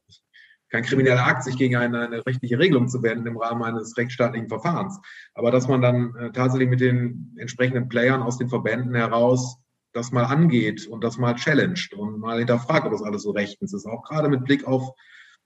kein 0.68 0.83
krimineller 0.83 1.25
Akt, 1.25 1.44
sich 1.44 1.57
gegen 1.57 1.77
eine, 1.77 2.01
eine, 2.01 2.27
rechtliche 2.27 2.59
Regelung 2.59 2.88
zu 2.88 3.03
wenden 3.03 3.27
im 3.27 3.37
Rahmen 3.37 3.62
eines 3.62 3.96
rechtsstaatlichen 3.96 4.49
Verfahrens. 4.49 4.99
Aber 5.35 5.51
dass 5.51 5.68
man 5.68 5.81
dann 5.81 6.14
äh, 6.16 6.33
tatsächlich 6.33 6.68
mit 6.68 6.81
den 6.81 7.35
entsprechenden 7.38 7.88
Playern 7.88 8.22
aus 8.22 8.38
den 8.38 8.49
Verbänden 8.49 8.94
heraus 8.94 9.59
das 9.92 10.12
mal 10.12 10.25
angeht 10.25 10.87
und 10.87 11.03
das 11.03 11.16
mal 11.16 11.35
challenged 11.37 11.94
und 11.94 12.18
mal 12.18 12.38
hinterfragt, 12.38 12.85
ob 12.85 12.92
das 12.92 13.03
alles 13.03 13.22
so 13.22 13.31
rechtens 13.31 13.72
ist. 13.72 13.87
Auch 13.87 14.03
gerade 14.03 14.29
mit 14.29 14.44
Blick 14.44 14.66
auf 14.66 14.90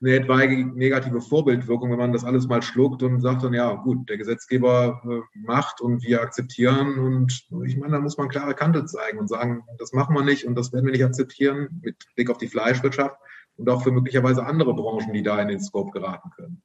eine 0.02 0.14
etwaige 0.14 0.66
negative 0.66 1.20
Vorbildwirkung, 1.20 1.90
wenn 1.90 1.98
man 1.98 2.12
das 2.12 2.24
alles 2.24 2.48
mal 2.48 2.62
schluckt 2.62 3.02
und 3.02 3.20
sagt 3.20 3.44
dann, 3.44 3.52
ja 3.52 3.74
gut, 3.74 4.08
der 4.08 4.16
Gesetzgeber 4.16 5.02
äh, 5.04 5.38
macht 5.38 5.80
und 5.80 6.02
wir 6.02 6.22
akzeptieren. 6.22 6.98
Und 6.98 7.46
ich 7.66 7.76
meine, 7.76 7.92
da 7.92 8.00
muss 8.00 8.16
man 8.16 8.28
klare 8.28 8.54
Kante 8.54 8.86
zeigen 8.86 9.18
und 9.18 9.28
sagen, 9.28 9.62
das 9.78 9.92
machen 9.92 10.14
wir 10.14 10.24
nicht 10.24 10.46
und 10.46 10.54
das 10.54 10.72
werden 10.72 10.86
wir 10.86 10.92
nicht 10.92 11.04
akzeptieren, 11.04 11.80
mit 11.82 11.96
Blick 12.14 12.30
auf 12.30 12.38
die 12.38 12.48
Fleischwirtschaft 12.48 13.16
und 13.56 13.68
auch 13.68 13.82
für 13.82 13.92
möglicherweise 13.92 14.46
andere 14.46 14.74
Branchen, 14.74 15.12
die 15.12 15.22
da 15.22 15.40
in 15.40 15.48
den 15.48 15.60
Scope 15.60 15.90
geraten 15.90 16.30
können. 16.34 16.62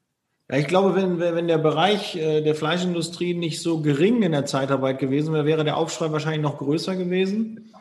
Ja, 0.50 0.58
ich 0.58 0.68
glaube, 0.68 0.96
wenn, 0.96 1.20
wenn 1.20 1.48
der 1.48 1.58
Bereich 1.58 2.16
äh, 2.16 2.42
der 2.42 2.56
Fleischindustrie 2.56 3.34
nicht 3.34 3.62
so 3.62 3.82
gering 3.82 4.22
in 4.22 4.32
der 4.32 4.46
Zeitarbeit 4.46 5.00
gewesen 5.00 5.34
wäre, 5.34 5.46
wäre 5.46 5.64
der 5.64 5.76
Aufschrei 5.76 6.12
wahrscheinlich 6.12 6.44
noch 6.44 6.60
größer 6.60 6.96
gewesen. 6.96 7.74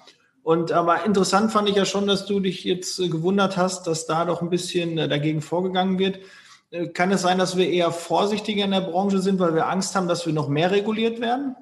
Und 0.44 0.72
aber 0.72 1.07
interessant 1.07 1.52
fand 1.52 1.70
ich 1.70 1.74
ja 1.74 1.87
schon, 1.87 2.07
dass 2.07 2.26
du 2.26 2.38
dich 2.38 2.64
jetzt 2.64 3.00
äh, 3.00 3.09
gewundert 3.09 3.57
hast, 3.57 3.87
dass 3.87 4.04
da 4.07 4.26
doch 4.26 4.42
ein 4.42 4.50
bisschen 4.50 4.98
äh, 4.98 5.09
dagegen 5.09 5.40
vorgegangen 5.40 5.98
wird. 5.98 6.18
Äh, 6.70 6.88
kann 6.88 7.11
es 7.11 7.22
sein, 7.22 7.38
dass 7.38 7.57
wir 7.57 7.68
eher 7.68 7.90
vorsichtiger 7.90 8.66
in 8.66 8.72
der 8.72 8.83
Branche 8.83 9.20
sind, 9.20 9.40
weil 9.40 9.54
wir 9.54 9.68
Angst 9.68 9.96
haben, 9.96 10.07
dass 10.07 10.26
wir 10.26 10.35
noch 10.35 10.48
mehr 10.48 10.70
reguliert 10.70 11.18
werden? 11.22 11.57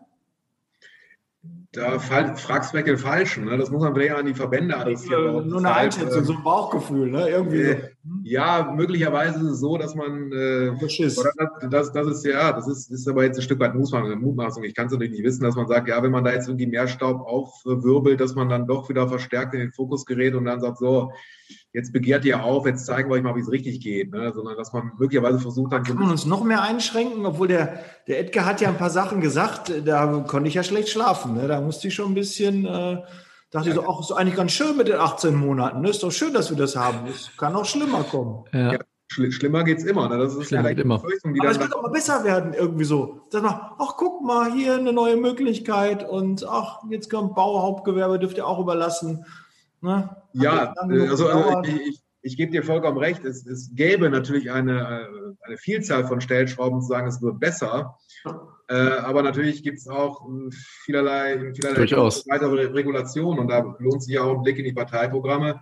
Da 1.74 1.98
fragst 1.98 2.74
du 2.74 2.76
weg 2.76 2.84
den 2.84 2.98
Falschen. 2.98 3.46
Ne? 3.46 3.56
Das 3.56 3.70
muss 3.70 3.82
man 3.82 3.94
vielleicht 3.94 4.14
an 4.14 4.26
die 4.26 4.34
Verbände 4.34 4.76
adressieren. 4.76 5.48
Nur 5.48 5.58
eine 5.58 5.74
Einschätzung, 5.74 6.22
so 6.22 6.34
ein 6.34 6.42
Bauchgefühl. 6.44 7.10
Ne? 7.10 7.30
Irgendwie 7.30 7.62
äh, 7.62 7.88
Ja, 8.24 8.74
möglicherweise 8.76 9.38
ist 9.38 9.52
es 9.52 9.60
so, 9.60 9.78
dass 9.78 9.94
man. 9.94 10.30
Äh, 10.32 10.72
das, 10.78 10.98
das, 11.70 11.92
das, 11.92 12.06
ist 12.08 12.26
ja, 12.26 12.52
das 12.52 12.68
ist, 12.68 12.90
ist 12.90 13.08
aber 13.08 13.24
jetzt 13.24 13.38
ein 13.38 13.42
Stück 13.42 13.58
weit 13.58 13.74
Mutmaßung. 13.74 14.64
Ich 14.64 14.74
kann 14.74 14.86
es 14.86 14.92
natürlich 14.92 15.12
nicht 15.12 15.24
wissen, 15.24 15.44
dass 15.44 15.56
man 15.56 15.66
sagt, 15.66 15.88
ja, 15.88 16.02
wenn 16.02 16.10
man 16.10 16.24
da 16.24 16.32
jetzt 16.32 16.46
irgendwie 16.46 16.66
mehr 16.66 16.88
Staub 16.88 17.22
aufwirbelt, 17.26 18.20
dass 18.20 18.34
man 18.34 18.50
dann 18.50 18.66
doch 18.66 18.90
wieder 18.90 19.08
verstärkt 19.08 19.54
in 19.54 19.60
den 19.60 19.72
Fokus 19.72 20.04
gerät 20.04 20.34
und 20.34 20.44
dann 20.44 20.60
sagt, 20.60 20.76
so, 20.76 21.10
jetzt 21.72 21.92
begehrt 21.92 22.24
ihr 22.24 22.42
auf, 22.42 22.66
jetzt 22.66 22.86
zeigen 22.86 23.08
wir 23.08 23.14
euch 23.14 23.22
mal, 23.22 23.34
wie 23.34 23.40
es 23.40 23.50
richtig 23.50 23.80
geht, 23.80 24.12
ne? 24.12 24.32
sondern 24.34 24.56
dass 24.56 24.72
man 24.72 24.92
möglicherweise 24.98 25.38
versucht 25.38 25.72
dann. 25.72 25.82
Kann 25.84 25.98
man 25.98 26.10
uns 26.10 26.26
noch 26.26 26.44
mehr 26.44 26.62
einschränken, 26.62 27.24
obwohl 27.24 27.48
der, 27.48 27.80
der 28.06 28.20
Edgar 28.20 28.44
hat 28.44 28.60
ja 28.60 28.68
ein 28.68 28.76
paar 28.76 28.90
Sachen 28.90 29.20
gesagt, 29.20 29.72
da 29.84 30.24
konnte 30.26 30.48
ich 30.48 30.54
ja 30.54 30.62
schlecht 30.62 30.90
schlafen. 30.90 31.34
Ne? 31.34 31.48
Da 31.48 31.60
musste 31.60 31.88
ich 31.88 31.94
schon 31.94 32.12
ein 32.12 32.14
bisschen, 32.14 32.66
äh, 32.66 33.02
dachte 33.50 33.68
ja. 33.68 33.74
ich 33.74 33.74
so, 33.74 33.88
ach, 33.88 34.00
ist 34.00 34.12
eigentlich 34.12 34.36
ganz 34.36 34.52
schön 34.52 34.76
mit 34.76 34.88
den 34.88 34.96
18 34.96 35.34
Monaten. 35.34 35.80
Ne? 35.80 35.90
Ist 35.90 36.02
doch 36.02 36.12
schön, 36.12 36.34
dass 36.34 36.50
wir 36.50 36.56
das 36.56 36.76
haben. 36.76 37.06
Es 37.08 37.30
kann 37.36 37.54
auch 37.54 37.64
schlimmer 37.64 38.02
kommen. 38.04 38.44
Ja. 38.52 38.72
ja 38.72 38.78
schlimmer 39.08 39.64
geht 39.64 39.78
es 39.78 39.84
immer. 39.84 40.08
Ne? 40.08 40.18
Das 40.18 40.34
ist 40.34 40.48
Schlimmer 40.48 40.64
vielleicht 40.64 40.80
immer. 40.80 41.02
Die 41.24 41.40
Aber 41.40 41.50
es 41.50 41.58
wird 41.58 41.74
auch 41.74 41.82
mal 41.82 41.88
besser 41.88 42.24
werden, 42.24 42.52
irgendwie 42.54 42.84
so. 42.84 43.20
Dass 43.30 43.42
man, 43.42 43.54
ach, 43.78 43.94
guck 43.96 44.22
mal, 44.22 44.52
hier 44.52 44.74
eine 44.74 44.92
neue 44.92 45.16
Möglichkeit 45.16 46.08
und 46.08 46.46
ach, 46.46 46.80
jetzt 46.90 47.10
kommt 47.10 47.34
Bauhauptgewerbe, 47.34 48.18
dürft 48.18 48.36
ihr 48.36 48.46
auch 48.46 48.58
überlassen. 48.58 49.24
Ne? 49.80 50.16
Ja, 50.34 50.72
also, 50.76 51.28
also 51.28 51.62
ich, 51.64 51.88
ich, 51.88 52.02
ich 52.22 52.36
gebe 52.36 52.52
dir 52.52 52.62
vollkommen 52.62 52.98
recht. 52.98 53.24
Es, 53.24 53.46
es 53.46 53.74
gäbe 53.74 54.08
natürlich 54.08 54.50
eine, 54.50 54.80
äh, 54.80 55.46
eine 55.46 55.56
Vielzahl 55.56 56.06
von 56.06 56.20
Stellschrauben 56.20 56.80
zu 56.80 56.88
sagen, 56.88 57.08
es 57.08 57.20
wird 57.20 57.40
besser. 57.40 57.98
Äh, 58.68 58.74
aber 58.74 59.22
natürlich 59.22 59.62
gibt 59.62 59.78
es 59.78 59.88
auch 59.88 60.26
äh, 60.28 60.50
vielerlei, 60.84 61.52
vielerlei 61.54 61.82
weitere 61.86 62.66
Regulationen 62.66 63.40
und 63.40 63.48
da 63.48 63.76
lohnt 63.78 64.02
sich 64.02 64.14
ja 64.14 64.22
auch 64.22 64.36
ein 64.36 64.42
Blick 64.42 64.58
in 64.58 64.64
die 64.64 64.72
Parteiprogramme, 64.72 65.60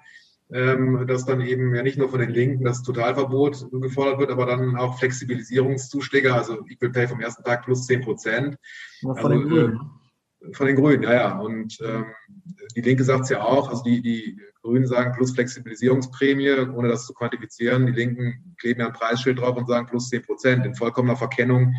ähm, 0.52 1.06
dass 1.06 1.24
dann 1.24 1.40
eben 1.40 1.74
ja 1.74 1.83
nicht 1.83 1.96
nur 1.96 2.11
von 2.11 2.20
den 2.20 2.30
Linken 2.30 2.64
das 2.64 2.83
Totalverbot 2.83 3.66
gefordert 3.72 4.18
wird, 4.18 4.30
aber 4.30 4.46
dann 4.46 4.76
auch 4.76 4.98
Flexibilisierungszuschläge, 4.98 6.35
also 6.35 6.59
Equal 6.68 6.92
Pay 6.92 7.09
vom 7.09 7.20
ersten 7.20 7.42
Tag 7.42 7.64
plus 7.64 7.87
10 7.87 8.02
Prozent. 8.02 8.59
Von 9.00 9.16
also. 9.16 9.56
Äh, 9.56 9.72
von 10.53 10.66
den 10.66 10.76
Grünen, 10.76 11.03
ja, 11.03 11.12
ja. 11.12 11.38
Und 11.38 11.79
ähm, 11.83 12.07
die 12.74 12.81
Linke 12.81 13.05
sagt 13.05 13.24
es 13.24 13.31
ja 13.31 13.42
auch, 13.42 13.68
also 13.68 13.83
die, 13.83 14.00
die 14.00 14.40
Grünen 14.62 14.87
sagen 14.87 15.12
plus 15.12 15.33
Flexibilisierungsprämie, 15.33 16.50
ohne 16.74 16.88
das 16.88 17.07
zu 17.07 17.14
quantifizieren. 17.14 17.87
Die 17.87 17.92
Linken 17.92 18.55
kleben 18.59 18.81
ja 18.81 18.87
ein 18.87 18.92
Preisschild 18.92 19.38
drauf 19.38 19.57
und 19.57 19.68
sagen 19.68 19.87
plus 19.87 20.09
10 20.09 20.22
Prozent 20.22 20.66
in 20.66 20.74
vollkommener 20.74 21.16
Verkennung, 21.16 21.74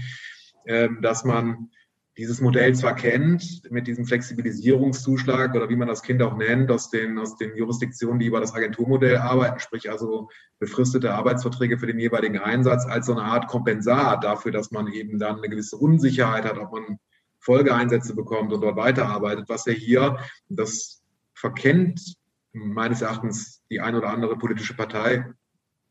ähm, 0.66 1.00
dass 1.02 1.24
man 1.24 1.70
dieses 2.18 2.42
Modell 2.42 2.76
zwar 2.76 2.96
kennt, 2.96 3.64
mit 3.72 3.88
diesem 3.88 4.06
Flexibilisierungszuschlag 4.06 5.56
oder 5.56 5.70
wie 5.70 5.78
man 5.78 5.88
das 5.88 6.04
Kind 6.04 6.22
auch 6.22 6.36
nennt, 6.36 6.70
aus 6.70 6.90
den, 6.90 7.18
aus 7.18 7.38
den 7.38 7.56
Jurisdiktionen, 7.56 8.20
die 8.20 8.26
über 8.26 8.42
das 8.42 8.54
Agenturmodell 8.54 9.18
arbeiten, 9.18 9.60
sprich 9.60 9.90
also 9.90 10.30
befristete 10.60 11.14
Arbeitsverträge 11.14 11.80
für 11.80 11.88
den 11.88 12.00
jeweiligen 12.00 12.38
Einsatz, 12.38 12.86
als 12.86 13.06
so 13.06 13.14
eine 13.14 13.24
Art 13.24 13.48
Kompensat 13.48 14.24
dafür, 14.24 14.52
dass 14.52 14.72
man 14.72 14.88
eben 14.88 15.20
dann 15.20 15.38
eine 15.38 15.50
gewisse 15.50 15.78
Unsicherheit 15.78 16.44
hat, 16.44 16.58
ob 16.58 16.74
man 16.74 17.00
Folgeeinsätze 17.42 18.16
bekommt 18.16 18.54
und 18.54 18.62
dort 18.62 18.78
weiterarbeitet, 18.78 19.50
was 19.50 19.66
ja 19.66 19.74
hier, 19.74 20.20
das 20.50 21.02
verkennt 21.34 22.16
meines 22.54 23.02
Erachtens 23.02 23.64
die 23.70 23.82
ein 23.82 23.96
oder 23.96 24.10
andere 24.10 24.38
politische 24.38 24.76
Partei 24.76 25.26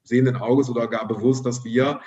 sehenden 0.03 0.37
Auges 0.37 0.71
oder 0.71 0.89
gar 0.89 1.07
bewusst, 1.07 1.45
dass 1.45 1.65
wir 1.65 2.01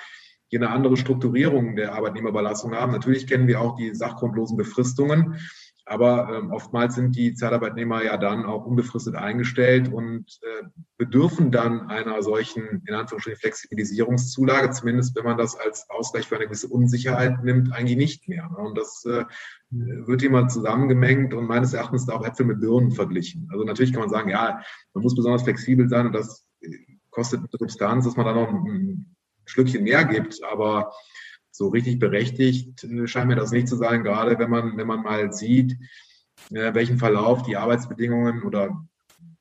hier 0.48 0.60
eine 0.60 0.70
andere 0.70 0.96
Strukturierung 0.96 1.76
der 1.76 1.94
Arbeitnehmerüberlassung 1.94 2.74
haben. 2.74 2.92
Natürlich 2.92 3.26
kennen 3.26 3.48
wir 3.48 3.60
auch 3.60 3.76
die 3.76 3.94
sachgrundlosen 3.94 4.56
Befristungen, 4.56 5.38
aber 5.86 6.30
ähm, 6.34 6.50
oftmals 6.50 6.94
sind 6.94 7.14
die 7.14 7.34
Zeitarbeitnehmer 7.34 8.02
ja 8.02 8.16
dann 8.16 8.46
auch 8.46 8.64
unbefristet 8.64 9.16
eingestellt 9.16 9.92
und 9.92 10.40
äh, 10.42 10.66
bedürfen 10.96 11.50
dann 11.50 11.88
einer 11.88 12.22
solchen, 12.22 12.82
in 12.86 12.94
Anführungsstrichen, 12.94 13.40
Flexibilisierungszulage, 13.40 14.70
zumindest 14.70 15.14
wenn 15.16 15.24
man 15.24 15.36
das 15.36 15.56
als 15.56 15.88
Ausgleich 15.90 16.26
für 16.26 16.36
eine 16.36 16.46
gewisse 16.46 16.68
Unsicherheit 16.68 17.44
nimmt, 17.44 17.72
eigentlich 17.72 17.98
nicht 17.98 18.28
mehr. 18.28 18.48
Ne? 18.50 18.56
Und 18.56 18.78
das 18.78 19.04
äh, 19.04 19.24
wird 19.70 20.28
mal 20.30 20.48
zusammengemengt 20.48 21.34
und 21.34 21.46
meines 21.46 21.74
Erachtens 21.74 22.06
da 22.06 22.14
auch 22.14 22.24
Äpfel 22.24 22.46
mit 22.46 22.60
Birnen 22.60 22.92
verglichen. 22.92 23.48
Also 23.52 23.64
natürlich 23.64 23.92
kann 23.92 24.00
man 24.00 24.10
sagen, 24.10 24.30
ja, 24.30 24.62
man 24.94 25.02
muss 25.02 25.14
besonders 25.14 25.42
flexibel 25.42 25.88
sein 25.88 26.06
und 26.06 26.12
das 26.12 26.46
kostet 27.10 27.42
Substanz, 27.52 28.04
dass 28.04 28.16
man 28.16 28.26
da 28.26 28.32
noch 28.32 28.48
ein 28.48 29.16
Schlückchen 29.44 29.84
mehr 29.84 30.04
gibt, 30.04 30.42
aber 30.42 30.92
so 31.54 31.68
richtig 31.68 32.00
berechtigt 32.00 32.82
äh, 32.84 33.06
scheint 33.06 33.28
mir 33.28 33.36
das 33.36 33.52
nicht 33.52 33.68
zu 33.68 33.76
sein, 33.76 34.02
gerade 34.02 34.38
wenn 34.38 34.50
man, 34.50 34.76
wenn 34.76 34.86
man 34.86 35.02
mal 35.02 35.32
sieht, 35.32 35.76
äh, 36.50 36.74
welchen 36.74 36.98
Verlauf 36.98 37.42
die 37.44 37.56
Arbeitsbedingungen 37.56 38.42
oder 38.42 38.84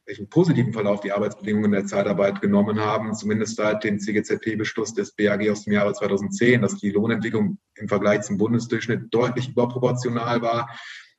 welchen 0.05 0.29
positiven 0.29 0.73
Verlauf 0.73 0.99
die 0.99 1.11
Arbeitsbedingungen 1.11 1.71
der 1.71 1.85
Zeitarbeit 1.85 2.41
genommen 2.41 2.79
haben, 2.79 3.15
zumindest 3.15 3.55
seit 3.55 3.83
dem 3.83 3.99
CGZP-Beschluss 3.99 4.93
des 4.93 5.15
BAG 5.15 5.49
aus 5.49 5.63
dem 5.63 5.73
Jahre 5.73 5.93
2010, 5.93 6.61
dass 6.61 6.75
die 6.75 6.91
Lohnentwicklung 6.91 7.57
im 7.75 7.87
Vergleich 7.87 8.21
zum 8.21 8.37
Bundesdurchschnitt 8.37 9.05
deutlich 9.11 9.49
überproportional 9.49 10.41
war, 10.41 10.69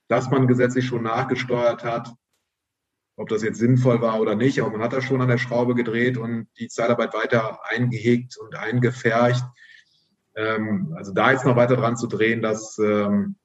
dass 0.06 0.30
man 0.30 0.46
gesetzlich 0.46 0.84
schon 0.84 1.02
nachgesteuert 1.02 1.82
hat, 1.82 2.14
ob 3.16 3.28
das 3.30 3.42
jetzt 3.42 3.58
sinnvoll 3.58 4.00
war 4.00 4.20
oder 4.20 4.34
nicht, 4.34 4.60
aber 4.60 4.70
man 4.70 4.82
hat 4.82 4.92
da 4.92 5.00
schon 5.00 5.22
an 5.22 5.28
der 5.28 5.38
Schraube 5.38 5.74
gedreht 5.74 6.18
und 6.18 6.46
die 6.58 6.68
Zeitarbeit 6.68 7.14
weiter 7.14 7.60
eingehegt 7.64 8.36
und 8.36 8.54
eingefärcht. 8.54 9.44
Ähm, 10.36 10.94
also 10.96 11.12
da 11.12 11.32
jetzt 11.32 11.44
noch 11.44 11.56
weiter 11.56 11.76
dran 11.76 11.96
zu 11.96 12.06
drehen, 12.06 12.42
das 12.42 12.78
ähm, 12.78 13.36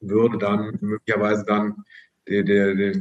würde 0.00 0.38
dann 0.38 0.78
möglicherweise 0.80 1.44
dann 1.44 1.84
die, 2.28 2.44
die, 2.44 2.92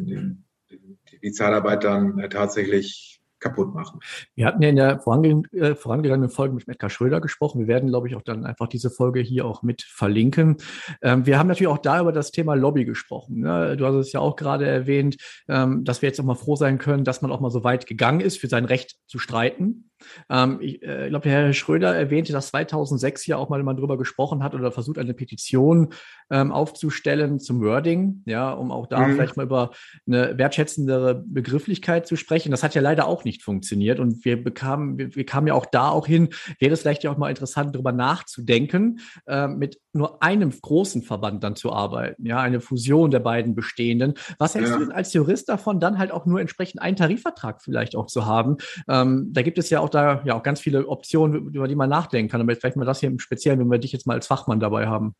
die, 0.69 1.17
die 1.21 1.31
Zeitarbeit 1.31 1.83
dann 1.83 2.29
tatsächlich 2.29 3.17
kaputt 3.39 3.73
machen. 3.73 3.99
Wir 4.35 4.45
hatten 4.45 4.61
ja 4.61 4.69
in 4.69 4.75
der 4.75 4.93
äh, 4.93 5.75
vorangegangenen 5.75 6.29
Folge 6.29 6.55
mit 6.55 6.67
Edgar 6.67 6.89
Schröder 6.89 7.21
gesprochen. 7.21 7.59
Wir 7.59 7.67
werden, 7.67 7.89
glaube 7.89 8.07
ich, 8.07 8.15
auch 8.15 8.21
dann 8.21 8.45
einfach 8.45 8.67
diese 8.67 8.89
Folge 8.89 9.19
hier 9.19 9.45
auch 9.45 9.63
mit 9.63 9.83
verlinken. 9.83 10.57
Ähm, 11.01 11.25
wir 11.25 11.37
haben 11.37 11.47
natürlich 11.47 11.67
auch 11.67 11.77
da 11.77 12.01
über 12.01 12.11
das 12.11 12.31
Thema 12.31 12.55
Lobby 12.55 12.85
gesprochen. 12.85 13.41
Ne? 13.41 13.77
Du 13.77 13.85
hast 13.85 13.95
es 13.95 14.11
ja 14.11 14.19
auch 14.19 14.35
gerade 14.35 14.65
erwähnt, 14.65 15.17
ähm, 15.47 15.83
dass 15.83 16.01
wir 16.01 16.09
jetzt 16.09 16.19
auch 16.19 16.25
mal 16.25 16.35
froh 16.35 16.55
sein 16.55 16.77
können, 16.77 17.03
dass 17.03 17.21
man 17.21 17.31
auch 17.31 17.39
mal 17.39 17.51
so 17.51 17.63
weit 17.63 17.85
gegangen 17.85 18.21
ist, 18.21 18.39
für 18.39 18.47
sein 18.47 18.65
Recht 18.65 18.97
zu 19.05 19.19
streiten. 19.19 19.89
Ähm, 20.29 20.59
ich 20.61 20.81
äh, 20.83 21.09
glaube, 21.09 21.29
Herr 21.29 21.53
Schröder 21.53 21.95
erwähnte, 21.95 22.33
dass 22.33 22.49
2006 22.49 23.25
ja 23.27 23.37
auch 23.37 23.49
mal 23.49 23.57
jemand 23.57 23.79
drüber 23.79 23.97
gesprochen 23.97 24.43
hat 24.43 24.53
oder 24.53 24.71
versucht, 24.71 24.97
eine 24.97 25.13
Petition 25.13 25.93
ähm, 26.29 26.51
aufzustellen 26.51 27.39
zum 27.39 27.61
Wording, 27.61 28.23
ja, 28.25 28.51
um 28.51 28.71
auch 28.71 28.87
da 28.87 28.99
mhm. 28.99 29.15
vielleicht 29.15 29.37
mal 29.37 29.43
über 29.43 29.71
eine 30.05 30.37
wertschätzendere 30.37 31.23
Begrifflichkeit 31.25 32.07
zu 32.07 32.15
sprechen. 32.15 32.51
Das 32.51 32.63
hat 32.63 32.75
ja 32.75 32.81
leider 32.81 33.07
auch 33.07 33.23
nicht 33.23 33.43
funktioniert 33.43 33.99
und 33.99 34.25
wir 34.25 34.43
bekamen, 34.43 34.97
wir, 34.97 35.15
wir 35.15 35.25
kamen 35.25 35.47
ja 35.47 35.53
auch 35.53 35.65
da 35.65 35.89
auch 35.89 36.07
hin, 36.07 36.29
wäre 36.59 36.73
es 36.73 36.81
vielleicht 36.81 37.03
ja 37.03 37.11
auch 37.11 37.17
mal 37.17 37.29
interessant, 37.29 37.75
darüber 37.75 37.91
nachzudenken, 37.91 38.99
äh, 39.27 39.47
mit 39.47 39.79
nur 39.97 40.23
einem 40.23 40.51
großen 40.51 41.01
Verband 41.01 41.43
dann 41.43 41.55
zu 41.55 41.73
arbeiten, 41.73 42.25
ja, 42.25 42.39
eine 42.39 42.61
Fusion 42.61 43.11
der 43.11 43.19
beiden 43.19 43.55
bestehenden. 43.55 44.13
Was 44.37 44.55
hältst 44.55 44.71
ja. 44.71 44.77
du 44.77 44.85
denn 44.85 44.93
als 44.93 45.13
Jurist 45.13 45.49
davon, 45.49 45.79
dann 45.79 45.97
halt 45.97 46.11
auch 46.11 46.25
nur 46.25 46.39
entsprechend 46.39 46.81
einen 46.81 46.95
Tarifvertrag 46.95 47.61
vielleicht 47.61 47.95
auch 47.95 48.07
zu 48.07 48.25
haben? 48.25 48.57
Ähm, 48.87 49.29
da 49.33 49.41
gibt 49.41 49.57
es 49.57 49.69
ja 49.69 49.79
auch 49.79 49.89
da 49.89 50.21
ja 50.23 50.35
auch 50.35 50.43
ganz 50.43 50.59
viele 50.59 50.87
Optionen, 50.87 51.47
über 51.53 51.67
die 51.67 51.75
man 51.75 51.89
nachdenken 51.89 52.31
kann. 52.31 52.41
Aber 52.41 52.55
vielleicht 52.55 52.77
mal 52.77 52.85
das 52.85 52.99
hier 52.99 53.09
im 53.09 53.19
Speziellen, 53.19 53.59
wenn 53.59 53.71
wir 53.71 53.79
dich 53.79 53.91
jetzt 53.91 54.07
mal 54.07 54.13
als 54.13 54.27
Fachmann 54.27 54.59
dabei 54.59 54.87
haben. 54.87 55.15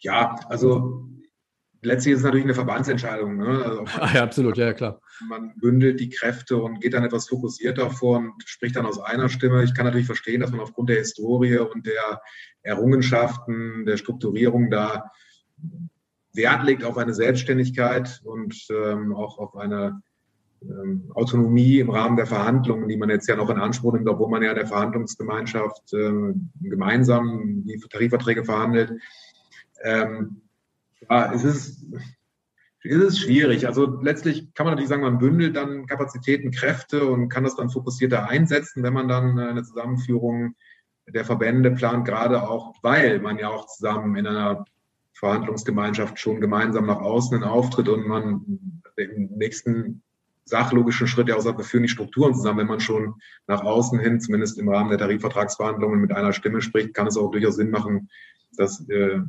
Ja, 0.00 0.36
also 0.48 1.08
letztlich 1.82 2.12
ist 2.12 2.20
es 2.20 2.24
natürlich 2.24 2.44
eine 2.44 2.54
Verbandsentscheidung. 2.54 3.36
Ne? 3.36 3.64
Also 3.64 3.84
ja, 4.14 4.22
absolut, 4.22 4.56
ja, 4.56 4.72
klar. 4.72 5.00
Man 5.28 5.54
bündelt 5.56 6.00
die 6.00 6.10
Kräfte 6.10 6.56
und 6.56 6.80
geht 6.80 6.94
dann 6.94 7.04
etwas 7.04 7.28
fokussierter 7.28 7.90
vor 7.90 8.18
und 8.18 8.32
spricht 8.46 8.76
dann 8.76 8.86
aus 8.86 9.00
einer 9.00 9.28
Stimme. 9.28 9.64
Ich 9.64 9.74
kann 9.74 9.86
natürlich 9.86 10.06
verstehen, 10.06 10.40
dass 10.40 10.50
man 10.50 10.60
aufgrund 10.60 10.90
der 10.90 10.98
Historie 10.98 11.58
und 11.58 11.86
der 11.86 12.20
Errungenschaften, 12.62 13.86
der 13.86 13.96
Strukturierung 13.96 14.70
da 14.70 15.10
Wert 16.32 16.64
legt 16.64 16.84
auf 16.84 16.96
eine 16.96 17.14
Selbstständigkeit 17.14 18.20
und 18.24 18.54
ähm, 18.70 19.14
auch 19.14 19.38
auf 19.38 19.56
eine 19.56 20.00
ähm, 20.62 21.10
Autonomie 21.14 21.80
im 21.80 21.90
Rahmen 21.90 22.16
der 22.16 22.26
Verhandlungen, 22.26 22.88
die 22.88 22.96
man 22.96 23.10
jetzt 23.10 23.28
ja 23.28 23.34
noch 23.34 23.50
in 23.50 23.58
Anspruch 23.58 23.94
nimmt, 23.94 24.08
obwohl 24.08 24.30
man 24.30 24.42
ja 24.42 24.54
der 24.54 24.66
Verhandlungsgemeinschaft 24.66 25.92
äh, 25.92 26.32
gemeinsam 26.60 27.64
die 27.64 27.80
Tarifverträge 27.90 28.44
verhandelt. 28.44 28.92
Ähm, 29.82 30.42
ja, 31.08 31.32
es 31.32 31.44
ist, 31.44 31.84
es 32.82 32.96
ist 32.96 33.18
schwierig. 33.20 33.66
Also 33.66 34.00
letztlich 34.00 34.52
kann 34.54 34.64
man 34.64 34.72
natürlich 34.72 34.88
sagen, 34.88 35.02
man 35.02 35.18
bündelt 35.18 35.56
dann 35.56 35.86
Kapazitäten, 35.86 36.50
Kräfte 36.50 37.06
und 37.06 37.28
kann 37.28 37.44
das 37.44 37.56
dann 37.56 37.70
fokussierter 37.70 38.28
einsetzen, 38.28 38.82
wenn 38.82 38.94
man 38.94 39.08
dann 39.08 39.38
eine 39.38 39.62
Zusammenführung 39.62 40.54
der 41.06 41.24
Verbände 41.24 41.72
plant, 41.72 42.04
gerade 42.04 42.48
auch, 42.48 42.74
weil 42.82 43.20
man 43.20 43.38
ja 43.38 43.48
auch 43.48 43.66
zusammen 43.66 44.16
in 44.16 44.26
einer 44.26 44.64
Verhandlungsgemeinschaft 45.12 46.18
schon 46.18 46.40
gemeinsam 46.40 46.86
nach 46.86 47.00
außen 47.00 47.42
auftritt 47.42 47.88
und 47.88 48.06
man 48.06 48.72
im 48.96 49.26
nächsten 49.36 50.02
sachlogischen 50.44 51.06
Schritt 51.06 51.28
ja 51.28 51.36
auch 51.36 51.42
sagt, 51.42 51.58
wir 51.58 51.64
führen 51.64 51.82
die 51.82 51.88
Strukturen 51.88 52.34
zusammen. 52.34 52.60
Wenn 52.60 52.66
man 52.66 52.80
schon 52.80 53.14
nach 53.46 53.62
außen 53.62 53.98
hin, 53.98 54.20
zumindest 54.20 54.58
im 54.58 54.68
Rahmen 54.68 54.90
der 54.90 54.98
Tarifvertragsverhandlungen 54.98 56.00
mit 56.00 56.12
einer 56.12 56.32
Stimme 56.32 56.60
spricht, 56.60 56.94
kann 56.94 57.06
es 57.06 57.16
auch 57.16 57.30
durchaus 57.30 57.56
Sinn 57.56 57.70
machen, 57.70 58.08
das 58.56 58.86
äh, 58.88 59.20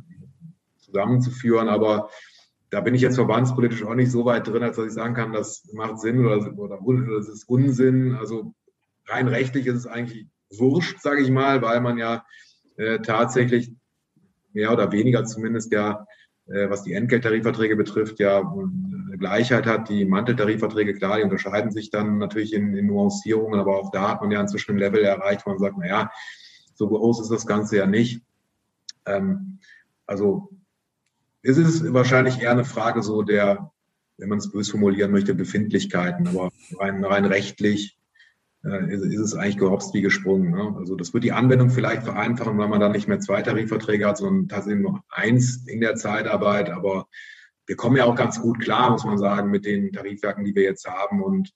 zusammenzuführen. 0.92 1.68
Aber 1.68 2.10
da 2.70 2.80
bin 2.80 2.94
ich 2.94 3.02
jetzt 3.02 3.16
verbandspolitisch 3.16 3.84
auch 3.84 3.94
nicht 3.94 4.10
so 4.10 4.24
weit 4.24 4.46
drin, 4.46 4.62
als 4.62 4.76
dass 4.76 4.86
ich 4.86 4.92
sagen 4.92 5.14
kann, 5.14 5.32
das 5.32 5.68
macht 5.72 6.00
Sinn 6.00 6.24
oder, 6.24 6.58
oder, 6.58 6.80
oder 6.82 7.18
das 7.18 7.28
ist 7.28 7.48
Unsinn. 7.48 8.14
Also 8.14 8.54
rein 9.06 9.28
rechtlich 9.28 9.66
ist 9.66 9.76
es 9.76 9.86
eigentlich 9.86 10.26
wurscht, 10.50 11.00
sage 11.00 11.22
ich 11.22 11.30
mal, 11.30 11.62
weil 11.62 11.80
man 11.80 11.98
ja 11.98 12.24
äh, 12.76 12.98
tatsächlich 13.00 13.72
mehr 14.52 14.72
oder 14.72 14.92
weniger 14.92 15.24
zumindest 15.24 15.72
ja, 15.72 16.06
äh, 16.46 16.68
was 16.70 16.82
die 16.82 16.94
Entgelttarifverträge 16.94 17.76
betrifft, 17.76 18.18
ja 18.20 18.40
eine 18.40 19.18
Gleichheit 19.18 19.66
hat. 19.66 19.88
Die 19.88 20.04
Manteltarifverträge, 20.04 20.94
klar, 20.94 21.18
die 21.18 21.24
unterscheiden 21.24 21.72
sich 21.72 21.90
dann 21.90 22.18
natürlich 22.18 22.52
in, 22.52 22.74
in 22.74 22.86
Nuancierungen, 22.86 23.60
aber 23.60 23.78
auch 23.78 23.90
da 23.90 24.08
hat 24.10 24.20
man 24.20 24.30
ja 24.30 24.40
inzwischen 24.40 24.72
ein 24.72 24.78
Level 24.78 25.02
erreicht, 25.02 25.44
wo 25.44 25.50
man 25.50 25.58
sagt, 25.58 25.78
naja, 25.78 26.10
so 26.74 26.88
groß 26.88 27.20
ist 27.20 27.30
das 27.30 27.46
Ganze 27.46 27.76
ja 27.76 27.86
nicht. 27.86 28.22
Ähm, 29.04 29.58
also 30.06 30.50
es 31.42 31.58
ist 31.58 31.92
wahrscheinlich 31.92 32.40
eher 32.40 32.52
eine 32.52 32.64
Frage 32.64 33.02
so 33.02 33.22
der, 33.22 33.72
wenn 34.18 34.28
man 34.28 34.38
es 34.38 34.50
böse 34.50 34.72
formulieren 34.72 35.10
möchte, 35.10 35.34
Befindlichkeiten, 35.34 36.28
aber 36.28 36.50
rein, 36.78 37.04
rein 37.04 37.24
rechtlich 37.24 37.98
äh, 38.64 38.94
ist, 38.94 39.04
ist, 39.04 39.20
es 39.20 39.34
eigentlich 39.34 39.58
gehopst 39.58 39.92
wie 39.94 40.02
gesprungen. 40.02 40.52
Ne? 40.52 40.76
Also 40.78 40.94
das 40.94 41.12
wird 41.12 41.24
die 41.24 41.32
Anwendung 41.32 41.70
vielleicht 41.70 42.04
vereinfachen, 42.04 42.56
weil 42.58 42.68
man 42.68 42.80
dann 42.80 42.92
nicht 42.92 43.08
mehr 43.08 43.20
zwei 43.20 43.42
Tarifverträge 43.42 44.06
hat, 44.06 44.18
sondern 44.18 44.48
tatsächlich 44.48 44.82
nur 44.82 45.02
eins 45.08 45.66
in 45.66 45.80
der 45.80 45.96
Zeitarbeit. 45.96 46.70
Aber 46.70 47.08
wir 47.66 47.76
kommen 47.76 47.96
ja 47.96 48.04
auch 48.04 48.14
ganz 48.14 48.40
gut 48.40 48.60
klar, 48.60 48.90
muss 48.90 49.04
man 49.04 49.18
sagen, 49.18 49.50
mit 49.50 49.64
den 49.64 49.92
Tarifwerken, 49.92 50.44
die 50.44 50.54
wir 50.54 50.62
jetzt 50.62 50.86
haben. 50.86 51.22
Und 51.22 51.50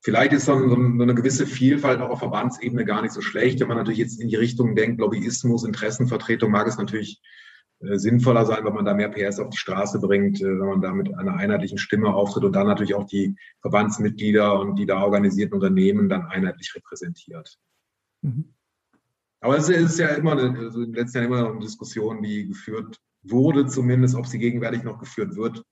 vielleicht 0.00 0.32
ist 0.34 0.48
dann 0.48 0.68
so 0.68 0.74
eine 0.74 1.14
gewisse 1.14 1.46
Vielfalt 1.46 2.00
auch 2.00 2.10
auf 2.10 2.18
Verbandsebene 2.18 2.84
gar 2.84 3.00
nicht 3.00 3.12
so 3.12 3.22
schlecht. 3.22 3.60
Wenn 3.60 3.68
man 3.68 3.78
natürlich 3.78 4.00
jetzt 4.00 4.20
in 4.20 4.28
die 4.28 4.36
Richtung 4.36 4.74
denkt, 4.74 5.00
Lobbyismus, 5.00 5.64
Interessenvertretung, 5.64 6.50
mag 6.50 6.66
es 6.66 6.76
natürlich 6.76 7.22
sinnvoller 7.82 8.46
sein, 8.46 8.64
wenn 8.64 8.74
man 8.74 8.84
da 8.84 8.94
mehr 8.94 9.08
PS 9.08 9.40
auf 9.40 9.50
die 9.50 9.56
Straße 9.56 9.98
bringt, 9.98 10.40
äh, 10.40 10.44
wenn 10.44 10.66
man 10.66 10.80
da 10.80 10.92
mit 10.92 11.14
einer 11.16 11.36
einheitlichen 11.36 11.78
Stimme 11.78 12.14
auftritt 12.14 12.44
und 12.44 12.54
dann 12.54 12.66
natürlich 12.66 12.94
auch 12.94 13.06
die 13.06 13.36
Verbandsmitglieder 13.60 14.58
und 14.60 14.76
die 14.76 14.86
da 14.86 15.02
organisierten 15.02 15.54
Unternehmen 15.54 16.08
dann 16.08 16.26
einheitlich 16.26 16.74
repräsentiert. 16.74 17.58
Mhm. 18.22 18.54
Aber 19.40 19.56
es 19.56 19.68
ist 19.68 19.98
ja 19.98 20.08
immer 20.08 20.32
also 20.32 20.82
in 20.82 20.92
den 20.92 20.94
letzten 20.94 21.18
Jahren 21.18 21.26
immer 21.26 21.42
noch 21.42 21.50
eine 21.50 21.60
Diskussion, 21.60 22.22
die 22.22 22.46
geführt 22.46 23.00
wurde, 23.22 23.66
zumindest, 23.66 24.14
ob 24.14 24.26
sie 24.26 24.38
gegenwärtig 24.38 24.84
noch 24.84 24.98
geführt 24.98 25.34
wird, 25.36 25.64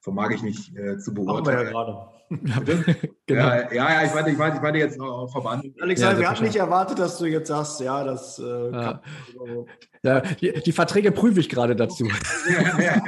vermag 0.00 0.30
ich 0.30 0.42
nicht 0.42 0.76
äh, 0.76 0.98
zu 0.98 1.12
Machen 1.12 1.46
wir 1.46 1.52
ja 1.52 1.70
beurteilen. 1.70 1.70
gerade. 1.70 2.08
genau. 3.26 3.42
Ja, 3.42 3.72
ja, 3.72 4.04
ich 4.04 4.14
meine, 4.14 4.30
ich 4.30 4.38
meine, 4.62 4.76
ich 4.78 4.82
jetzt 4.84 5.00
auch 5.00 5.30
Verband. 5.32 5.64
Alexander, 5.80 6.14
Ja, 6.14 6.20
wir 6.20 6.30
hatten 6.30 6.44
nicht 6.44 6.56
erwartet, 6.56 6.98
dass 7.00 7.18
du 7.18 7.24
jetzt 7.26 7.48
sagst, 7.48 7.80
ja, 7.80 8.04
das 8.04 8.38
äh, 8.38 8.70
Ja. 8.70 8.70
kann 8.92 9.66
Ja, 10.02 10.20
die, 10.20 10.52
die 10.64 10.72
Verträge 10.72 11.10
prüfe 11.10 11.40
ich 11.40 11.48
gerade 11.48 11.74
dazu. 11.74 12.04
ja, 12.48 12.80
ja, 12.80 13.02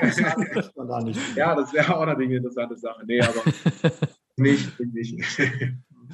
man 0.77 0.89
da 0.89 1.01
nicht. 1.01 1.21
ja, 1.37 1.55
das 1.55 1.73
wäre 1.73 1.97
auch 1.97 2.05
natürlich 2.05 2.31
eine 2.31 2.37
interessante 2.39 2.77
Sache. 2.77 3.03
Nee, 3.07 3.21
aber 3.21 3.43
nicht, 4.37 4.81
nicht. 4.81 5.41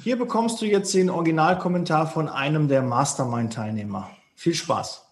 Hier 0.01 0.17
bekommst 0.17 0.61
du 0.61 0.65
jetzt 0.65 0.93
den 0.93 1.09
Originalkommentar 1.09 2.07
von 2.07 2.29
einem 2.29 2.67
der 2.67 2.83
Mastermind-Teilnehmer. 2.83 4.09
Viel 4.35 4.53
Spaß. 4.53 5.08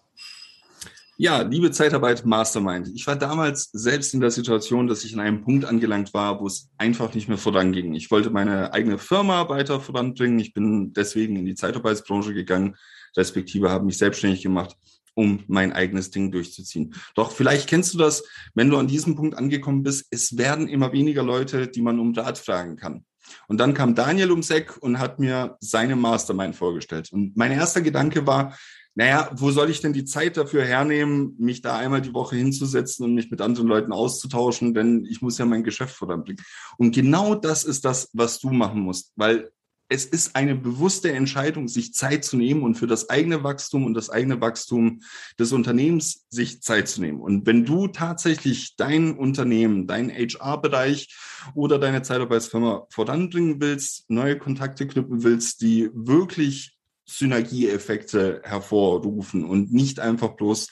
Ja, 1.20 1.42
liebe 1.42 1.72
Zeitarbeit 1.72 2.24
Mastermind. 2.24 2.92
Ich 2.94 3.04
war 3.08 3.16
damals 3.16 3.70
selbst 3.72 4.14
in 4.14 4.20
der 4.20 4.30
Situation, 4.30 4.86
dass 4.86 5.02
ich 5.02 5.14
an 5.14 5.18
einem 5.18 5.42
Punkt 5.42 5.64
angelangt 5.64 6.14
war, 6.14 6.38
wo 6.38 6.46
es 6.46 6.70
einfach 6.78 7.12
nicht 7.12 7.26
mehr 7.26 7.38
voranging. 7.38 7.92
Ich 7.94 8.12
wollte 8.12 8.30
meine 8.30 8.72
eigene 8.72 8.98
Firma 8.98 9.48
weiter 9.48 9.80
voranbringen. 9.80 10.38
Ich 10.38 10.54
bin 10.54 10.92
deswegen 10.92 11.34
in 11.34 11.44
die 11.44 11.56
Zeitarbeitsbranche 11.56 12.34
gegangen, 12.34 12.76
respektive 13.16 13.68
habe 13.68 13.84
mich 13.84 13.98
selbstständig 13.98 14.42
gemacht, 14.42 14.76
um 15.14 15.42
mein 15.48 15.72
eigenes 15.72 16.12
Ding 16.12 16.30
durchzuziehen. 16.30 16.94
Doch 17.16 17.32
vielleicht 17.32 17.68
kennst 17.68 17.94
du 17.94 17.98
das, 17.98 18.22
wenn 18.54 18.70
du 18.70 18.76
an 18.76 18.86
diesem 18.86 19.16
Punkt 19.16 19.36
angekommen 19.36 19.82
bist, 19.82 20.06
es 20.12 20.38
werden 20.38 20.68
immer 20.68 20.92
weniger 20.92 21.24
Leute, 21.24 21.66
die 21.66 21.82
man 21.82 21.98
um 21.98 22.14
Rat 22.14 22.38
fragen 22.38 22.76
kann. 22.76 23.04
Und 23.48 23.58
dann 23.58 23.74
kam 23.74 23.96
Daniel 23.96 24.30
ums 24.30 24.50
Eck 24.50 24.76
und 24.80 25.00
hat 25.00 25.18
mir 25.18 25.56
seine 25.58 25.96
Mastermind 25.96 26.54
vorgestellt. 26.54 27.12
Und 27.12 27.36
mein 27.36 27.50
erster 27.50 27.80
Gedanke 27.80 28.24
war, 28.24 28.56
naja, 28.94 29.30
wo 29.36 29.50
soll 29.50 29.70
ich 29.70 29.80
denn 29.80 29.92
die 29.92 30.04
Zeit 30.04 30.36
dafür 30.36 30.64
hernehmen, 30.64 31.36
mich 31.38 31.62
da 31.62 31.76
einmal 31.76 32.00
die 32.00 32.14
Woche 32.14 32.36
hinzusetzen 32.36 33.04
und 33.04 33.14
mich 33.14 33.30
mit 33.30 33.40
anderen 33.40 33.68
Leuten 33.68 33.92
auszutauschen, 33.92 34.74
denn 34.74 35.06
ich 35.08 35.22
muss 35.22 35.38
ja 35.38 35.44
mein 35.44 35.62
Geschäft 35.62 35.94
voranbringen. 35.94 36.42
Und 36.78 36.94
genau 36.94 37.34
das 37.34 37.64
ist 37.64 37.84
das, 37.84 38.10
was 38.12 38.40
du 38.40 38.50
machen 38.50 38.80
musst, 38.80 39.12
weil 39.14 39.50
es 39.88 40.04
ist 40.04 40.36
eine 40.36 40.54
bewusste 40.54 41.12
Entscheidung, 41.12 41.66
sich 41.66 41.94
Zeit 41.94 42.24
zu 42.24 42.36
nehmen 42.36 42.62
und 42.62 42.74
für 42.74 42.86
das 42.86 43.08
eigene 43.08 43.42
Wachstum 43.42 43.86
und 43.86 43.94
das 43.94 44.10
eigene 44.10 44.40
Wachstum 44.40 45.00
des 45.38 45.52
Unternehmens 45.52 46.26
sich 46.28 46.62
Zeit 46.62 46.88
zu 46.88 47.00
nehmen. 47.00 47.20
Und 47.20 47.46
wenn 47.46 47.64
du 47.64 47.88
tatsächlich 47.88 48.76
dein 48.76 49.16
Unternehmen, 49.16 49.86
deinen 49.86 50.10
HR-Bereich 50.10 51.16
oder 51.54 51.78
deine 51.78 52.02
Zeitarbeitsfirma 52.02 52.86
voranbringen 52.90 53.60
willst, 53.60 54.10
neue 54.10 54.36
Kontakte 54.38 54.86
knüpfen 54.86 55.22
willst, 55.22 55.62
die 55.62 55.88
wirklich 55.94 56.77
Synergieeffekte 57.08 58.42
hervorrufen 58.44 59.44
und 59.44 59.72
nicht 59.72 59.98
einfach 60.00 60.36
bloß 60.36 60.68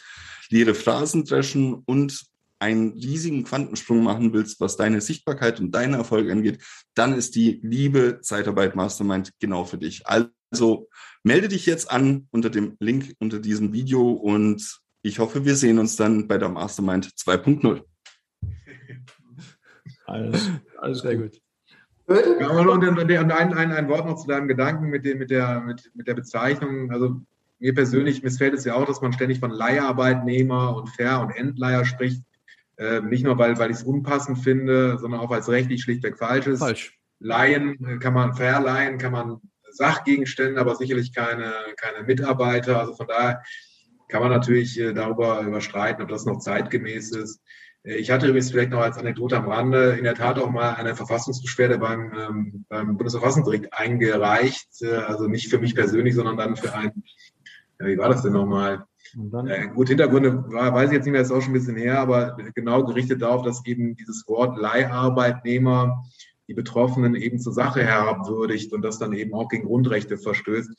leere 0.50 0.74
Phrasen 0.74 1.24
dreschen 1.24 1.74
und 1.74 2.26
einen 2.58 2.92
riesigen 2.92 3.44
Quantensprung 3.44 4.02
machen 4.02 4.32
willst, 4.32 4.60
was 4.60 4.76
deine 4.76 5.00
Sichtbarkeit 5.00 5.60
und 5.60 5.72
deinen 5.72 5.94
Erfolg 5.94 6.30
angeht, 6.30 6.62
dann 6.94 7.14
ist 7.14 7.34
die 7.34 7.60
liebe 7.62 8.20
Zeitarbeit 8.22 8.76
Mastermind 8.76 9.32
genau 9.38 9.64
für 9.64 9.78
dich. 9.78 10.04
Also 10.06 10.88
melde 11.22 11.48
dich 11.48 11.66
jetzt 11.66 11.90
an 11.90 12.28
unter 12.30 12.50
dem 12.50 12.76
Link 12.80 13.14
unter 13.18 13.40
diesem 13.40 13.72
Video 13.72 14.10
und 14.10 14.80
ich 15.02 15.18
hoffe, 15.18 15.44
wir 15.44 15.56
sehen 15.56 15.78
uns 15.78 15.96
dann 15.96 16.28
bei 16.28 16.38
der 16.38 16.48
Mastermind 16.48 17.06
2.0. 17.06 17.82
Alles, 20.06 20.50
alles 20.78 21.00
Sehr 21.00 21.16
gut. 21.16 21.40
Ja, 22.08 22.50
und, 22.50 22.68
und, 22.68 22.98
und 22.98 23.10
ein, 23.10 23.30
ein, 23.30 23.72
ein 23.72 23.88
Wort 23.88 24.06
noch 24.06 24.16
zu 24.16 24.28
deinem 24.28 24.46
Gedanken 24.46 24.90
mit, 24.90 25.04
dem, 25.04 25.18
mit, 25.18 25.30
der, 25.30 25.60
mit, 25.60 25.90
mit 25.94 26.06
der 26.06 26.14
Bezeichnung. 26.14 26.92
Also 26.92 27.20
mir 27.58 27.74
persönlich 27.74 28.22
missfällt 28.22 28.54
es 28.54 28.64
ja 28.64 28.74
auch, 28.74 28.86
dass 28.86 29.00
man 29.00 29.12
ständig 29.12 29.40
von 29.40 29.50
Leiharbeitnehmer 29.50 30.76
und 30.76 30.88
Ver- 30.90 31.20
und 31.20 31.30
Endleiher 31.30 31.84
spricht. 31.84 32.22
Äh, 32.76 33.00
nicht 33.00 33.24
nur, 33.24 33.38
weil, 33.38 33.58
weil 33.58 33.70
ich 33.70 33.78
es 33.78 33.82
unpassend 33.82 34.38
finde, 34.38 34.98
sondern 34.98 35.20
auch, 35.20 35.30
weil 35.30 35.40
es 35.40 35.48
rechtlich 35.48 35.82
schlichtweg 35.82 36.18
falsch 36.18 36.46
ist. 36.46 36.60
Falsch. 36.60 36.98
Leihen 37.18 37.84
äh, 37.84 37.98
kann 37.98 38.14
man 38.14 38.34
verleihen, 38.34 38.98
kann 38.98 39.12
man 39.12 39.40
Sachgegenstände, 39.70 40.60
aber 40.60 40.76
sicherlich 40.76 41.14
keine, 41.14 41.52
keine 41.76 42.04
Mitarbeiter. 42.04 42.78
Also 42.78 42.94
von 42.94 43.06
daher 43.08 43.42
kann 44.08 44.22
man 44.22 44.30
natürlich 44.30 44.78
äh, 44.78 44.92
darüber 44.92 45.40
überstreiten, 45.40 46.02
ob 46.02 46.08
das 46.08 46.26
noch 46.26 46.38
zeitgemäß 46.38 47.12
ist. 47.12 47.40
Äh, 47.86 47.96
Ich 47.96 48.10
hatte 48.10 48.26
übrigens 48.26 48.50
vielleicht 48.50 48.70
noch 48.70 48.80
als 48.80 48.98
Anekdote 48.98 49.36
am 49.36 49.48
Rande 49.48 49.92
in 49.92 50.04
der 50.04 50.14
Tat 50.14 50.38
auch 50.38 50.50
mal 50.50 50.74
eine 50.74 50.94
Verfassungsbeschwerde 50.94 51.78
beim, 51.78 52.12
ähm, 52.18 52.64
beim 52.68 52.96
Bundesverfassungsgericht 52.96 53.72
eingereicht. 53.72 54.68
Äh, 54.82 54.96
also 54.96 55.28
nicht 55.28 55.48
für 55.48 55.58
mich 55.58 55.74
persönlich, 55.74 56.14
sondern 56.14 56.36
dann 56.36 56.56
für 56.56 56.74
ein, 56.74 57.04
ja, 57.80 57.86
wie 57.86 57.98
war 57.98 58.08
das 58.08 58.22
denn 58.22 58.32
nochmal? 58.32 58.84
Äh, 59.46 59.68
gut, 59.68 59.88
Hintergründe 59.88 60.44
war, 60.52 60.74
weiß 60.74 60.90
ich 60.90 60.96
jetzt 60.96 61.04
nicht 61.04 61.12
mehr, 61.12 61.22
ist 61.22 61.30
auch 61.30 61.40
schon 61.40 61.50
ein 61.50 61.58
bisschen 61.58 61.76
her, 61.76 62.00
aber 62.00 62.36
genau 62.54 62.84
gerichtet 62.84 63.22
darauf, 63.22 63.42
dass 63.42 63.64
eben 63.64 63.94
dieses 63.94 64.26
Wort 64.26 64.58
Leiharbeitnehmer 64.58 66.04
die 66.48 66.54
Betroffenen 66.54 67.14
eben 67.14 67.38
zur 67.38 67.52
Sache 67.52 67.82
herabwürdigt 67.82 68.72
und 68.72 68.82
das 68.82 68.98
dann 68.98 69.12
eben 69.12 69.34
auch 69.34 69.48
gegen 69.48 69.66
Grundrechte 69.66 70.18
verstößt. 70.18 70.70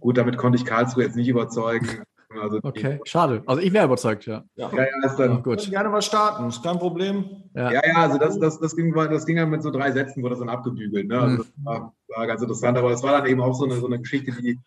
Gut, 0.00 0.16
damit 0.16 0.36
konnte 0.36 0.58
ich 0.58 0.64
Karlsruhe 0.64 1.04
jetzt 1.04 1.16
nicht 1.16 1.28
überzeugen. 1.28 2.02
Also 2.30 2.60
die- 2.60 2.66
Okay, 2.68 3.00
schade. 3.04 3.42
Also 3.46 3.62
ich 3.62 3.72
wäre 3.72 3.86
überzeugt, 3.86 4.26
ja. 4.26 4.44
ja. 4.56 4.70
Ja, 4.70 4.78
ja, 4.78 4.84
ist 5.06 5.18
ja 5.18 5.26
dann, 5.28 5.44
Wir 5.44 5.56
können 5.56 5.70
gerne 5.70 5.88
mal 5.88 6.02
starten, 6.02 6.48
ist 6.48 6.62
kein 6.62 6.78
Problem. 6.78 7.24
Ja. 7.54 7.72
ja, 7.72 7.80
ja, 7.86 7.94
also 7.96 8.18
das, 8.18 8.38
das, 8.38 8.60
das, 8.60 8.76
ging, 8.76 8.92
das 8.92 9.24
ging 9.24 9.36
dann 9.36 9.50
mit 9.50 9.62
so 9.62 9.70
drei 9.70 9.90
Sätzen, 9.92 10.22
wurde 10.22 10.34
das 10.34 10.40
dann 10.40 10.50
abgebügelt. 10.50 11.08
Ne? 11.08 11.18
Also 11.18 11.36
das 11.38 11.52
war, 11.64 11.94
war 12.08 12.26
ganz 12.26 12.42
interessant, 12.42 12.76
aber 12.76 12.90
das 12.90 13.02
war 13.02 13.12
dann 13.12 13.26
eben 13.26 13.40
auch 13.40 13.54
so 13.54 13.64
eine, 13.64 13.76
so 13.76 13.86
eine 13.86 13.98
Geschichte, 13.98 14.32
die, 14.42 14.58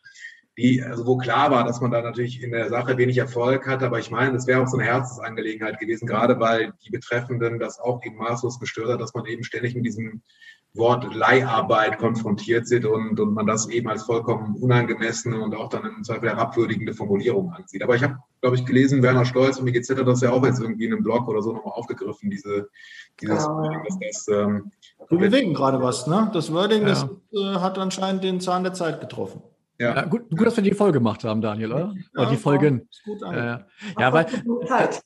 die, 0.57 0.81
also 0.81 1.05
wo 1.05 1.17
klar 1.17 1.51
war, 1.51 1.63
dass 1.63 1.81
man 1.81 1.91
da 1.91 2.01
natürlich 2.01 2.41
in 2.43 2.51
der 2.51 2.69
Sache 2.69 2.97
wenig 2.97 3.17
Erfolg 3.19 3.67
hat, 3.67 3.83
aber 3.83 3.99
ich 3.99 4.09
meine, 4.11 4.33
das 4.33 4.47
wäre 4.47 4.61
auch 4.61 4.67
so 4.67 4.77
eine 4.77 4.85
Herzensangelegenheit 4.87 5.79
gewesen, 5.79 6.07
gerade 6.07 6.39
weil 6.39 6.73
die 6.83 6.89
Betreffenden 6.89 7.59
das 7.59 7.79
auch 7.79 8.03
eben 8.03 8.17
maßlos 8.17 8.59
gestört 8.59 8.89
hat, 8.89 8.99
dass 9.01 9.13
man 9.13 9.25
eben 9.27 9.43
ständig 9.43 9.75
mit 9.75 9.85
diesem 9.85 10.23
Wort 10.73 11.13
Leiharbeit 11.13 11.97
konfrontiert 11.97 12.65
sind 12.65 12.85
und, 12.85 13.19
und 13.19 13.33
man 13.33 13.45
das 13.45 13.67
eben 13.67 13.89
als 13.89 14.03
vollkommen 14.03 14.55
unangemessene 14.55 15.37
und 15.41 15.53
auch 15.53 15.67
dann 15.67 15.83
im 15.85 16.03
Zweifel 16.03 16.29
herabwürdigende 16.29 16.93
Formulierung 16.93 17.51
ansieht. 17.51 17.83
Aber 17.83 17.95
ich 17.95 18.03
habe, 18.03 18.19
glaube 18.39 18.55
ich, 18.55 18.65
gelesen, 18.65 19.03
Werner 19.03 19.25
Stolz 19.25 19.57
und 19.59 19.65
BGZ 19.65 19.97
hat 19.99 20.07
das 20.07 20.21
ja 20.21 20.31
auch 20.31 20.45
jetzt 20.45 20.61
irgendwie 20.61 20.85
in 20.85 20.93
einem 20.93 21.03
Blog 21.03 21.27
oder 21.27 21.41
so 21.41 21.51
nochmal 21.51 21.73
aufgegriffen, 21.73 22.29
diese, 22.29 22.69
dieses, 23.19 23.43
Ja. 23.45 23.81
dass 23.85 23.99
das, 23.99 24.27
ähm, 24.29 24.71
Wir 25.09 25.17
bewegen 25.17 25.53
gerade 25.53 25.81
was, 25.81 26.07
ne? 26.07 26.29
Das 26.33 26.53
Wording, 26.53 26.83
Ja. 26.83 26.87
das 26.87 27.07
äh, 27.33 27.59
hat 27.59 27.77
anscheinend 27.77 28.23
den 28.23 28.39
Zahn 28.39 28.63
der 28.63 28.73
Zeit 28.73 29.01
getroffen. 29.01 29.41
ja, 29.77 29.93
Ja, 29.93 30.05
gut, 30.05 30.29
gut, 30.29 30.45
dass 30.47 30.55
wir 30.55 30.63
die 30.63 30.71
Folge 30.73 30.99
gemacht 30.99 31.25
haben, 31.25 31.41
Daniel, 31.41 31.73
oder? 31.73 31.93
Oder 32.15 32.25
die 32.27 32.33
Ja, 32.35 32.39
Folgen. 32.39 32.87
Ist 32.89 33.03
gut 33.03 33.19
Ja, 33.21 33.27
an. 33.27 33.35
ja. 33.35 33.65
ja, 33.99 34.13
weil, 34.13 34.25
Zeit. 34.67 35.01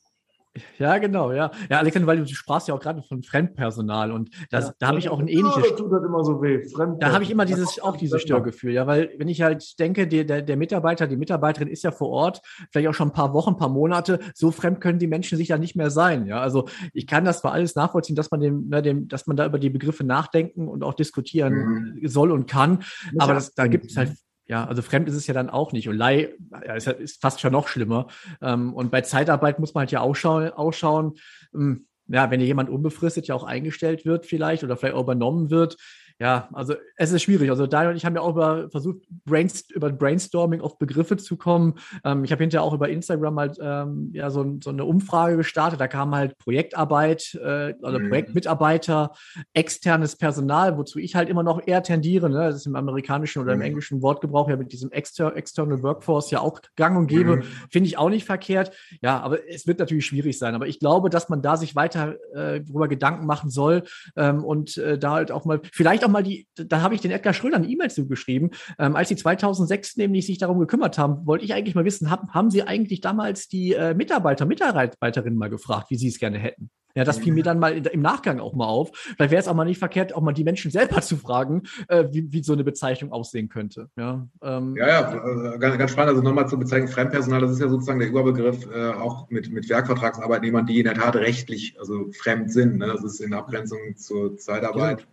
Ja, 0.78 0.98
genau, 0.98 1.32
ja. 1.32 1.50
Ja, 1.70 1.78
Alexander, 1.78 2.06
weil 2.06 2.18
du 2.18 2.26
sprachst 2.26 2.68
ja 2.68 2.74
auch 2.74 2.80
gerade 2.80 3.02
von 3.02 3.22
Fremdpersonal 3.22 4.12
und 4.12 4.30
das, 4.50 4.68
Ja. 4.68 4.74
da 4.78 4.86
habe 4.88 4.98
ich 4.98 5.08
auch 5.08 5.18
ein 5.18 5.28
ähnliches 5.28 5.74
tut 5.76 5.92
das 5.92 6.04
immer 6.04 6.24
so 6.24 6.42
weh. 6.42 6.66
Da 7.00 7.12
habe 7.12 7.24
ich 7.24 7.30
immer 7.30 7.44
dieses, 7.44 7.80
auch 7.80 7.96
dieses 7.96 8.22
Störgefühl, 8.22 8.72
ja, 8.72 8.86
weil 8.86 9.10
wenn 9.18 9.28
ich 9.28 9.42
halt 9.42 9.78
denke, 9.78 10.06
der, 10.06 10.24
der, 10.24 10.42
der 10.42 10.56
Mitarbeiter, 10.56 11.06
die 11.06 11.16
Mitarbeiterin 11.16 11.68
ist 11.68 11.84
ja 11.84 11.90
vor 11.90 12.08
Ort, 12.10 12.42
vielleicht 12.70 12.88
auch 12.88 12.94
schon 12.94 13.08
ein 13.08 13.12
paar 13.14 13.32
Wochen, 13.34 13.50
ein 13.50 13.56
paar 13.56 13.68
Monate, 13.68 14.20
so 14.34 14.50
fremd 14.50 14.80
können 14.80 14.98
die 14.98 15.06
Menschen 15.06 15.38
sich 15.38 15.48
ja 15.48 15.58
nicht 15.58 15.76
mehr 15.76 15.90
sein, 15.90 16.26
ja. 16.26 16.40
Also 16.40 16.68
ich 16.92 17.06
kann 17.06 17.24
das 17.24 17.40
zwar 17.40 17.52
alles 17.52 17.74
nachvollziehen, 17.74 18.16
dass 18.16 18.30
man 18.30 18.40
dem, 18.40 18.68
ne, 18.68 18.82
dem, 18.82 19.08
dass 19.08 19.26
man 19.26 19.36
da 19.36 19.46
über 19.46 19.58
die 19.58 19.70
Begriffe 19.70 20.04
nachdenken 20.04 20.68
und 20.68 20.82
auch 20.82 20.94
diskutieren 20.94 21.98
soll 22.04 22.30
und 22.30 22.46
kann, 22.48 22.82
aber 23.18 23.34
das, 23.34 23.54
da 23.54 23.66
gibt 23.66 23.86
es 23.86 23.96
halt 23.96 24.12
ja, 24.46 24.64
also 24.64 24.82
fremd 24.82 25.08
ist 25.08 25.14
es 25.14 25.26
ja 25.26 25.34
dann 25.34 25.50
auch 25.50 25.72
nicht. 25.72 25.88
Und 25.88 25.96
Leih 25.96 26.30
ja, 26.64 26.74
ist, 26.74 26.86
ja- 26.86 26.92
ist 26.92 27.20
fast 27.20 27.40
schon 27.40 27.52
noch 27.52 27.68
schlimmer. 27.68 28.06
Ähm, 28.40 28.72
und 28.74 28.90
bei 28.90 29.00
Zeitarbeit 29.00 29.58
muss 29.58 29.74
man 29.74 29.82
halt 29.82 29.90
ja 29.90 30.00
ausschauen, 30.00 30.50
ausschauen 30.50 31.14
ähm, 31.54 31.86
ja, 32.08 32.30
wenn 32.30 32.38
hier 32.40 32.46
jemand 32.46 32.70
unbefristet 32.70 33.26
ja 33.26 33.34
auch 33.34 33.44
eingestellt 33.44 34.04
wird 34.04 34.26
vielleicht 34.26 34.62
oder 34.62 34.76
vielleicht 34.76 34.94
auch 34.94 35.02
übernommen 35.02 35.50
wird. 35.50 35.76
Ja, 36.18 36.48
also 36.54 36.74
es 36.96 37.12
ist 37.12 37.22
schwierig. 37.22 37.50
Also 37.50 37.66
Daniel 37.66 37.90
und 37.90 37.96
ich 37.96 38.06
haben 38.06 38.14
ja 38.14 38.22
auch 38.22 38.30
über, 38.30 38.70
versucht, 38.70 39.02
Brainst 39.26 39.70
über 39.72 39.90
Brainstorming 39.92 40.62
auf 40.62 40.78
Begriffe 40.78 41.18
zu 41.18 41.36
kommen. 41.36 41.74
Ähm, 42.04 42.24
ich 42.24 42.32
habe 42.32 42.42
hinterher 42.42 42.62
auch 42.62 42.72
über 42.72 42.88
Instagram 42.88 43.38
halt 43.38 43.58
ähm, 43.60 44.10
ja, 44.14 44.30
so, 44.30 44.56
so 44.64 44.70
eine 44.70 44.86
Umfrage 44.86 45.36
gestartet. 45.36 45.78
Da 45.78 45.88
kam 45.88 46.14
halt 46.14 46.38
Projektarbeit 46.38 47.34
äh, 47.34 47.74
oder 47.82 47.98
Mhm. 47.98 48.08
Projektmitarbeiter, 48.08 49.12
externes 49.52 50.16
Personal, 50.16 50.78
wozu 50.78 50.98
ich 50.98 51.14
halt 51.14 51.28
immer 51.28 51.42
noch 51.42 51.66
eher 51.66 51.82
tendiere. 51.82 52.30
Ne? 52.30 52.38
Das 52.38 52.56
ist 52.56 52.66
im 52.66 52.76
amerikanischen 52.76 53.42
oder 53.42 53.52
im 53.52 53.58
Mhm. 53.58 53.64
englischen 53.66 54.00
Wortgebrauch 54.02 54.48
ja 54.48 54.56
mit 54.56 54.72
diesem 54.72 54.90
Exter 54.92 55.36
External 55.36 55.82
Workforce 55.82 56.30
ja 56.30 56.40
auch 56.40 56.60
gang 56.76 56.96
und 56.96 57.08
gäbe. 57.08 57.36
Mhm. 57.36 57.42
Finde 57.70 57.88
ich 57.88 57.98
auch 57.98 58.08
nicht 58.08 58.24
verkehrt. 58.24 58.70
Ja, 59.02 59.20
aber 59.20 59.46
es 59.50 59.66
wird 59.66 59.80
natürlich 59.80 60.06
schwierig 60.06 60.38
sein. 60.38 60.54
Aber 60.54 60.66
ich 60.66 60.78
glaube, 60.78 61.10
dass 61.10 61.28
man 61.28 61.42
da 61.42 61.58
sich 61.58 61.76
weiter 61.76 62.14
äh, 62.34 62.62
darüber 62.62 62.88
Gedanken 62.88 63.26
machen 63.26 63.50
soll 63.50 63.82
ähm, 64.16 64.44
und 64.44 64.78
äh, 64.78 64.98
da 64.98 65.10
halt 65.12 65.30
auch 65.30 65.44
mal, 65.44 65.60
vielleicht 65.72 66.04
auch 66.04 66.05
mal 66.08 66.22
die, 66.22 66.46
da 66.54 66.80
habe 66.80 66.94
ich 66.94 67.00
den 67.00 67.10
Edgar 67.10 67.32
Schröder 67.32 67.56
eine 67.56 67.68
E-Mail 67.68 67.90
zugeschrieben. 67.90 68.50
Ähm, 68.78 68.96
als 68.96 69.08
sie 69.08 69.16
2006 69.16 69.96
nämlich 69.96 70.26
sich 70.26 70.38
darum 70.38 70.58
gekümmert 70.58 70.98
haben, 70.98 71.26
wollte 71.26 71.44
ich 71.44 71.54
eigentlich 71.54 71.74
mal 71.74 71.84
wissen, 71.84 72.10
haben, 72.10 72.32
haben 72.32 72.50
sie 72.50 72.62
eigentlich 72.62 73.00
damals 73.00 73.48
die 73.48 73.74
äh, 73.74 73.94
Mitarbeiter, 73.94 74.46
Mitarbeiterinnen 74.46 75.38
mal 75.38 75.50
gefragt, 75.50 75.90
wie 75.90 75.96
sie 75.96 76.08
es 76.08 76.18
gerne 76.18 76.38
hätten? 76.38 76.70
Ja, 76.96 77.04
das 77.04 77.18
fiel 77.18 77.34
mir 77.34 77.42
dann 77.42 77.58
mal 77.58 77.76
im 77.76 78.00
Nachgang 78.00 78.40
auch 78.40 78.54
mal 78.54 78.64
auf. 78.64 78.90
Vielleicht 78.94 79.30
wäre 79.30 79.40
es 79.40 79.48
auch 79.48 79.54
mal 79.54 79.66
nicht 79.66 79.78
verkehrt, 79.78 80.14
auch 80.14 80.22
mal 80.22 80.32
die 80.32 80.44
Menschen 80.44 80.70
selber 80.70 81.00
zu 81.02 81.18
fragen, 81.18 81.64
äh, 81.88 82.06
wie, 82.10 82.32
wie 82.32 82.42
so 82.42 82.54
eine 82.54 82.64
Bezeichnung 82.64 83.12
aussehen 83.12 83.50
könnte. 83.50 83.90
Ja, 83.98 84.26
ähm, 84.42 84.74
ja, 84.76 84.88
ja 84.88 85.54
äh, 85.54 85.58
ganz, 85.58 85.76
ganz 85.76 85.90
spannend. 85.90 86.10
Also 86.10 86.22
nochmal 86.22 86.48
zur 86.48 86.58
Bezeichnung 86.58 86.88
Fremdpersonal, 86.88 87.42
das 87.42 87.52
ist 87.52 87.60
ja 87.60 87.68
sozusagen 87.68 87.98
der 87.98 88.08
Überbegriff 88.08 88.66
äh, 88.74 88.92
auch 88.92 89.28
mit, 89.28 89.52
mit 89.52 89.68
Werkvertragsarbeitnehmern, 89.68 90.64
die 90.64 90.78
in 90.78 90.84
der 90.84 90.94
Tat 90.94 91.16
rechtlich, 91.16 91.78
also 91.78 92.10
fremd 92.18 92.50
sind. 92.50 92.78
Ne? 92.78 92.86
Das 92.86 93.04
ist 93.04 93.20
in 93.20 93.34
Abgrenzung 93.34 93.78
zur 93.96 94.38
Zeitarbeit. 94.38 95.02
Ja. 95.02 95.06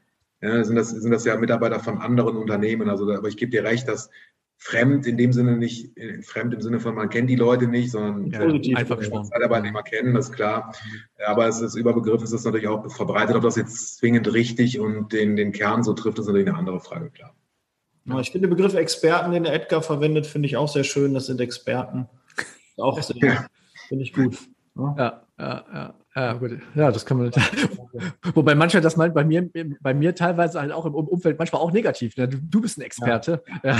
Ja, 0.43 0.63
sind, 0.63 0.75
das, 0.75 0.89
sind 0.89 1.11
das 1.11 1.23
ja 1.23 1.37
Mitarbeiter 1.37 1.79
von 1.79 1.99
anderen 1.99 2.35
Unternehmen. 2.35 2.89
Also, 2.89 3.09
aber 3.09 3.29
ich 3.29 3.37
gebe 3.37 3.51
dir 3.51 3.63
recht, 3.63 3.87
dass 3.87 4.09
fremd 4.57 5.07
in 5.07 5.17
dem 5.17 5.31
Sinne 5.31 5.55
nicht, 5.55 5.97
äh, 5.97 6.21
fremd 6.21 6.53
im 6.53 6.61
Sinne 6.61 6.81
von 6.81 6.95
man 6.95 7.09
kennt 7.09 7.29
die 7.29 7.37
Leute 7.37 7.67
nicht, 7.67 7.91
sondern 7.91 8.29
ja, 8.29 8.39
positiv 8.39 8.77
einfach 8.77 8.97
gesprochen. 8.97 9.25
Zeitarbeitnehmer 9.25 9.83
kennen, 9.83 10.13
das 10.13 10.29
ist 10.29 10.35
klar. 10.35 10.73
Aber 11.25 11.47
es 11.47 11.61
ist 11.61 11.75
Überbegriff, 11.75 12.21
ist 12.23 12.33
das 12.33 12.43
natürlich 12.43 12.67
auch 12.67 12.89
verbreitet. 12.91 13.35
Ob 13.35 13.43
das 13.43 13.55
jetzt 13.55 13.97
zwingend 13.97 14.33
richtig 14.33 14.79
und 14.79 15.13
den, 15.13 15.37
den 15.37 15.53
Kern 15.53 15.83
so 15.83 15.93
trifft, 15.93 16.19
ist 16.19 16.27
natürlich 16.27 16.47
eine 16.47 16.57
andere 16.57 16.81
Frage, 16.81 17.09
klar. 17.09 17.33
Ja, 18.05 18.19
ich 18.19 18.31
finde 18.31 18.49
den 18.49 18.55
Begriff 18.55 18.73
Experten, 18.73 19.31
den 19.31 19.43
der 19.43 19.53
Edgar 19.53 19.81
verwendet, 19.81 20.27
finde 20.27 20.47
ich 20.47 20.57
auch 20.57 20.67
sehr 20.67 20.83
schön. 20.83 21.13
Das 21.13 21.27
sind 21.27 21.39
Experten. 21.39 22.09
Auch 22.77 23.01
sehr, 23.01 23.15
ja. 23.17 23.45
finde 23.87 24.03
ich 24.03 24.11
gut. 24.11 24.37
Ja, 24.75 25.23
ja, 25.39 25.65
ja. 25.73 25.95
Ja, 26.15 26.33
gut. 26.33 26.51
Ja, 26.75 26.91
das 26.91 27.05
kann 27.05 27.17
man. 27.17 27.31
Wobei 28.35 28.53
manchmal 28.53 28.81
das 28.81 28.97
meint 28.97 29.15
bei 29.15 29.23
mir, 29.23 29.49
bei 29.81 29.93
mir 29.95 30.13
teilweise 30.13 30.61
halt 30.61 30.71
auch 30.71 30.85
im 30.85 30.93
Umfeld 30.93 31.39
manchmal 31.39 31.61
auch 31.61 31.71
negativ. 31.71 32.15
Ne? 32.17 32.27
Du, 32.27 32.37
du, 32.37 32.61
bist 32.61 32.77
ein 32.77 32.81
Experte. 32.81 33.43
Ja. 33.63 33.77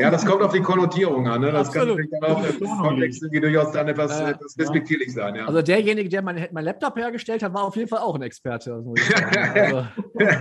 Ja. 0.00 0.10
das 0.10 0.24
kommt 0.24 0.42
auf 0.42 0.52
die 0.52 0.60
Konnotierung 0.60 1.28
an. 1.28 1.42
Ne? 1.42 1.52
Das 1.52 1.68
Absolut. 1.68 1.98
kann 1.98 2.08
dann 2.20 2.30
auch 2.30 2.44
im 2.44 2.78
Kontext 2.78 3.22
irgendwie 3.22 3.40
durchaus 3.40 3.72
dann 3.72 3.88
etwas, 3.88 4.18
ja. 4.18 4.30
etwas 4.30 4.58
respektierlich 4.58 5.12
sein. 5.12 5.34
Ja. 5.34 5.46
Also 5.46 5.60
derjenige, 5.60 6.08
der 6.08 6.22
mein, 6.22 6.48
mein 6.52 6.64
Laptop 6.64 6.96
hergestellt 6.96 7.42
hat, 7.42 7.52
war 7.52 7.64
auf 7.64 7.76
jeden 7.76 7.88
Fall 7.88 8.00
auch 8.00 8.14
ein 8.14 8.22
Experte. 8.22 8.72
Also, 8.72 8.94
also, 9.54 9.84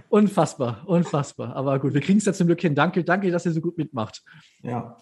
unfassbar, 0.08 0.84
unfassbar. 0.86 1.56
Aber 1.56 1.78
gut, 1.80 1.94
wir 1.94 2.02
kriegen 2.02 2.20
es 2.20 2.26
ja 2.26 2.32
zum 2.32 2.48
Glück 2.48 2.62
hin. 2.62 2.74
Danke, 2.74 3.04
danke, 3.04 3.32
dass 3.32 3.46
ihr 3.46 3.52
so 3.52 3.60
gut 3.62 3.78
mitmacht. 3.78 4.24
Ja. 4.62 4.96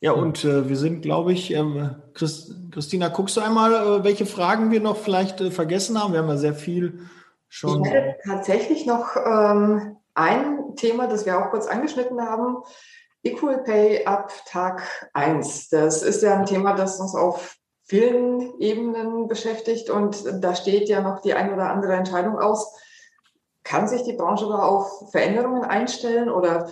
Ja, 0.00 0.12
und 0.12 0.44
äh, 0.44 0.68
wir 0.68 0.76
sind, 0.76 1.02
glaube 1.02 1.32
ich, 1.32 1.50
ähm, 1.52 1.96
Christ, 2.12 2.54
Christina, 2.70 3.08
guckst 3.08 3.36
du 3.36 3.40
einmal, 3.40 3.72
äh, 3.72 4.04
welche 4.04 4.26
Fragen 4.26 4.70
wir 4.70 4.80
noch 4.80 4.96
vielleicht 4.96 5.40
äh, 5.40 5.50
vergessen 5.50 5.98
haben? 6.00 6.12
Wir 6.12 6.20
haben 6.20 6.28
ja 6.28 6.36
sehr 6.36 6.54
viel 6.54 7.06
schon. 7.48 7.84
Ich 7.84 7.90
hätte 7.90 8.16
tatsächlich 8.24 8.84
noch 8.84 9.16
ähm, 9.16 9.96
ein 10.14 10.76
Thema, 10.76 11.06
das 11.06 11.24
wir 11.24 11.38
auch 11.38 11.50
kurz 11.50 11.66
angeschnitten 11.66 12.20
haben. 12.20 12.58
Equal 13.22 13.64
Pay 13.64 14.04
ab 14.04 14.32
Tag 14.46 15.08
1. 15.14 15.70
Das 15.70 16.02
ist 16.02 16.22
ja 16.22 16.34
ein 16.34 16.46
Thema, 16.46 16.74
das 16.74 17.00
uns 17.00 17.14
auf 17.14 17.56
vielen 17.84 18.58
Ebenen 18.60 19.28
beschäftigt 19.28 19.90
und 19.90 20.24
da 20.42 20.54
steht 20.54 20.88
ja 20.88 21.00
noch 21.00 21.20
die 21.20 21.34
ein 21.34 21.52
oder 21.52 21.70
andere 21.70 21.94
Entscheidung 21.94 22.38
aus. 22.38 22.74
Kann 23.62 23.88
sich 23.88 24.02
die 24.02 24.12
Branche 24.12 24.46
da 24.46 24.58
auf 24.58 25.10
Veränderungen 25.10 25.64
einstellen 25.64 26.28
oder 26.28 26.68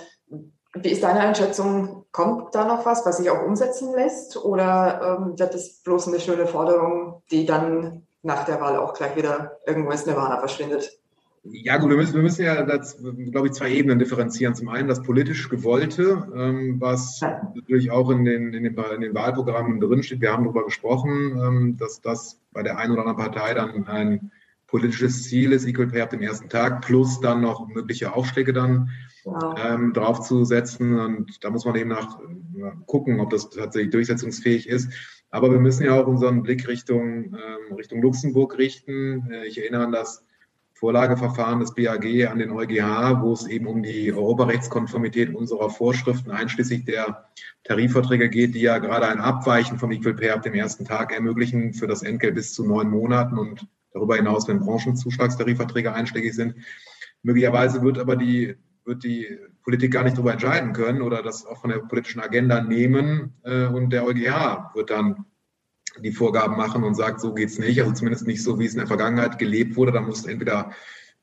wie 0.74 0.90
ist 0.90 1.02
deine 1.02 1.20
Einschätzung? 1.20 2.04
Kommt 2.12 2.54
da 2.54 2.64
noch 2.64 2.86
was, 2.86 3.04
was 3.04 3.18
sich 3.18 3.30
auch 3.30 3.44
umsetzen 3.44 3.94
lässt? 3.94 4.36
Oder 4.36 5.18
ähm, 5.20 5.38
wird 5.38 5.54
es 5.54 5.82
bloß 5.82 6.08
eine 6.08 6.20
schöne 6.20 6.46
Forderung, 6.46 7.22
die 7.30 7.46
dann 7.46 8.02
nach 8.22 8.44
der 8.44 8.60
Wahl 8.60 8.76
auch 8.76 8.94
gleich 8.94 9.16
wieder 9.16 9.58
irgendwo 9.66 9.90
ins 9.90 10.06
Nirvana 10.06 10.38
verschwindet? 10.38 10.98
Ja, 11.44 11.76
gut, 11.76 11.90
wir 11.90 11.96
müssen, 11.96 12.14
wir 12.14 12.22
müssen 12.22 12.44
ja, 12.44 12.62
das, 12.62 12.98
glaube 13.32 13.48
ich, 13.48 13.52
zwei 13.52 13.72
Ebenen 13.72 13.98
differenzieren. 13.98 14.54
Zum 14.54 14.68
einen 14.68 14.86
das 14.86 15.02
politisch 15.02 15.48
Gewollte, 15.48 16.28
ähm, 16.36 16.76
was 16.80 17.18
ja. 17.20 17.50
natürlich 17.54 17.90
auch 17.90 18.10
in 18.10 18.24
den, 18.24 18.54
in, 18.54 18.62
den, 18.62 18.76
in 18.76 19.00
den 19.00 19.14
Wahlprogrammen 19.14 19.80
drinsteht. 19.80 20.20
Wir 20.20 20.32
haben 20.32 20.44
darüber 20.44 20.64
gesprochen, 20.64 21.36
ähm, 21.42 21.76
dass 21.78 22.00
das 22.00 22.38
bei 22.52 22.62
der 22.62 22.78
einen 22.78 22.92
oder 22.92 23.00
anderen 23.00 23.18
Partei 23.18 23.54
dann 23.54 23.88
ein 23.88 24.30
politisches 24.68 25.24
Ziel 25.24 25.52
ist, 25.52 25.66
Equal 25.66 25.88
Pay 25.88 26.02
ab 26.02 26.10
dem 26.10 26.22
ersten 26.22 26.48
Tag, 26.48 26.80
plus 26.82 27.20
dann 27.20 27.40
noch 27.40 27.66
mögliche 27.66 28.14
Aufschläge 28.14 28.52
dann 28.52 28.90
wow. 29.24 29.54
ähm, 29.58 29.92
draufzusetzen. 29.92 30.98
Und 30.98 31.44
da 31.44 31.50
muss 31.50 31.64
man 31.64 31.76
eben 31.76 31.90
nach 31.90 32.20
äh, 32.20 32.72
gucken, 32.86 33.20
ob 33.20 33.30
das 33.30 33.50
tatsächlich 33.50 33.90
durchsetzungsfähig 33.90 34.68
ist. 34.68 34.92
Aber 35.30 35.50
wir 35.50 35.60
müssen 35.60 35.84
ja 35.84 36.00
auch 36.00 36.06
unseren 36.06 36.42
Blick 36.42 36.68
Richtung, 36.68 37.24
ähm, 37.24 37.74
Richtung 37.76 38.02
Luxemburg 38.02 38.58
richten. 38.58 39.30
Äh, 39.30 39.46
ich 39.46 39.58
erinnere 39.58 39.84
an 39.84 39.92
das 39.92 40.24
Vorlageverfahren 40.74 41.60
des 41.60 41.74
BAG 41.74 42.26
an 42.28 42.38
den 42.38 42.50
EuGH, 42.50 43.22
wo 43.22 43.32
es 43.32 43.46
eben 43.46 43.66
um 43.66 43.82
die 43.82 44.12
Europarechtskonformität 44.12 45.32
unserer 45.32 45.70
Vorschriften 45.70 46.32
einschließlich 46.32 46.84
der 46.84 47.28
Tarifverträge 47.62 48.28
geht, 48.28 48.56
die 48.56 48.62
ja 48.62 48.78
gerade 48.78 49.06
ein 49.06 49.20
Abweichen 49.20 49.78
vom 49.78 49.92
Equal 49.92 50.14
Pay 50.14 50.30
ab 50.30 50.42
dem 50.42 50.54
ersten 50.54 50.84
Tag 50.84 51.12
ermöglichen 51.12 51.72
für 51.72 51.86
das 51.86 52.02
Entgelt 52.02 52.34
bis 52.34 52.52
zu 52.52 52.64
neun 52.64 52.90
Monaten 52.90 53.38
und 53.38 53.68
Darüber 53.92 54.16
hinaus, 54.16 54.48
wenn 54.48 54.60
Branchenzuschlagstarifverträge 54.60 55.92
einschlägig 55.92 56.34
sind. 56.34 56.54
Möglicherweise 57.22 57.82
wird 57.82 57.98
aber 57.98 58.16
die, 58.16 58.56
wird 58.85 59.05
die 59.05 59.39
Politik 59.62 59.93
gar 59.93 60.05
nicht 60.05 60.16
darüber 60.16 60.33
entscheiden 60.33 60.72
können 60.72 61.03
oder 61.03 61.22
das 61.22 61.47
auch 61.47 61.61
von 61.61 61.70
der 61.70 61.78
politischen 61.78 62.20
Agenda 62.20 62.61
nehmen. 62.62 63.35
Äh, 63.45 63.66
und 63.66 63.91
der 63.91 64.05
EuGH 64.05 64.74
wird 64.74 64.91
dann 64.91 65.24
die 66.01 66.12
Vorgaben 66.12 66.57
machen 66.57 66.85
und 66.85 66.95
sagt, 66.95 67.20
so 67.20 67.35
geht's 67.35 67.59
nicht. 67.59 67.80
Also 67.80 67.93
zumindest 67.93 68.26
nicht 68.26 68.43
so, 68.43 68.59
wie 68.59 68.64
es 68.64 68.72
in 68.72 68.78
der 68.78 68.87
Vergangenheit 68.87 69.39
gelebt 69.39 69.76
wurde. 69.76 69.93
Da 69.93 70.01
muss 70.01 70.26
entweder 70.26 70.72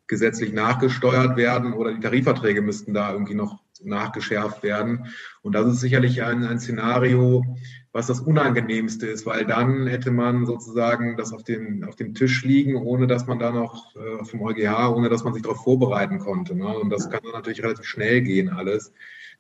gesetzlich 0.07 0.53
nachgesteuert 0.53 1.37
werden 1.37 1.73
oder 1.73 1.93
die 1.93 1.99
Tarifverträge 1.99 2.61
müssten 2.61 2.93
da 2.93 3.11
irgendwie 3.11 3.35
noch 3.35 3.61
nachgeschärft 3.81 4.63
werden. 4.63 5.07
Und 5.41 5.53
das 5.53 5.67
ist 5.67 5.79
sicherlich 5.79 6.23
ein, 6.23 6.43
ein 6.43 6.59
Szenario, 6.59 7.45
was 7.91 8.07
das 8.07 8.19
Unangenehmste 8.19 9.07
ist, 9.07 9.25
weil 9.25 9.45
dann 9.45 9.87
hätte 9.87 10.11
man 10.11 10.45
sozusagen 10.45 11.17
das 11.17 11.33
auf 11.33 11.43
dem, 11.43 11.83
auf 11.83 11.95
dem 11.95 12.13
Tisch 12.13 12.43
liegen, 12.43 12.75
ohne 12.75 13.07
dass 13.07 13.25
man 13.25 13.39
da 13.39 13.51
noch 13.51 13.95
äh, 13.95 14.23
vom 14.25 14.41
EuGH, 14.41 14.95
ohne 14.95 15.09
dass 15.09 15.23
man 15.23 15.33
sich 15.33 15.41
darauf 15.41 15.63
vorbereiten 15.63 16.19
konnte. 16.19 16.55
Ne? 16.55 16.67
Und 16.67 16.91
das 16.91 17.09
kann 17.09 17.21
dann 17.23 17.33
natürlich 17.33 17.63
relativ 17.63 17.85
schnell 17.85 18.21
gehen 18.21 18.49
alles, 18.49 18.93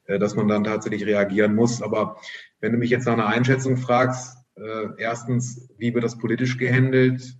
äh, 0.05 0.17
dass 0.17 0.35
man 0.35 0.47
dann 0.47 0.63
tatsächlich 0.63 1.05
reagieren 1.05 1.53
muss. 1.53 1.81
Aber 1.81 2.17
wenn 2.59 2.71
du 2.71 2.79
mich 2.79 2.89
jetzt 2.89 3.05
nach 3.05 3.13
einer 3.13 3.27
Einschätzung 3.27 3.77
fragst, 3.77 4.37
äh, 4.55 4.87
erstens, 4.97 5.69
wie 5.77 5.93
wird 5.93 6.03
das 6.03 6.17
politisch 6.17 6.57
gehandelt? 6.57 7.37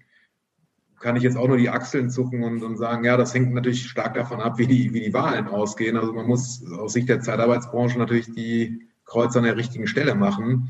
kann 0.99 1.15
ich 1.15 1.23
jetzt 1.23 1.37
auch 1.37 1.47
nur 1.47 1.55
die 1.55 1.69
Achseln 1.69 2.09
zucken 2.09 2.43
und, 2.43 2.61
und, 2.61 2.75
sagen, 2.75 3.05
ja, 3.05 3.15
das 3.15 3.33
hängt 3.33 3.53
natürlich 3.53 3.87
stark 3.87 4.15
davon 4.15 4.41
ab, 4.41 4.57
wie 4.57 4.67
die, 4.67 4.93
wie 4.93 4.99
die 4.99 5.13
Wahlen 5.13 5.47
ausgehen. 5.47 5.95
Also 5.95 6.11
man 6.11 6.27
muss 6.27 6.61
aus 6.73 6.91
Sicht 6.91 7.07
der 7.07 7.21
Zeitarbeitsbranche 7.21 7.97
natürlich 7.97 8.33
die 8.33 8.88
Kreuz 9.09 9.35
an 9.35 9.43
der 9.43 9.57
richtigen 9.57 9.87
Stelle 9.87 10.15
machen, 10.15 10.69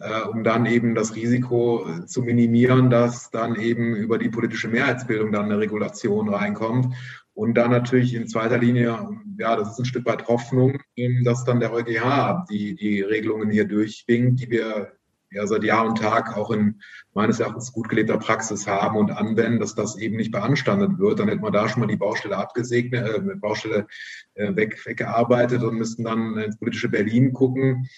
äh, 0.00 0.22
um 0.22 0.44
dann 0.44 0.66
eben 0.66 0.94
das 0.94 1.14
Risiko 1.14 1.86
zu 2.06 2.22
minimieren, 2.22 2.90
dass 2.90 3.30
dann 3.30 3.56
eben 3.56 3.94
über 3.94 4.18
die 4.18 4.28
politische 4.28 4.68
Mehrheitsbildung 4.68 5.32
dann 5.32 5.46
eine 5.46 5.58
Regulation 5.58 6.28
reinkommt. 6.28 6.94
Und 7.32 7.54
dann 7.54 7.70
natürlich 7.70 8.14
in 8.14 8.28
zweiter 8.28 8.58
Linie, 8.58 8.98
ja, 9.38 9.56
das 9.56 9.72
ist 9.72 9.78
ein 9.78 9.84
Stück 9.84 10.06
weit 10.06 10.26
Hoffnung, 10.26 10.80
dass 11.22 11.44
dann 11.44 11.60
der 11.60 11.72
EuGH 11.72 12.46
die, 12.50 12.74
die 12.74 13.02
Regelungen 13.02 13.50
hier 13.50 13.66
durchwinkt, 13.66 14.40
die 14.40 14.50
wir 14.50 14.95
ja 15.36 15.46
seit 15.46 15.64
Jahr 15.64 15.86
und 15.86 15.98
Tag 15.98 16.36
auch 16.36 16.50
in 16.50 16.80
meines 17.14 17.40
Erachtens 17.40 17.72
gut 17.72 17.88
gelebter 17.88 18.18
Praxis 18.18 18.66
haben 18.66 18.96
und 18.96 19.10
anwenden, 19.10 19.60
dass 19.60 19.74
das 19.74 19.96
eben 19.96 20.16
nicht 20.16 20.32
beanstandet 20.32 20.98
wird. 20.98 21.18
Dann 21.18 21.28
hätten 21.28 21.42
wir 21.42 21.50
da 21.50 21.68
schon 21.68 21.80
mal 21.80 21.86
die 21.86 21.96
Baustelle 21.96 22.36
abgesegnet, 22.36 23.06
äh, 23.06 23.34
Baustelle 23.36 23.86
äh, 24.34 24.54
weg, 24.56 24.84
weggearbeitet 24.84 25.62
und 25.62 25.76
müssten 25.76 26.04
dann 26.04 26.36
ins 26.38 26.58
politische 26.58 26.88
Berlin 26.88 27.32
gucken, 27.32 27.88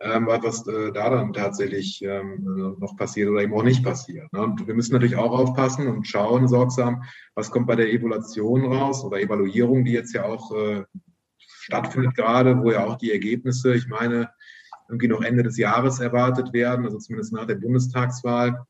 ähm, 0.00 0.26
was 0.26 0.66
äh, 0.66 0.92
da 0.92 1.10
dann 1.10 1.32
tatsächlich 1.32 2.02
ähm, 2.02 2.76
noch 2.78 2.96
passiert 2.96 3.30
oder 3.30 3.42
eben 3.42 3.54
auch 3.54 3.62
nicht 3.62 3.84
passiert. 3.84 4.32
Ne? 4.32 4.42
Und 4.42 4.66
wir 4.66 4.74
müssen 4.74 4.92
natürlich 4.92 5.16
auch 5.16 5.32
aufpassen 5.32 5.86
und 5.86 6.06
schauen 6.06 6.48
sorgsam, 6.48 7.02
was 7.34 7.50
kommt 7.50 7.66
bei 7.66 7.76
der 7.76 7.92
Evaluation 7.92 8.64
raus 8.64 9.04
oder 9.04 9.20
Evaluierung, 9.20 9.84
die 9.84 9.92
jetzt 9.92 10.12
ja 10.12 10.24
auch 10.24 10.52
äh, 10.56 10.84
stattfindet 11.38 12.14
gerade, 12.14 12.62
wo 12.62 12.72
ja 12.72 12.84
auch 12.84 12.96
die 12.96 13.12
Ergebnisse, 13.12 13.74
ich 13.74 13.86
meine, 13.88 14.30
irgendwie 14.90 15.08
noch 15.08 15.22
Ende 15.22 15.42
des 15.42 15.56
Jahres 15.56 16.00
erwartet 16.00 16.52
werden, 16.52 16.84
also 16.84 16.98
zumindest 16.98 17.32
nach 17.32 17.46
der 17.46 17.54
Bundestagswahl. 17.54 18.64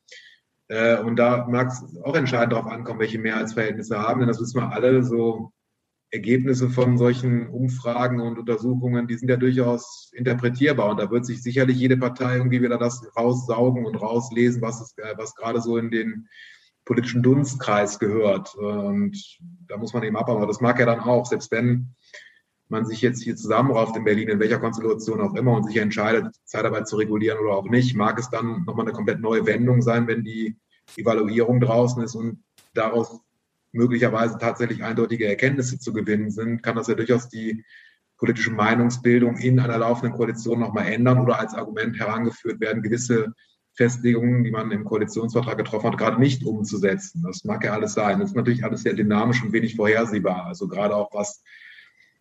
Äh, 0.69 0.99
und 1.01 1.17
da 1.17 1.47
mag 1.49 1.69
es 1.69 1.83
auch 2.05 2.15
entscheidend 2.15 2.53
darauf 2.53 2.67
ankommen, 2.67 3.01
welche 3.01 3.19
Mehrheitsverhältnisse 3.19 3.99
haben, 3.99 4.21
denn 4.21 4.29
das 4.29 4.41
wissen 4.41 4.61
wir 4.61 4.73
alle, 4.73 5.03
so 5.03 5.53
Ergebnisse 6.13 6.69
von 6.69 6.99
solchen 6.99 7.49
Umfragen 7.49 8.21
und 8.21 8.39
Untersuchungen, 8.39 9.07
die 9.07 9.17
sind 9.17 9.29
ja 9.29 9.37
durchaus 9.37 10.11
interpretierbar. 10.13 10.91
Und 10.91 10.99
da 10.99 11.11
wird 11.11 11.25
sich 11.25 11.43
sicherlich 11.43 11.79
jede 11.79 11.97
Partei 11.97 12.37
irgendwie 12.37 12.63
wieder 12.63 12.79
das 12.79 13.07
raussaugen 13.17 13.87
und 13.87 13.95
rauslesen, 13.95 14.61
was, 14.61 14.81
es, 14.81 14.99
äh, 14.99 15.15
was 15.17 15.35
gerade 15.37 15.61
so 15.61 15.77
in 15.77 15.91
den 15.91 16.29
politischen 16.85 17.23
Dunstkreis 17.23 18.01
gehört. 18.01 18.55
Und 18.57 19.17
da 19.69 19.77
muss 19.77 19.95
man 19.95 20.03
eben 20.03 20.17
abbauen. 20.17 20.39
Aber 20.39 20.49
das 20.49 20.61
mag 20.61 20.81
ja 20.81 20.87
dann 20.87 21.01
auch, 21.01 21.27
selbst 21.27 21.53
wenn 21.53 21.95
man 22.71 22.87
sich 22.87 23.01
jetzt 23.01 23.23
hier 23.23 23.37
zusammenrauft 23.37 23.97
in 23.97 24.05
Berlin, 24.05 24.29
in 24.29 24.41
welcher 24.41 24.59
Konstellation 24.59 25.21
auch 25.21 25.35
immer 25.35 25.53
und 25.57 25.65
sich 25.65 25.77
entscheidet, 25.77 26.35
Zeitarbeit 26.45 26.89
zu 26.89 26.97
regulieren 26.97 27.39
oder 27.39 27.55
auch 27.57 27.69
nicht, 27.69 27.97
mag 27.97 28.19
es 28.19 28.31
dann 28.31 28.65
nochmal 28.65 28.87
eine 28.87 28.95
komplett 28.95 29.21
neue 29.21 29.47
Wendung 29.47 29.83
sein, 29.83 30.07
wenn 30.07 30.25
die 30.25 30.57
Evaluierung 30.97 31.61
draußen 31.61 32.03
ist 32.03 32.15
und 32.15 32.43
daraus 32.75 33.21
möglicherweise 33.73 34.39
tatsächlich 34.39 34.83
eindeutige 34.83 35.27
Erkenntnisse 35.27 35.79
zu 35.79 35.93
gewinnen 35.93 36.31
sind, 36.31 36.63
kann 36.63 36.77
das 36.77 36.89
ja 36.89 36.95
durchaus 36.95 37.29
die 37.29 37.65
politische 38.17 38.51
Meinungsbildung 38.51 39.37
in 39.37 39.61
einer 39.61 39.79
laufenden 39.79 40.17
Koalition 40.17 40.61
nochmal 40.61 40.87
ändern 40.87 41.19
oder 41.19 41.39
als 41.39 41.55
Argument 41.55 41.99
herangeführt 41.99 42.61
werden, 42.61 42.83
gewisse 42.83 43.33
Festlegungen, 43.75 44.45
die 44.45 44.51
man 44.51 44.71
im 44.73 44.85
Koalitionsvertrag 44.85 45.57
getroffen 45.57 45.91
hat, 45.91 45.99
gerade 45.99 46.21
nicht 46.21 46.45
umzusetzen. 46.45 47.23
Das 47.23 47.45
mag 47.45 47.65
ja 47.65 47.73
alles 47.73 47.95
sein. 47.95 48.19
Das 48.19 48.31
ist 48.31 48.37
natürlich 48.37 48.65
alles 48.65 48.83
sehr 48.83 48.93
dynamisch 48.93 49.43
und 49.43 49.53
wenig 49.53 49.77
vorhersehbar. 49.77 50.45
Also 50.45 50.69
gerade 50.69 50.95
auch 50.95 51.09
was, 51.15 51.43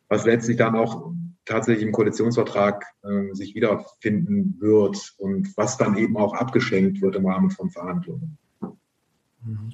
was 0.09 0.25
letztlich 0.25 0.57
dann 0.57 0.75
auch 0.75 1.13
tatsächlich 1.45 1.85
im 1.85 1.91
Koalitionsvertrag 1.91 2.85
äh, 3.03 3.33
sich 3.33 3.55
wiederfinden 3.55 4.57
wird 4.59 5.15
und 5.17 5.55
was 5.57 5.77
dann 5.77 5.97
eben 5.97 6.17
auch 6.17 6.33
abgeschenkt 6.33 7.01
wird 7.01 7.15
im 7.15 7.25
Rahmen 7.25 7.49
von 7.49 7.69
Verhandlungen. 7.69 8.37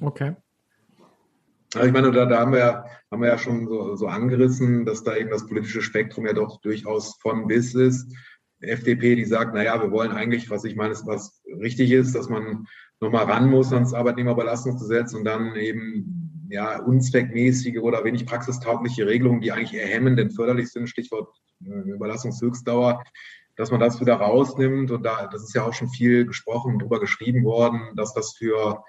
Okay. 0.00 0.36
Also 1.74 1.88
ich 1.88 1.92
meine, 1.92 2.10
da, 2.12 2.24
da 2.26 2.40
haben, 2.40 2.52
wir, 2.52 2.84
haben 3.10 3.22
wir 3.22 3.28
ja 3.28 3.38
schon 3.38 3.66
so, 3.66 3.96
so 3.96 4.06
angerissen, 4.06 4.86
dass 4.86 5.02
da 5.02 5.16
eben 5.16 5.30
das 5.30 5.46
politische 5.46 5.82
Spektrum 5.82 6.26
ja 6.26 6.32
doch 6.32 6.60
durchaus 6.60 7.16
von 7.16 7.46
bis 7.46 7.74
ist. 7.74 8.10
FDP, 8.60 9.16
die 9.16 9.24
sagt, 9.24 9.54
naja, 9.54 9.80
wir 9.82 9.90
wollen 9.90 10.12
eigentlich, 10.12 10.48
was 10.48 10.64
ich 10.64 10.76
meine, 10.76 10.92
ist, 10.92 11.06
was 11.06 11.42
richtig 11.60 11.90
ist, 11.90 12.14
dass 12.14 12.30
man 12.30 12.66
nochmal 13.00 13.24
ran 13.24 13.50
muss 13.50 13.72
ans 13.72 13.92
Arbeitnehmerbelastungsgesetz 13.92 15.12
und 15.12 15.24
dann 15.24 15.54
eben 15.56 16.25
ja 16.48 16.80
unzweckmäßige 16.80 17.78
oder 17.78 18.04
wenig 18.04 18.26
praxistaugliche 18.26 19.06
Regelungen, 19.06 19.40
die 19.40 19.52
eigentlich 19.52 19.74
eher 19.74 19.86
hemmend 19.86 20.18
denn 20.18 20.30
förderlich 20.30 20.70
sind, 20.70 20.88
Stichwort 20.88 21.28
äh, 21.64 21.90
Überlassungshöchstdauer, 21.90 23.02
dass 23.56 23.70
man 23.70 23.80
das 23.80 24.00
wieder 24.00 24.14
rausnimmt. 24.14 24.90
Und 24.90 25.02
da, 25.02 25.26
das 25.26 25.42
ist 25.42 25.54
ja 25.54 25.64
auch 25.64 25.72
schon 25.72 25.88
viel 25.88 26.26
gesprochen 26.26 26.74
und 26.74 26.82
drüber 26.82 27.00
geschrieben 27.00 27.44
worden, 27.44 27.94
dass 27.96 28.14
das 28.14 28.34
für 28.36 28.82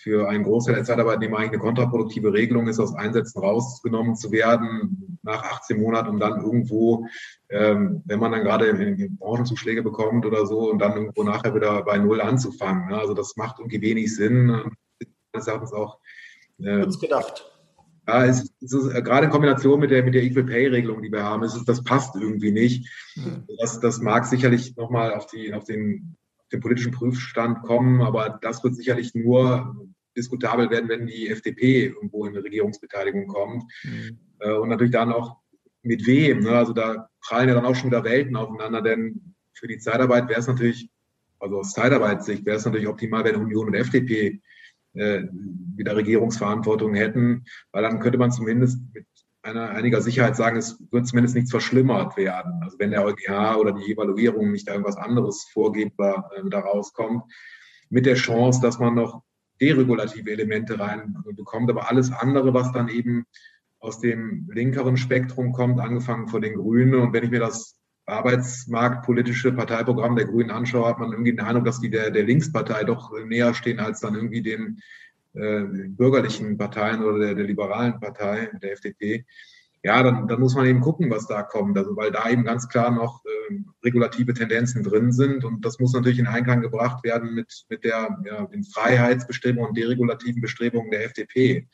für 0.00 0.28
einen 0.28 0.44
Großteil 0.44 0.76
der 0.76 0.84
Zeitarbeitnehmer 0.84 1.38
eigentlich 1.38 1.54
eine 1.54 1.58
kontraproduktive 1.58 2.32
Regelung 2.32 2.68
ist, 2.68 2.78
aus 2.78 2.94
Einsätzen 2.94 3.40
rausgenommen 3.40 4.14
zu 4.14 4.30
werden 4.30 5.18
nach 5.22 5.42
18 5.42 5.80
Monaten, 5.80 6.10
um 6.10 6.20
dann 6.20 6.40
irgendwo, 6.40 7.06
ähm, 7.48 8.02
wenn 8.04 8.20
man 8.20 8.30
dann 8.30 8.44
gerade 8.44 8.96
Branchenzuschläge 9.18 9.82
bekommt 9.82 10.24
oder 10.24 10.46
so, 10.46 10.70
und 10.70 10.78
dann 10.78 10.92
irgendwo 10.92 11.24
nachher 11.24 11.52
wieder 11.54 11.82
bei 11.82 11.98
Null 11.98 12.20
anzufangen. 12.20 12.88
Ne? 12.88 12.96
Also 12.96 13.12
das 13.12 13.36
macht 13.36 13.58
irgendwie 13.58 13.82
wenig 13.82 14.14
Sinn. 14.14 14.70
Das 15.32 15.48
hat 15.48 15.60
uns 15.60 15.72
auch 15.72 15.98
äh, 16.62 16.82
uns 16.82 16.98
gedacht. 16.98 17.44
Ja, 18.06 18.24
es 18.24 18.42
ist, 18.42 18.54
es 18.62 18.72
ist, 18.72 18.94
äh, 18.94 19.02
gerade 19.02 19.26
in 19.26 19.32
Kombination 19.32 19.80
mit 19.80 19.90
der, 19.90 20.02
mit 20.02 20.14
der 20.14 20.22
Equal 20.22 20.44
Pay 20.44 20.68
Regelung, 20.68 21.02
die 21.02 21.12
wir 21.12 21.22
haben, 21.22 21.42
ist 21.42 21.54
es, 21.54 21.64
das 21.64 21.84
passt 21.84 22.16
irgendwie 22.16 22.52
nicht. 22.52 22.88
Mhm. 23.16 23.44
Das, 23.58 23.80
das 23.80 24.00
mag 24.00 24.24
sicherlich 24.26 24.76
nochmal 24.76 25.12
auf, 25.12 25.26
die, 25.26 25.52
auf 25.52 25.64
den 25.64 26.16
den 26.52 26.60
politischen 26.60 26.92
Prüfstand 26.92 27.62
kommen, 27.62 28.00
aber 28.00 28.38
das 28.40 28.62
wird 28.64 28.74
sicherlich 28.74 29.14
nur 29.14 29.76
diskutabel 30.16 30.70
werden, 30.70 30.88
wenn 30.88 31.06
die 31.06 31.28
FDP 31.28 31.86
irgendwo 31.86 32.24
in 32.24 32.34
eine 32.34 32.44
Regierungsbeteiligung 32.44 33.26
kommt. 33.26 33.64
Mhm. 33.84 34.18
Und 34.40 34.68
natürlich 34.68 34.92
dann 34.92 35.12
auch 35.12 35.36
mit 35.82 36.06
wem. 36.06 36.40
Ne? 36.40 36.50
Also 36.50 36.72
da 36.72 37.08
prallen 37.20 37.48
ja 37.48 37.54
dann 37.54 37.66
auch 37.66 37.74
schon 37.74 37.90
wieder 37.90 38.04
Welten 38.04 38.36
aufeinander, 38.36 38.82
denn 38.82 39.34
für 39.52 39.66
die 39.66 39.78
Zeitarbeit 39.78 40.28
wäre 40.28 40.40
es 40.40 40.46
natürlich, 40.46 40.90
also 41.40 41.58
aus 41.58 41.72
Zeitarbeitssicht 41.72 42.44
wäre 42.46 42.56
es 42.56 42.64
natürlich 42.64 42.88
optimal, 42.88 43.24
wenn 43.24 43.36
Union 43.36 43.68
und 43.68 43.74
FDP 43.74 44.40
äh, 44.98 45.28
wieder 45.76 45.96
Regierungsverantwortung 45.96 46.94
hätten, 46.94 47.44
weil 47.72 47.82
dann 47.82 48.00
könnte 48.00 48.18
man 48.18 48.32
zumindest 48.32 48.80
mit 48.92 49.06
einer, 49.42 49.70
einiger 49.70 50.00
Sicherheit 50.00 50.36
sagen, 50.36 50.56
es 50.56 50.78
wird 50.90 51.06
zumindest 51.06 51.34
nichts 51.34 51.50
verschlimmert 51.50 52.16
werden. 52.16 52.60
Also 52.62 52.78
wenn 52.78 52.90
der 52.90 53.04
EuGH 53.04 53.56
oder 53.58 53.72
die 53.72 53.92
Evaluierung 53.92 54.50
nicht 54.50 54.68
irgendwas 54.68 54.96
anderes 54.96 55.48
vorgebbar 55.52 56.30
äh, 56.34 56.48
da 56.50 56.60
rauskommt, 56.60 57.22
mit 57.90 58.06
der 58.06 58.16
Chance, 58.16 58.60
dass 58.60 58.78
man 58.78 58.94
noch 58.94 59.22
deregulative 59.60 60.30
Elemente 60.30 60.78
reinbekommt, 60.78 61.70
aber 61.70 61.88
alles 61.88 62.12
andere, 62.12 62.54
was 62.54 62.72
dann 62.72 62.88
eben 62.88 63.24
aus 63.80 64.00
dem 64.00 64.48
linkeren 64.52 64.96
Spektrum 64.96 65.52
kommt, 65.52 65.80
angefangen 65.80 66.28
von 66.28 66.42
den 66.42 66.54
Grünen. 66.54 66.96
Und 66.96 67.12
wenn 67.12 67.24
ich 67.24 67.30
mir 67.30 67.40
das 67.40 67.77
arbeitsmarktpolitische 68.08 69.52
Parteiprogramm 69.52 70.16
der 70.16 70.26
Grünen 70.26 70.50
anschaue, 70.50 70.88
hat 70.88 70.98
man 70.98 71.12
irgendwie 71.12 71.32
den 71.32 71.44
Eindruck, 71.44 71.66
dass 71.66 71.80
die 71.80 71.90
der, 71.90 72.10
der 72.10 72.24
Linkspartei 72.24 72.84
doch 72.84 73.12
näher 73.26 73.54
stehen 73.54 73.80
als 73.80 74.00
dann 74.00 74.14
irgendwie 74.14 74.42
dem 74.42 74.78
äh, 75.34 75.62
bürgerlichen 75.88 76.56
Parteien 76.56 77.02
oder 77.02 77.18
der, 77.18 77.34
der, 77.34 77.44
liberalen 77.44 78.00
Partei, 78.00 78.50
der 78.62 78.72
FDP, 78.72 79.26
ja, 79.84 80.02
dann, 80.02 80.26
dann 80.26 80.40
muss 80.40 80.54
man 80.54 80.66
eben 80.66 80.80
gucken, 80.80 81.10
was 81.10 81.26
da 81.26 81.42
kommt. 81.42 81.76
Also 81.78 81.96
weil 81.96 82.10
da 82.10 82.28
eben 82.28 82.44
ganz 82.44 82.68
klar 82.68 82.90
noch 82.90 83.22
äh, 83.24 83.54
regulative 83.84 84.34
Tendenzen 84.34 84.82
drin 84.82 85.12
sind 85.12 85.44
und 85.44 85.64
das 85.64 85.78
muss 85.78 85.92
natürlich 85.92 86.18
in 86.18 86.26
Einklang 86.26 86.62
gebracht 86.62 87.04
werden 87.04 87.34
mit, 87.34 87.66
mit 87.68 87.84
der 87.84 88.18
ja, 88.24 88.46
den 88.46 88.64
Freiheitsbestrebungen 88.64 89.68
und 89.68 89.78
deregulativen 89.78 90.40
Bestrebungen 90.40 90.90
der 90.90 91.04
FDP. 91.04 91.68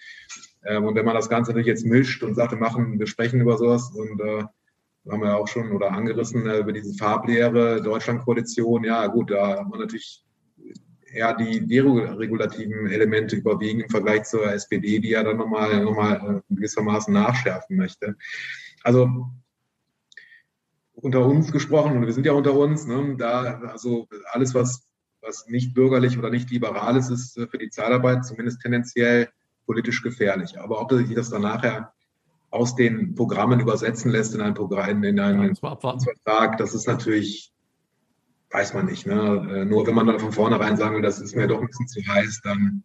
Ähm, 0.66 0.84
und 0.84 0.96
wenn 0.96 1.06
man 1.06 1.14
das 1.14 1.28
Ganze 1.28 1.52
natürlich 1.52 1.68
jetzt 1.68 1.86
mischt 1.86 2.22
und 2.22 2.34
sagt, 2.34 2.52
wir 2.52 2.58
machen, 2.58 2.98
wir 2.98 3.06
sprechen 3.06 3.40
über 3.40 3.56
sowas 3.56 3.92
und 3.94 4.20
äh, 4.20 4.44
haben 5.10 5.20
wir 5.20 5.28
ja 5.28 5.36
auch 5.36 5.48
schon 5.48 5.72
oder 5.72 5.92
angerissen 5.92 6.46
äh, 6.46 6.58
über 6.58 6.72
diese 6.72 6.94
Farblehre 6.94 7.82
Deutschlandkoalition, 7.82 8.84
ja 8.84 9.06
gut, 9.06 9.30
da 9.30 9.58
hat 9.58 9.68
man 9.68 9.80
natürlich 9.80 10.24
eher 11.12 11.34
die 11.34 11.66
deregulativen 11.66 12.88
Elemente 12.88 13.36
überwiegen 13.36 13.80
im 13.80 13.88
Vergleich 13.88 14.24
zur 14.24 14.52
SPD, 14.52 14.98
die 14.98 15.10
ja 15.10 15.22
dann 15.22 15.36
nochmal 15.36 15.82
noch 15.82 15.94
mal 15.94 16.42
äh, 16.48 16.54
gewissermaßen 16.54 17.12
nachschärfen 17.14 17.76
möchte. 17.76 18.16
Also 18.82 19.30
unter 20.94 21.24
uns 21.24 21.52
gesprochen, 21.52 21.96
und 21.96 22.06
wir 22.06 22.12
sind 22.12 22.26
ja 22.26 22.32
unter 22.32 22.54
uns, 22.54 22.86
ne, 22.86 23.16
da 23.18 23.60
also 23.72 24.08
alles, 24.32 24.54
was, 24.54 24.86
was 25.20 25.46
nicht 25.48 25.74
bürgerlich 25.74 26.18
oder 26.18 26.30
nicht 26.30 26.50
liberal 26.50 26.96
ist, 26.96 27.10
ist 27.10 27.36
äh, 27.36 27.46
für 27.46 27.58
die 27.58 27.70
Zahlarbeit 27.70 28.24
zumindest 28.24 28.60
tendenziell 28.60 29.28
politisch 29.66 30.02
gefährlich. 30.02 30.58
Aber 30.58 30.80
ob 30.80 30.92
sich 30.92 31.14
das 31.14 31.30
dann 31.30 31.42
nachher 31.42 31.92
aus 32.54 32.76
den 32.76 33.14
Programmen 33.14 33.60
übersetzen 33.60 34.10
lässt 34.10 34.34
in 34.34 34.40
ein 34.40 34.54
Programm, 34.54 35.02
in 35.02 35.18
einen 35.18 35.56
Vertrag, 35.56 36.56
das 36.58 36.74
ist 36.74 36.86
natürlich 36.86 37.54
weiß 38.54 38.72
man 38.72 38.86
nicht. 38.86 39.04
Ne? 39.04 39.14
Äh, 39.52 39.64
nur 39.64 39.86
wenn 39.86 39.96
man 39.96 40.06
dann 40.06 40.20
von 40.20 40.32
vornherein 40.32 40.76
sagen 40.76 40.94
will, 40.94 41.02
das 41.02 41.20
ist 41.20 41.34
mir 41.34 41.48
doch 41.48 41.60
ein 41.60 41.66
bisschen 41.66 41.88
zu 41.88 42.00
heiß, 42.06 42.40
dann 42.44 42.84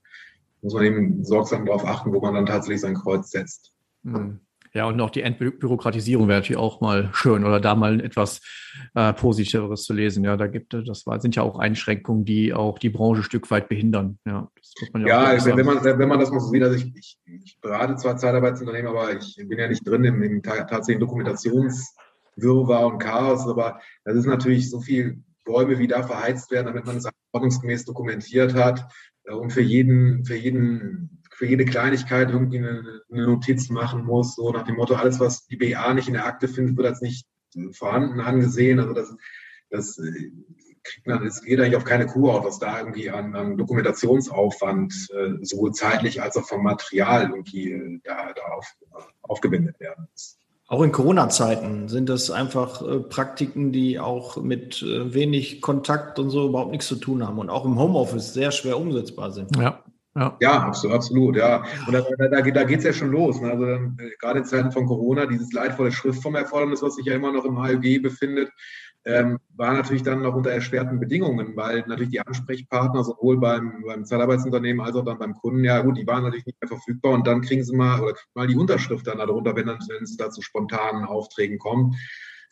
muss 0.61 0.73
man 0.73 0.83
eben 0.83 1.23
sorgsam 1.23 1.65
darauf 1.65 1.85
achten, 1.85 2.11
wo 2.11 2.19
man 2.19 2.33
dann 2.33 2.47
tatsächlich 2.47 2.81
sein 2.81 2.95
Kreuz 2.95 3.29
setzt. 3.29 3.71
Mhm. 4.01 4.39
Ja, 4.79 4.85
und 4.85 5.01
auch 5.01 5.09
die 5.09 5.23
Entbürokratisierung 5.23 6.29
wäre 6.29 6.39
natürlich 6.39 6.57
auch 6.57 6.79
mal 6.79 7.09
schön 7.11 7.43
oder 7.43 7.59
da 7.59 7.75
mal 7.75 7.99
etwas 7.99 8.39
äh, 8.95 9.11
Positiveres 9.11 9.83
zu 9.83 9.91
lesen. 9.91 10.23
Ja, 10.23 10.37
da 10.37 10.47
gibt 10.47 10.73
es, 10.73 10.85
das 10.85 11.05
war, 11.05 11.19
sind 11.19 11.35
ja 11.35 11.43
auch 11.43 11.59
Einschränkungen, 11.59 12.23
die 12.23 12.53
auch 12.53 12.79
die 12.79 12.87
Branche 12.89 13.19
ein 13.19 13.25
Stück 13.25 13.51
weit 13.51 13.67
behindern. 13.67 14.19
Ja, 14.25 14.49
das 14.55 14.73
muss 14.79 14.93
man 14.93 15.05
ja, 15.05 15.33
ja 15.33 15.57
wenn, 15.57 15.65
man, 15.65 15.83
wenn 15.83 16.07
man 16.07 16.17
das 16.17 16.31
mal 16.31 16.39
so 16.39 16.47
sieht, 16.47 16.63
also 16.63 16.77
ich, 16.77 16.95
ich, 16.95 17.17
ich 17.25 17.59
berate 17.59 17.97
zwar 17.97 18.15
Zeitarbeitsunternehmen, 18.15 18.89
aber 18.89 19.11
ich 19.11 19.35
bin 19.35 19.59
ja 19.59 19.67
nicht 19.67 19.85
drin 19.85 20.05
im, 20.05 20.23
im 20.23 20.41
tatsächlichen 20.41 21.01
Dokumentationswirrwarr 21.01 22.85
und 22.85 22.99
Chaos, 22.99 23.49
aber 23.49 23.81
das 24.05 24.15
ist 24.15 24.27
natürlich 24.27 24.69
so 24.69 24.79
viel 24.79 25.21
Bäume, 25.43 25.77
wie 25.77 25.87
da 25.87 26.03
verheizt 26.03 26.51
werden, 26.51 26.67
damit 26.67 26.85
man 26.85 26.95
es 26.95 27.09
ordnungsgemäß 27.33 27.83
dokumentiert 27.83 28.53
hat 28.53 28.87
äh, 29.25 29.33
und 29.33 29.51
für 29.51 29.61
jeden, 29.61 30.23
für 30.23 30.37
jeden, 30.37 31.18
für 31.39 31.45
jede 31.45 31.63
Kleinigkeit 31.63 32.29
irgendwie 32.29 32.57
eine, 32.57 33.01
eine 33.09 33.25
Notiz 33.25 33.69
machen 33.69 34.03
muss, 34.03 34.35
so 34.35 34.51
nach 34.51 34.63
dem 34.63 34.75
Motto, 34.75 34.95
alles, 34.95 35.21
was 35.21 35.47
die 35.47 35.55
BA 35.55 35.93
nicht 35.93 36.09
in 36.09 36.15
der 36.15 36.25
Akte 36.25 36.49
findet, 36.49 36.75
wird 36.75 36.87
als 36.87 36.99
nicht 36.99 37.25
vorhanden 37.71 38.19
angesehen. 38.19 38.81
Also 38.81 38.91
das, 38.91 39.15
das 39.69 39.97
äh, 39.99 40.31
kriegt 40.83 41.07
man, 41.07 41.25
es 41.25 41.41
geht 41.41 41.61
eigentlich 41.61 41.77
auf 41.77 41.85
keine 41.85 42.07
Kuh 42.07 42.29
auf, 42.29 42.43
was 42.43 42.59
da 42.59 42.79
irgendwie 42.79 43.09
an, 43.09 43.33
an 43.35 43.55
Dokumentationsaufwand 43.55 44.93
äh, 45.13 45.45
sowohl 45.45 45.71
zeitlich 45.71 46.21
als 46.21 46.35
auch 46.35 46.45
vom 46.45 46.61
Material 46.61 47.29
irgendwie 47.29 47.71
äh, 47.71 48.01
da, 48.03 48.33
da 48.33 48.41
auf, 48.57 48.75
aufgewendet 49.21 49.79
werden 49.79 50.09
muss. 50.11 50.37
Auch 50.67 50.81
in 50.81 50.91
Corona-Zeiten 50.91 51.87
sind 51.87 52.09
das 52.09 52.31
einfach 52.31 52.81
äh, 52.81 52.99
Praktiken, 52.99 53.71
die 53.71 53.97
auch 53.97 54.35
mit 54.35 54.83
wenig 54.83 55.61
Kontakt 55.61 56.19
und 56.19 56.31
so 56.31 56.49
überhaupt 56.49 56.71
nichts 56.71 56.87
zu 56.87 56.97
tun 56.97 57.25
haben 57.25 57.39
und 57.39 57.49
auch 57.49 57.63
im 57.63 57.79
Homeoffice 57.79 58.33
sehr 58.33 58.51
schwer 58.51 58.77
umsetzbar 58.77 59.31
sind. 59.31 59.55
Ja. 59.55 59.85
Ja, 60.15 60.37
ja 60.41 60.59
absolut, 60.63 60.95
absolut, 60.95 61.35
ja. 61.35 61.63
Und 61.87 61.93
da, 61.93 62.01
da, 62.01 62.27
da, 62.27 62.41
da 62.41 62.63
geht 62.63 62.79
es 62.79 62.83
ja 62.83 62.93
schon 62.93 63.11
los. 63.11 63.39
Ne? 63.41 63.51
Also 63.51 63.65
äh, 63.65 64.11
gerade 64.19 64.39
in 64.39 64.45
Zeiten 64.45 64.71
von 64.71 64.85
Corona, 64.85 65.25
dieses 65.25 65.53
leidvolle 65.53 65.91
Schriftformerfordernis, 65.91 66.81
was 66.81 66.95
sich 66.95 67.05
ja 67.05 67.13
immer 67.13 67.31
noch 67.31 67.45
im 67.45 67.57
HLG 67.57 68.01
befindet, 68.01 68.49
ähm, 69.05 69.39
war 69.55 69.73
natürlich 69.73 70.03
dann 70.03 70.21
noch 70.21 70.35
unter 70.35 70.51
erschwerten 70.51 70.99
Bedingungen, 70.99 71.55
weil 71.55 71.83
natürlich 71.87 72.11
die 72.11 72.19
Ansprechpartner 72.19 73.03
sowohl 73.03 73.37
beim, 73.37 73.83
beim 73.85 74.03
Zeitarbeitsunternehmen 74.03 74.85
als 74.85 74.95
auch 74.95 75.05
dann 75.05 75.19
beim 75.19 75.35
Kunden, 75.35 75.63
ja 75.63 75.81
gut, 75.81 75.97
die 75.97 76.05
waren 76.05 76.23
natürlich 76.23 76.45
nicht 76.45 76.61
mehr 76.61 76.67
verfügbar 76.67 77.13
und 77.13 77.25
dann 77.25 77.41
kriegen 77.41 77.63
sie 77.63 77.75
mal 77.75 78.01
oder 78.01 78.15
mal 78.33 78.47
die 78.47 78.57
Unterschrift 78.57 79.07
dann 79.07 79.19
darunter, 79.19 79.55
wenn, 79.55 79.67
wenn 79.67 80.03
es 80.03 80.17
da 80.17 80.29
zu 80.29 80.41
spontanen 80.41 81.05
Aufträgen 81.05 81.59
kommt. 81.59 81.95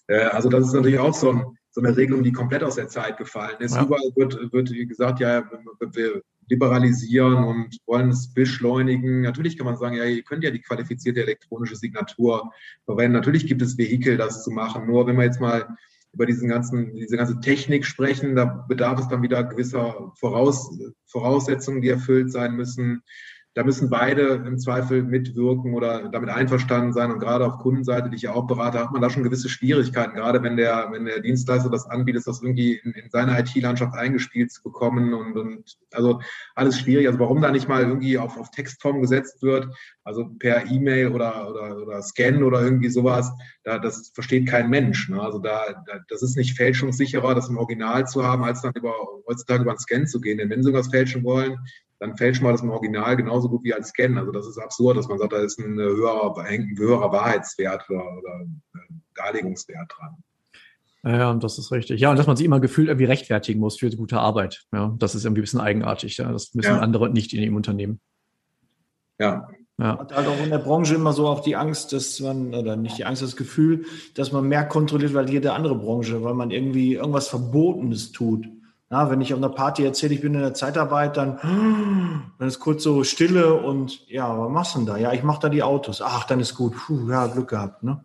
Äh, 0.08 0.24
also 0.26 0.48
das 0.48 0.68
ist 0.68 0.74
natürlich 0.74 1.00
auch 1.00 1.14
so, 1.14 1.32
ein, 1.32 1.58
so, 1.72 1.82
eine 1.82 1.96
Regelung, 1.98 2.24
die 2.24 2.32
komplett 2.32 2.64
aus 2.64 2.76
der 2.76 2.88
Zeit 2.88 3.18
gefallen 3.18 3.58
ist. 3.60 3.76
Ja. 3.76 3.84
Überall 3.84 4.12
wird, 4.16 4.54
wird, 4.54 4.72
wie 4.72 4.88
gesagt, 4.88 5.20
ja, 5.20 5.44
wir 5.80 6.22
liberalisieren 6.48 7.44
und 7.44 7.78
wollen 7.86 8.10
es 8.10 8.34
beschleunigen. 8.34 9.22
Natürlich 9.22 9.58
kann 9.58 9.66
man 9.66 9.78
sagen, 9.78 9.96
ja, 9.96 10.06
ihr 10.06 10.24
könnt 10.24 10.44
ja 10.44 10.52
die 10.52 10.62
qualifizierte 10.62 11.22
elektronische 11.22 11.76
Signatur 11.76 12.52
verwenden. 12.86 13.14
Natürlich 13.14 13.48
gibt 13.48 13.62
es 13.62 13.78
Vehikel, 13.78 14.18
das 14.18 14.44
zu 14.44 14.52
machen. 14.52 14.88
Nur 14.88 15.08
wenn 15.08 15.18
wir 15.18 15.26
jetzt 15.26 15.42
mal 15.42 15.68
über 16.14 16.26
diesen 16.26 16.50
ganzen, 16.50 16.96
diese 16.96 17.16
ganze 17.16 17.40
Technik 17.40 17.86
sprechen. 17.86 18.36
Da 18.36 18.46
bedarf 18.46 19.00
es 19.00 19.08
dann 19.08 19.22
wieder 19.22 19.44
gewisser 19.44 20.12
Voraus, 20.16 20.76
Voraussetzungen, 21.06 21.82
die 21.82 21.90
erfüllt 21.90 22.32
sein 22.32 22.56
müssen. 22.56 23.04
Da 23.58 23.64
müssen 23.64 23.90
beide 23.90 24.44
im 24.46 24.60
Zweifel 24.60 25.02
mitwirken 25.02 25.74
oder 25.74 26.10
damit 26.10 26.30
einverstanden 26.30 26.94
sein. 26.94 27.12
Und 27.12 27.18
gerade 27.18 27.44
auf 27.44 27.58
Kundenseite, 27.58 28.08
die 28.08 28.16
ich 28.16 28.22
ja 28.22 28.34
auch 28.36 28.46
berate, 28.46 28.80
hat 28.80 28.92
man 28.92 29.02
da 29.02 29.10
schon 29.10 29.24
gewisse 29.24 29.50
Schwierigkeiten, 29.50 30.14
gerade 30.14 30.44
wenn 30.44 30.58
der, 30.58 30.90
wenn 30.92 31.06
der 31.06 31.22
Dienstleister 31.22 31.72
das 31.72 31.90
anbietet, 31.90 32.28
das 32.28 32.44
irgendwie 32.44 32.76
in, 32.76 32.92
in 32.92 33.10
seine 33.10 33.40
IT-Landschaft 33.40 33.96
eingespielt 33.96 34.52
zu 34.52 34.62
bekommen. 34.62 35.12
Und, 35.12 35.36
und 35.36 35.78
also 35.92 36.22
alles 36.54 36.78
schwierig. 36.78 37.08
Also 37.08 37.18
warum 37.18 37.42
da 37.42 37.50
nicht 37.50 37.68
mal 37.68 37.82
irgendwie 37.82 38.20
auf, 38.20 38.38
auf 38.38 38.52
Textform 38.52 39.02
gesetzt 39.02 39.42
wird, 39.42 39.68
also 40.04 40.30
per 40.38 40.70
E-Mail 40.70 41.08
oder, 41.08 41.50
oder, 41.50 41.78
oder 41.78 42.02
Scan 42.04 42.44
oder 42.44 42.62
irgendwie 42.62 42.90
sowas, 42.90 43.32
da, 43.64 43.80
das 43.80 44.12
versteht 44.14 44.48
kein 44.48 44.70
Mensch. 44.70 45.10
Ne? 45.10 45.20
Also 45.20 45.40
da, 45.40 45.84
da, 45.88 46.00
das 46.10 46.22
ist 46.22 46.38
nicht 46.38 46.56
fälschungssicherer, 46.56 47.34
das 47.34 47.50
im 47.50 47.58
Original 47.58 48.06
zu 48.06 48.24
haben, 48.24 48.44
als 48.44 48.62
dann 48.62 48.74
über, 48.76 48.94
heutzutage 49.28 49.64
über 49.64 49.72
einen 49.72 49.80
Scan 49.80 50.06
zu 50.06 50.22
gehen. 50.22 50.38
Denn 50.38 50.52
wenn 50.52 50.62
Sie 50.62 50.74
was 50.74 50.90
fälschen 50.90 51.24
wollen, 51.24 51.58
dann 52.00 52.16
fälschen 52.16 52.46
wir 52.46 52.52
das 52.52 52.62
im 52.62 52.70
Original 52.70 53.16
genauso 53.16 53.50
gut 53.50 53.64
wie 53.64 53.74
als 53.74 53.90
Scan. 53.90 54.18
Also 54.18 54.32
das 54.32 54.48
ist 54.48 54.58
absurd, 54.58 54.98
dass 54.98 55.08
man 55.08 55.18
sagt, 55.18 55.34
da 55.34 55.38
ist 55.38 55.60
ein 55.60 55.78
höherer, 55.78 56.38
ein 56.38 56.76
höherer 56.78 57.12
Wahrheitswert 57.12 57.90
oder, 57.90 58.18
oder 58.18 58.46
Darlegungswert 59.16 59.92
dran. 59.98 60.24
Ja, 61.04 61.34
das 61.36 61.58
ist 61.58 61.72
richtig. 61.72 62.02
Ja, 62.02 62.12
und 62.12 62.18
dass 62.18 62.28
man 62.28 62.36
sich 62.36 62.46
immer 62.46 62.60
gefühlt 62.60 62.90
irgendwie 62.90 63.06
rechtfertigen 63.06 63.60
muss 63.60 63.80
für 63.80 63.90
gute 63.92 64.20
Arbeit. 64.20 64.66
Ja, 64.74 64.94
das 64.98 65.16
ist 65.16 65.26
irgendwie 65.26 65.42
ein 65.42 65.44
bisschen 65.44 65.62
eigenartig. 65.62 66.18
Ja. 66.18 66.32
Das 66.32 66.54
müssen 66.54 66.72
ja. 66.72 66.80
andere 66.80 67.10
nicht 67.10 67.34
in 67.34 67.42
dem 67.42 67.56
Unternehmen. 67.56 68.00
Ja. 69.20 69.48
ja. 69.80 69.98
Hat 69.98 70.14
halt 70.14 70.28
auch 70.28 70.44
in 70.44 70.50
der 70.50 70.58
Branche 70.58 70.96
immer 70.96 71.14
so 71.14 71.28
auch 71.28 71.40
die 71.40 71.56
Angst, 71.56 71.94
dass 71.94 72.20
man, 72.20 72.54
oder 72.54 72.76
nicht 72.76 72.98
die 72.98 73.06
Angst, 73.06 73.22
das 73.22 73.36
Gefühl, 73.36 73.86
dass 74.16 74.32
man 74.32 74.48
mehr 74.48 74.66
kontrolliert 74.66 75.14
weil 75.14 75.30
jede 75.30 75.54
andere 75.54 75.76
Branche, 75.76 76.24
weil 76.24 76.34
man 76.34 76.52
irgendwie 76.52 76.96
irgendwas 76.96 77.30
Verbotenes 77.30 78.12
tut. 78.12 78.48
Ja, 78.90 79.10
wenn 79.10 79.20
ich 79.20 79.34
auf 79.34 79.40
einer 79.40 79.50
Party 79.50 79.84
erzähle, 79.84 80.14
ich 80.14 80.22
bin 80.22 80.34
in 80.34 80.40
der 80.40 80.54
Zeitarbeit, 80.54 81.18
dann, 81.18 81.40
dann 82.40 82.48
ist 82.48 82.60
kurz 82.60 82.84
so 82.84 83.04
Stille 83.04 83.54
und 83.54 84.08
ja, 84.08 84.40
was 84.40 84.50
machst 84.50 84.76
du 84.76 84.80
denn 84.80 84.88
da? 84.88 84.98
Ja, 84.98 85.12
ich 85.12 85.24
mache 85.24 85.42
da 85.42 85.50
die 85.50 85.62
Autos. 85.62 86.02
Ach, 86.02 86.24
dann 86.24 86.40
ist 86.40 86.56
gut. 86.56 86.74
Puh, 86.74 87.10
ja, 87.10 87.28
Glück 87.28 87.50
gehabt, 87.50 87.84
ne? 87.84 88.02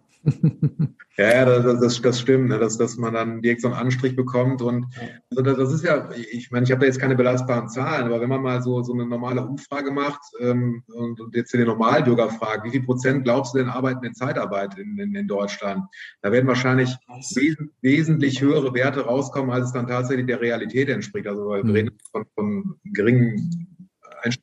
Ja, 1.19 1.31
ja 1.31 1.45
das, 1.45 1.81
das, 1.81 2.01
das 2.01 2.21
stimmt, 2.21 2.49
ne? 2.49 2.59
dass, 2.59 2.79
dass 2.79 2.97
man 2.97 3.13
dann 3.13 3.43
direkt 3.43 3.61
so 3.61 3.69
einen 3.69 3.77
Anstrich 3.77 4.17
bekommt. 4.17 4.63
Und 4.63 4.87
also 5.31 5.43
das, 5.43 5.57
das 5.59 5.73
ist 5.73 5.85
ja, 5.85 6.09
ich 6.33 6.51
meine, 6.51 6.65
ich 6.65 6.71
habe 6.71 6.81
da 6.81 6.87
jetzt 6.87 7.01
keine 7.01 7.17
belastbaren 7.17 7.69
Zahlen, 7.69 8.07
aber 8.07 8.21
wenn 8.21 8.31
man 8.31 8.43
mal 8.43 8.63
so, 8.63 8.83
so 8.83 8.95
eine 8.95 9.05
normale 9.05 9.45
Umfrage 9.45 9.91
macht 9.91 10.21
ähm, 10.41 10.83
und, 10.95 11.21
und 11.21 11.35
jetzt 11.35 11.53
den 11.53 11.67
Normalbürger 11.67 12.31
fragt, 12.31 12.65
wie 12.65 12.71
viel 12.71 12.83
Prozent 12.83 13.25
glaubst 13.25 13.55
du 13.55 13.59
denn 13.59 13.69
arbeiten 13.69 14.05
in 14.05 14.15
Zeitarbeit 14.15 14.79
in, 14.79 14.99
in, 14.99 15.15
in 15.15 15.29
Deutschland? 15.29 15.85
Da 16.23 16.33
werden 16.33 16.47
wahrscheinlich 16.47 16.97
wes 17.09 17.57
wesentlich 17.83 18.41
höhere 18.41 18.73
Werte 18.73 19.05
rauskommen, 19.05 19.51
als 19.51 19.67
es 19.67 19.73
dann 19.73 19.87
tatsächlich 19.87 20.27
der 20.27 20.41
Realität 20.41 20.89
entspricht. 20.89 21.27
Also 21.27 21.51
wir 21.51 21.63
mhm. 21.63 21.71
reden 21.71 21.99
von, 22.11 22.25
von 22.35 22.81
geringen 22.85 23.72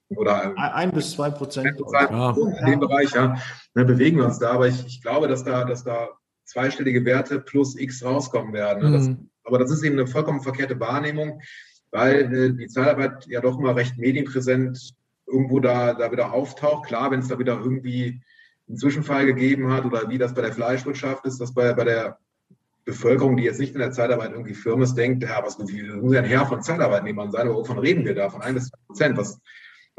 oder 0.09 0.57
ein 0.57 0.91
bis 0.91 1.11
zwei 1.11 1.30
Prozent. 1.30 1.80
Ja. 1.91 2.36
In 2.59 2.65
dem 2.65 2.80
Bereich, 2.80 3.11
ja, 3.11 3.36
ne, 3.73 3.86
bewegen 3.86 4.17
wir 4.17 4.25
uns 4.25 4.39
da. 4.39 4.51
Aber 4.51 4.67
ich, 4.67 4.86
ich 4.86 5.01
glaube, 5.01 5.27
dass 5.27 5.43
da, 5.43 5.63
dass 5.63 5.84
da 5.84 6.09
zweistellige 6.45 7.05
Werte 7.05 7.39
plus 7.39 7.77
X 7.80 8.03
rauskommen 8.03 8.53
werden. 8.53 8.84
Ne? 8.84 8.97
Das, 8.97 9.07
mhm. 9.07 9.30
aber 9.43 9.59
das 9.59 9.71
ist 9.71 9.84
eben 9.84 9.97
eine 9.97 10.07
vollkommen 10.07 10.41
verkehrte 10.41 10.80
Wahrnehmung, 10.80 11.41
weil 11.91 12.34
äh, 12.34 12.53
die 12.53 12.67
Zeitarbeit 12.67 13.27
ja 13.27 13.41
doch 13.41 13.59
mal 13.59 13.73
recht 13.73 13.97
medienpräsent 13.97 14.95
irgendwo 15.27 15.59
da, 15.59 15.93
da 15.93 16.11
wieder 16.11 16.34
auftaucht. 16.34 16.88
Klar, 16.88 17.11
wenn 17.11 17.19
es 17.19 17.27
da 17.27 17.38
wieder 17.38 17.59
irgendwie 17.59 18.21
einen 18.67 18.77
Zwischenfall 18.77 19.25
gegeben 19.25 19.71
hat 19.71 19.86
oder 19.86 20.09
wie 20.09 20.17
das 20.17 20.34
bei 20.34 20.41
der 20.41 20.53
Fleischwirtschaft 20.53 21.25
ist, 21.25 21.39
dass 21.39 21.53
bei, 21.53 21.73
bei 21.73 21.84
der 21.84 22.17
Bevölkerung, 22.86 23.38
die 23.38 23.43
jetzt 23.43 23.59
nicht 23.59 23.73
in 23.73 23.80
der 23.80 23.91
Zeitarbeit 23.91 24.32
irgendwie 24.32 24.55
firm 24.55 24.82
ist, 24.82 24.95
denkt, 24.95 25.23
ja, 25.23 25.43
was 25.43 25.59
muss 25.59 25.71
ja 25.71 26.21
ein 26.21 26.25
Herr 26.25 26.47
von 26.47 26.61
Zeitarbeitnehmern 26.61 27.32
sein, 27.32 27.47
aber 27.47 27.57
wovon 27.57 27.77
reden 27.77 28.05
wir 28.05 28.15
da? 28.15 28.30
Von 28.30 28.41
ein 28.41 28.55
bis 28.55 28.69
zwei 28.69 28.77
Prozent, 28.88 29.17
was, 29.17 29.39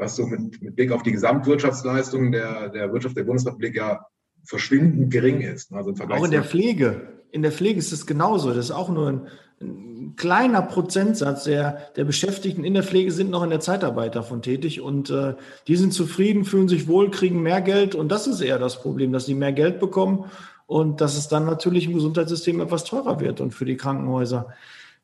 was 0.01 0.15
so 0.15 0.25
mit, 0.25 0.61
mit 0.61 0.75
Blick 0.75 0.91
auf 0.91 1.03
die 1.03 1.13
Gesamtwirtschaftsleistung 1.13 2.31
der, 2.31 2.69
der 2.69 2.91
Wirtschaft 2.91 3.15
der 3.15 3.23
Bundesrepublik 3.23 3.75
ja 3.75 4.05
verschwindend 4.43 5.11
gering 5.11 5.41
ist. 5.41 5.71
Also 5.71 5.93
auch 6.09 6.25
in 6.25 6.31
der 6.31 6.43
Pflege. 6.43 7.07
In 7.31 7.43
der 7.43 7.51
Pflege 7.51 7.79
ist 7.79 7.93
es 7.93 8.05
genauso. 8.05 8.49
Das 8.49 8.65
ist 8.65 8.71
auch 8.71 8.89
nur 8.89 9.07
ein, 9.07 9.27
ein, 9.61 10.13
kleiner 10.17 10.63
Prozentsatz 10.63 11.45
der, 11.45 11.91
der 11.95 12.03
Beschäftigten 12.03 12.65
in 12.65 12.73
der 12.73 12.83
Pflege 12.83 13.11
sind 13.11 13.29
noch 13.29 13.43
in 13.43 13.51
der 13.51 13.61
Zeitarbeit 13.61 14.15
davon 14.15 14.41
tätig 14.41 14.81
und 14.81 15.09
äh, 15.09 15.35
die 15.67 15.75
sind 15.77 15.93
zufrieden, 15.93 16.43
fühlen 16.43 16.67
sich 16.67 16.87
wohl, 16.87 17.11
kriegen 17.11 17.41
mehr 17.41 17.61
Geld 17.61 17.95
und 17.95 18.11
das 18.11 18.27
ist 18.27 18.41
eher 18.41 18.59
das 18.59 18.81
Problem, 18.81 19.13
dass 19.13 19.27
sie 19.27 19.35
mehr 19.35 19.53
Geld 19.53 19.79
bekommen 19.79 20.25
und 20.65 20.99
dass 20.99 21.17
es 21.17 21.27
dann 21.27 21.45
natürlich 21.45 21.85
im 21.85 21.93
Gesundheitssystem 21.93 22.59
etwas 22.59 22.83
teurer 22.83 23.19
wird 23.19 23.39
und 23.39 23.53
für 23.53 23.65
die 23.65 23.77
Krankenhäuser. 23.77 24.53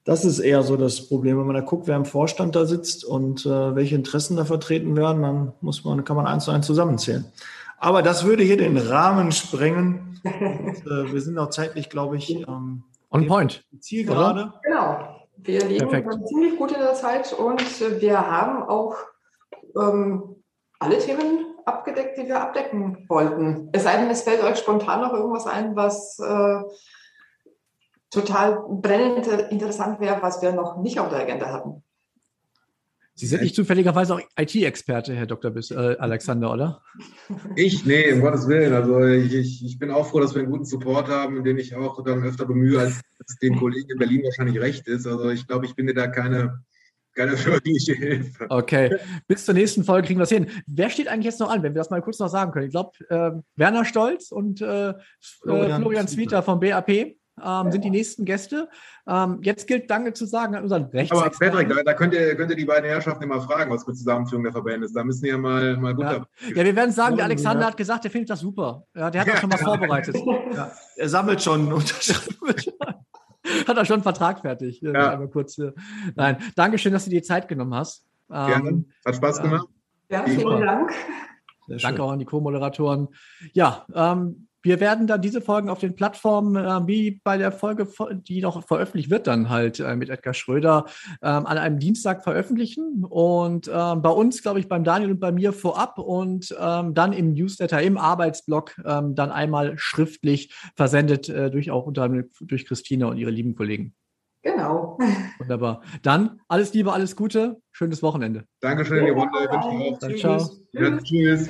Das 0.08 0.24
ist 0.24 0.40
eher 0.40 0.64
so 0.64 0.78
das 0.78 1.10
Problem. 1.10 1.38
Wenn 1.38 1.48
man 1.48 1.56
da 1.56 1.62
guckt, 1.62 1.86
wer 1.86 1.98
im 1.98 2.06
Vorstand 2.06 2.56
da 2.56 2.66
sitzt 2.66 3.04
und 3.04 3.46
äh, 3.46 3.76
welche 3.76 3.96
Interessen 3.96 4.38
da 4.38 4.46
vertreten 4.46 4.96
werden, 4.96 5.22
dann 5.22 5.54
muss 5.60 5.84
man, 5.84 6.06
kann 6.06 6.16
man 6.16 6.26
eins 6.26 6.46
zu 6.46 6.52
eins 6.52 6.66
zusammenzählen. 6.66 7.26
Aber 7.78 8.02
das 8.02 8.24
würde 8.24 8.42
hier 8.42 8.56
den 8.56 8.78
Rahmen 8.78 9.34
sprengen. 9.34 10.22
Und, 10.24 10.88
äh, 10.88 11.12
wir 11.12 11.20
sind 11.20 11.38
auch 11.38 11.50
zeitlich, 11.50 11.90
glaube 11.90 12.16
ich, 12.16 12.32
ähm, 12.32 12.84
on 13.12 13.28
point. 13.28 13.66
Ziel 13.82 14.06
gerade. 14.06 14.54
Genau. 14.64 15.28
Wir 15.36 15.66
liegen 15.66 16.26
ziemlich 16.26 16.58
gut 16.58 16.72
in 16.72 16.80
der 16.80 16.94
Zeit 16.94 17.34
und 17.34 17.62
wir 18.02 18.32
haben 18.32 18.64
auch 18.64 18.96
ähm, 19.78 20.38
alle 20.80 21.00
Themen 21.00 21.48
abgedeckt, 21.66 22.18
die 22.18 22.28
wir 22.28 22.40
abdecken 22.40 23.06
wollten. 23.10 23.68
Es 23.74 23.84
sei 23.84 23.98
denn, 23.98 24.10
es 24.10 24.22
fällt 24.22 24.42
euch 24.42 24.58
spontan 24.58 25.02
noch 25.02 25.12
irgendwas 25.12 25.48
ein, 25.48 25.76
was 25.76 26.18
äh, 26.20 26.62
total 28.10 28.60
brennend 28.70 29.28
interessant 29.52 30.00
wäre, 30.00 30.22
was 30.22 30.42
wir 30.42 30.52
noch 30.54 30.78
nicht 30.78 31.00
auf 31.00 31.10
der 31.10 31.20
Agenda 31.20 31.52
hatten. 31.52 31.84
Sie 33.20 33.26
sind 33.26 33.42
nicht 33.42 33.56
zufälligerweise 33.56 34.14
auch 34.14 34.22
IT-Experte, 34.38 35.16
Herr 35.16 35.26
Dr. 35.26 35.50
Bis, 35.50 35.72
äh, 35.72 35.96
Alexander, 35.98 36.54
oder? 36.54 36.84
Ich? 37.56 37.84
Nee, 37.84 38.14
um 38.14 38.22
Gottes 38.22 38.48
Willen. 38.48 38.74
Also 38.74 39.04
ich, 39.04 39.66
ich 39.66 39.80
bin 39.80 39.90
auch 39.90 40.06
froh, 40.06 40.20
dass 40.20 40.36
wir 40.36 40.44
einen 40.44 40.52
guten 40.52 40.66
Support 40.66 41.08
haben, 41.08 41.44
den 41.44 41.58
ich 41.58 41.76
auch 41.76 42.04
dann 42.04 42.24
öfter 42.24 42.46
bemühe, 42.46 42.80
als 42.80 43.02
es 43.28 43.40
den 43.40 43.58
Kollegen 43.58 43.90
in 43.90 43.98
Berlin 43.98 44.24
wahrscheinlich 44.24 44.62
recht 44.62 44.88
ist. 44.88 45.08
Also 45.08 45.32
ich 45.32 45.48
glaube, 45.48 45.66
ich 45.66 45.76
bin 45.76 45.88
dir 45.88 45.96
da 45.96 46.06
keine, 46.06 46.64
keine 47.16 47.44
wirkliche 47.44 47.94
Hilfe. 47.96 48.46
Okay, 48.50 48.96
bis 49.28 49.46
zur 49.46 49.56
nächsten 49.56 49.84
Folge 49.84 50.06
kriegen 50.06 50.20
wir 50.20 50.26
es 50.26 50.30
hin. 50.30 50.46
Wer 50.68 50.92
steht 50.92 51.08
eigentlich 51.08 51.26
jetzt 51.26 51.40
noch 51.40 51.50
an, 51.50 51.64
wenn 51.64 51.74
wir 51.74 51.80
das 51.80 51.90
mal 51.90 52.04
kurz 52.04 52.20
noch 52.20 52.30
sagen 52.30 52.52
können? 52.52 52.68
Ich 52.68 52.72
glaube, 52.72 52.92
äh, 53.10 53.32
Werner 53.56 53.84
Stolz 53.84 54.32
und 54.32 54.62
äh, 54.62 54.94
Florian, 55.20 55.82
Florian 55.82 56.08
Zwieter 56.08 56.44
vom 56.44 56.60
BAP 56.60 57.17
ähm, 57.44 57.72
sind 57.72 57.84
die 57.84 57.90
nächsten 57.90 58.26
Gäste. 58.26 58.70
Ähm, 59.08 59.40
jetzt 59.42 59.68
gilt 59.68 59.90
Danke 59.90 60.14
zu 60.14 60.26
sagen 60.26 60.56
an 60.56 60.64
unseren 60.64 60.86
Rechts. 60.86 61.16
Aber 61.16 61.30
Patrick, 61.30 61.70
da, 61.70 61.84
da, 61.84 61.94
könnt, 61.94 62.14
ihr, 62.14 62.36
könnt 62.36 62.52
ihr 62.52 62.58
die 62.58 62.66
beiden 62.66 62.90
Herrschaften 62.90 63.24
immer 63.24 63.42
fragen, 63.42 63.72
was 63.72 63.86
mit 63.86 63.98
Zusammenführung 63.98 64.44
der 64.44 64.54
Verbände 64.54 64.86
ist. 64.86 64.96
Da 64.96 65.04
müssen 65.04 65.24
die 65.24 65.30
ja 65.30 65.38
mal, 65.38 65.78
mal 65.78 65.96
gut 65.96 66.06
ja. 66.06 66.26
ja, 66.56 66.66
wir 66.66 66.76
werden 66.76 66.92
sagen, 66.92 67.16
der 67.16 67.26
Alexander 67.26 67.62
ja. 67.62 67.68
hat 67.68 67.78
gesagt, 67.78 68.06
er 68.06 68.12
findet 68.12 68.30
das 68.30 68.40
super. 68.40 68.84
Ja, 68.96 69.12
der 69.12 69.22
hat 69.22 69.28
das 69.28 69.40
schon 69.40 69.50
mal 69.50 69.58
vorbereitet. 69.64 70.16
Ja. 70.54 70.72
Er 70.96 71.10
sammelt 71.10 71.42
schon 71.42 71.72
Unterschriften. 71.72 72.36
hat 73.68 73.78
er 73.78 73.86
schon 73.86 73.96
einen 73.96 74.04
Vertrag 74.04 74.42
fertig. 74.42 74.82
Ja. 74.82 75.12
Einmal 75.12 75.30
kurz, 75.30 75.60
nein, 76.16 76.38
Dankeschön, 76.56 76.94
dass 76.94 77.06
du 77.06 77.10
dir 77.10 77.24
Zeit 77.24 77.48
genommen 77.48 77.74
hast. 77.76 78.06
Gerne. 78.30 78.70
Ähm, 78.70 78.86
hat 79.06 79.16
Spaß 79.16 79.42
gemacht. 79.42 79.68
Ja, 80.10 80.24
vielen 80.24 80.62
Dank. 80.62 80.92
Danke 81.68 82.04
auch 82.04 82.12
an 82.12 82.20
die 82.20 82.26
Co-Moderatoren. 82.26 83.10
Ja, 83.54 83.86
ähm, 83.94 84.47
wir 84.68 84.82
werden 84.82 85.08
dann 85.08 85.22
diese 85.22 85.40
Folgen 85.40 85.70
auf 85.70 85.80
den 85.80 85.96
Plattformen, 85.96 86.58
äh, 86.58 86.88
wie 86.88 87.22
bei 87.24 87.38
der 87.38 87.54
Folge, 87.54 87.88
die 88.12 88.42
noch 88.42 88.68
veröffentlicht 88.68 89.10
wird, 89.10 89.26
dann 89.26 89.50
halt 89.50 89.80
äh, 89.80 89.96
mit 89.96 90.10
Edgar 90.10 90.34
Schröder 90.34 90.86
ähm, 91.22 91.46
an 91.46 91.58
einem 91.58 91.80
Dienstag 91.80 92.22
veröffentlichen. 92.22 93.06
Und 93.06 93.72
ähm, 93.74 94.02
bei 94.02 94.10
uns, 94.10 94.42
glaube 94.42 94.60
ich, 94.60 94.68
beim 94.68 94.84
Daniel 94.84 95.12
und 95.12 95.22
bei 95.22 95.32
mir 95.32 95.54
vorab 95.54 95.98
und 96.00 96.54
ähm, 96.60 96.94
dann 96.94 97.14
im 97.14 97.34
Newsletter, 97.34 97.82
im 97.82 97.98
Arbeitsblog, 97.98 98.76
ähm, 98.86 99.16
dann 99.16 99.32
einmal 99.32 99.78
schriftlich 99.78 100.54
versendet 100.76 101.30
äh, 101.30 101.50
durch 101.50 101.72
auch 101.72 101.86
unter 101.86 102.10
durch 102.42 102.66
Christina 102.66 103.08
und 103.08 103.18
ihre 103.18 103.32
lieben 103.32 103.56
Kollegen. 103.56 103.96
Genau. 104.44 104.98
Wunderbar. 105.40 105.82
Dann 106.02 106.42
alles 106.50 106.74
Liebe, 106.74 106.92
alles 106.92 107.16
Gute, 107.16 107.62
schönes 107.72 108.04
Wochenende. 108.04 108.44
Dankeschön, 108.60 109.08
ihr 109.08 109.14
Runde. 109.14 110.18
Ciao. 110.18 110.50
Ja, 110.74 110.98
tschüss. 110.98 111.50